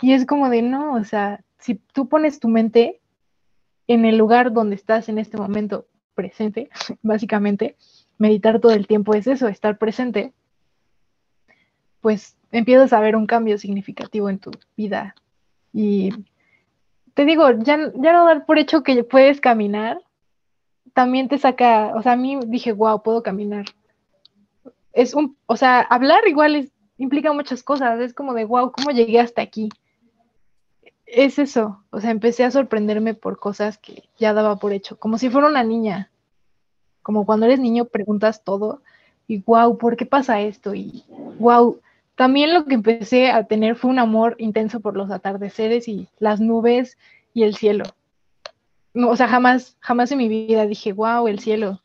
Y 0.00 0.12
es 0.12 0.24
como 0.24 0.48
de, 0.48 0.62
no, 0.62 0.94
o 0.94 1.04
sea, 1.04 1.44
si 1.58 1.74
tú 1.74 2.08
pones 2.08 2.38
tu 2.38 2.48
mente 2.48 3.00
en 3.88 4.04
el 4.04 4.16
lugar 4.16 4.52
donde 4.52 4.76
estás 4.76 5.08
en 5.08 5.18
este 5.18 5.36
momento 5.36 5.86
presente, 6.14 6.70
básicamente, 7.02 7.76
meditar 8.18 8.60
todo 8.60 8.72
el 8.72 8.86
tiempo 8.86 9.14
es 9.14 9.26
eso, 9.26 9.48
estar 9.48 9.78
presente, 9.78 10.32
pues 12.00 12.36
empiezas 12.52 12.92
a 12.92 13.00
ver 13.00 13.16
un 13.16 13.26
cambio 13.26 13.58
significativo 13.58 14.28
en 14.28 14.38
tu 14.38 14.50
vida. 14.76 15.14
Y 15.72 16.10
te 17.14 17.24
digo, 17.24 17.50
ya, 17.50 17.92
ya 17.94 18.12
no 18.12 18.24
dar 18.24 18.46
por 18.46 18.58
hecho 18.58 18.82
que 18.82 19.02
puedes 19.04 19.40
caminar, 19.40 20.00
también 20.94 21.28
te 21.28 21.38
saca, 21.38 21.92
o 21.94 22.02
sea, 22.02 22.12
a 22.12 22.16
mí 22.16 22.38
dije, 22.46 22.72
wow, 22.72 23.02
puedo 23.02 23.22
caminar. 23.22 23.66
Es 24.92 25.14
un, 25.14 25.36
o 25.46 25.56
sea, 25.56 25.80
hablar 25.80 26.26
igual 26.26 26.70
implica 26.96 27.32
muchas 27.32 27.62
cosas, 27.62 28.00
es 28.00 28.14
como 28.14 28.34
de, 28.34 28.44
wow, 28.44 28.72
¿cómo 28.72 28.90
llegué 28.90 29.20
hasta 29.20 29.42
aquí? 29.42 29.68
Es 31.06 31.38
eso, 31.38 31.82
o 31.90 32.00
sea, 32.00 32.10
empecé 32.10 32.44
a 32.44 32.50
sorprenderme 32.50 33.14
por 33.14 33.38
cosas 33.38 33.78
que 33.78 34.04
ya 34.18 34.32
daba 34.32 34.56
por 34.56 34.72
hecho, 34.72 34.98
como 34.98 35.18
si 35.18 35.30
fuera 35.30 35.46
una 35.46 35.62
niña, 35.62 36.10
como 37.02 37.24
cuando 37.24 37.46
eres 37.46 37.60
niño 37.60 37.86
preguntas 37.86 38.44
todo 38.44 38.82
y 39.26 39.38
wow, 39.38 39.78
¿por 39.78 39.96
qué 39.96 40.04
pasa 40.04 40.40
esto? 40.40 40.74
Y 40.74 41.04
wow, 41.38 41.80
también 42.18 42.52
lo 42.52 42.66
que 42.66 42.74
empecé 42.74 43.30
a 43.30 43.44
tener 43.44 43.76
fue 43.76 43.90
un 43.90 43.98
amor 43.98 44.36
intenso 44.38 44.80
por 44.80 44.94
los 44.94 45.10
atardeceres 45.10 45.88
y 45.88 46.08
las 46.18 46.38
nubes 46.38 46.98
y 47.32 47.44
el 47.44 47.56
cielo 47.56 47.84
o 49.06 49.16
sea, 49.16 49.28
jamás, 49.28 49.76
jamás 49.80 50.10
en 50.12 50.18
mi 50.18 50.28
vida 50.28 50.66
dije, 50.66 50.92
wow, 50.92 51.28
el 51.28 51.38
cielo. 51.38 51.82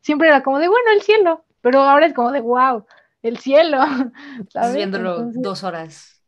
Siempre 0.00 0.28
era 0.28 0.42
como 0.42 0.58
de, 0.58 0.68
bueno, 0.68 0.90
el 0.94 1.02
cielo, 1.02 1.44
pero 1.60 1.80
ahora 1.80 2.06
es 2.06 2.14
como 2.14 2.32
de, 2.32 2.40
wow, 2.40 2.84
el 3.22 3.38
cielo. 3.38 3.78
Estás 4.40 4.74
viéndolo 4.74 5.30
dos 5.32 5.64
horas. 5.64 6.20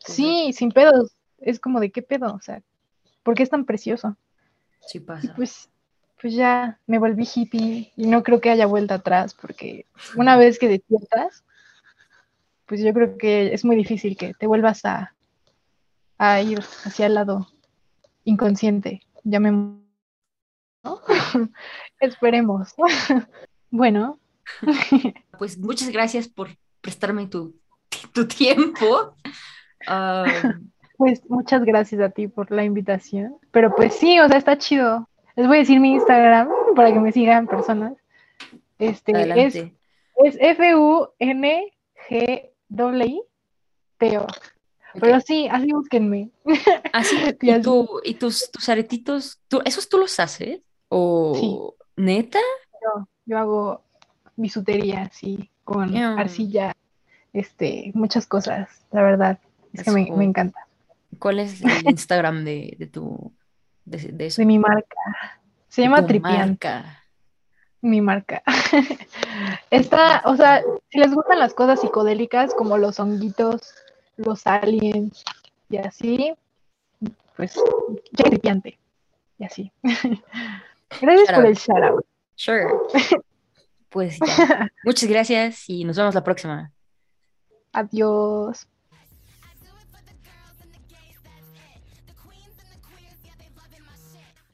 Sí, 0.00 0.52
sin 0.52 0.72
pedos. 0.72 1.14
Es 1.38 1.60
como 1.60 1.80
de, 1.80 1.90
¿qué 1.90 2.02
pedo? 2.02 2.34
O 2.34 2.40
sea, 2.40 2.62
¿por 3.22 3.34
qué 3.34 3.42
es 3.42 3.50
tan 3.50 3.64
precioso? 3.64 4.16
Sí 4.80 4.98
pasa. 4.98 5.32
pues, 5.36 5.68
pues 6.20 6.34
ya 6.34 6.78
me 6.86 6.98
volví 6.98 7.28
hippie 7.32 7.92
y 7.96 8.06
no 8.06 8.22
creo 8.22 8.40
que 8.40 8.50
haya 8.50 8.66
vuelta 8.66 8.96
atrás, 8.96 9.34
porque 9.34 9.86
una 10.16 10.36
vez 10.36 10.58
que 10.58 10.68
despiertas, 10.68 11.44
pues 12.72 12.80
yo 12.80 12.94
creo 12.94 13.18
que 13.18 13.52
es 13.52 13.66
muy 13.66 13.76
difícil 13.76 14.16
que 14.16 14.32
te 14.32 14.46
vuelvas 14.46 14.86
a, 14.86 15.14
a 16.16 16.40
ir 16.40 16.60
hacia 16.86 17.04
el 17.04 17.12
lado 17.12 17.46
inconsciente 18.24 19.02
ya 19.24 19.40
me... 19.40 19.76
Esperemos. 22.00 22.74
bueno. 23.70 24.18
pues 25.38 25.58
muchas 25.58 25.90
gracias 25.90 26.28
por 26.28 26.48
prestarme 26.80 27.26
tu, 27.26 27.54
tu 28.14 28.26
tiempo. 28.26 29.16
pues 30.96 31.28
muchas 31.28 31.64
gracias 31.66 32.00
a 32.00 32.08
ti 32.08 32.26
por 32.26 32.50
la 32.50 32.64
invitación. 32.64 33.36
Pero 33.50 33.76
pues 33.76 33.92
sí, 33.92 34.18
o 34.18 34.28
sea, 34.28 34.38
está 34.38 34.56
chido. 34.56 35.10
Les 35.36 35.46
voy 35.46 35.56
a 35.56 35.60
decir 35.60 35.78
mi 35.78 35.92
Instagram 35.92 36.48
para 36.74 36.90
que 36.90 37.00
me 37.00 37.12
sigan 37.12 37.46
personas. 37.46 37.92
Este 38.78 39.12
es, 39.44 39.56
es 40.16 40.56
F-U-N-G-I-T-O. 42.72 44.26
Pero 45.00 45.20
sí, 45.20 45.48
así 45.50 45.72
búsquenme. 45.72 46.30
Así, 46.92 47.16
¿y, 47.40 47.50
¿y 48.04 48.14
tus, 48.14 48.50
tus 48.50 48.68
aretitos, 48.68 49.40
tú, 49.48 49.62
esos 49.64 49.88
tú 49.88 49.96
los 49.96 50.20
haces? 50.20 50.60
¿O 50.88 51.74
neta? 51.96 52.38
Yo, 52.82 53.08
yo 53.24 53.38
hago 53.38 53.82
bisutería, 54.36 55.10
sí, 55.10 55.50
con 55.64 55.96
arcilla, 55.96 56.76
este, 57.32 57.90
muchas 57.94 58.26
cosas, 58.26 58.68
la 58.90 59.02
verdad. 59.02 59.38
Es, 59.72 59.84
que 59.84 59.90
me, 59.90 60.10
me, 60.10 60.24
encanta. 60.24 60.66
¿Cuál 61.18 61.38
es 61.38 61.62
el 61.62 61.88
Instagram 61.88 62.44
de, 62.44 62.76
de 62.78 62.86
tu, 62.86 63.32
de, 63.86 63.98
de, 63.98 64.26
eso? 64.26 64.42
de 64.42 64.46
mi 64.46 64.58
marca? 64.58 64.96
Se 65.68 65.80
llama 65.80 66.06
Tripiante. 66.06 66.68
Mi 67.82 68.00
marca. 68.00 68.42
Está, 69.70 70.22
o 70.24 70.36
sea, 70.36 70.62
si 70.90 70.98
les 70.98 71.12
gustan 71.12 71.40
las 71.40 71.52
cosas 71.52 71.80
psicodélicas 71.80 72.54
como 72.54 72.78
los 72.78 73.00
honguitos, 73.00 73.74
los 74.16 74.46
aliens 74.46 75.24
y 75.68 75.76
así, 75.78 76.34
pues 77.36 77.54
ya 78.12 78.24
tripiante 78.24 78.78
y 79.38 79.44
así. 79.44 79.72
gracias 81.00 81.32
por 81.32 81.46
el 81.46 81.56
shout 81.56 81.82
out. 81.82 82.06
Sure. 82.36 82.68
Pues 83.88 84.18
muchas 84.84 85.08
gracias 85.08 85.68
y 85.68 85.84
nos 85.84 85.96
vemos 85.96 86.14
la 86.14 86.24
próxima. 86.24 86.72
Adiós. 87.72 88.68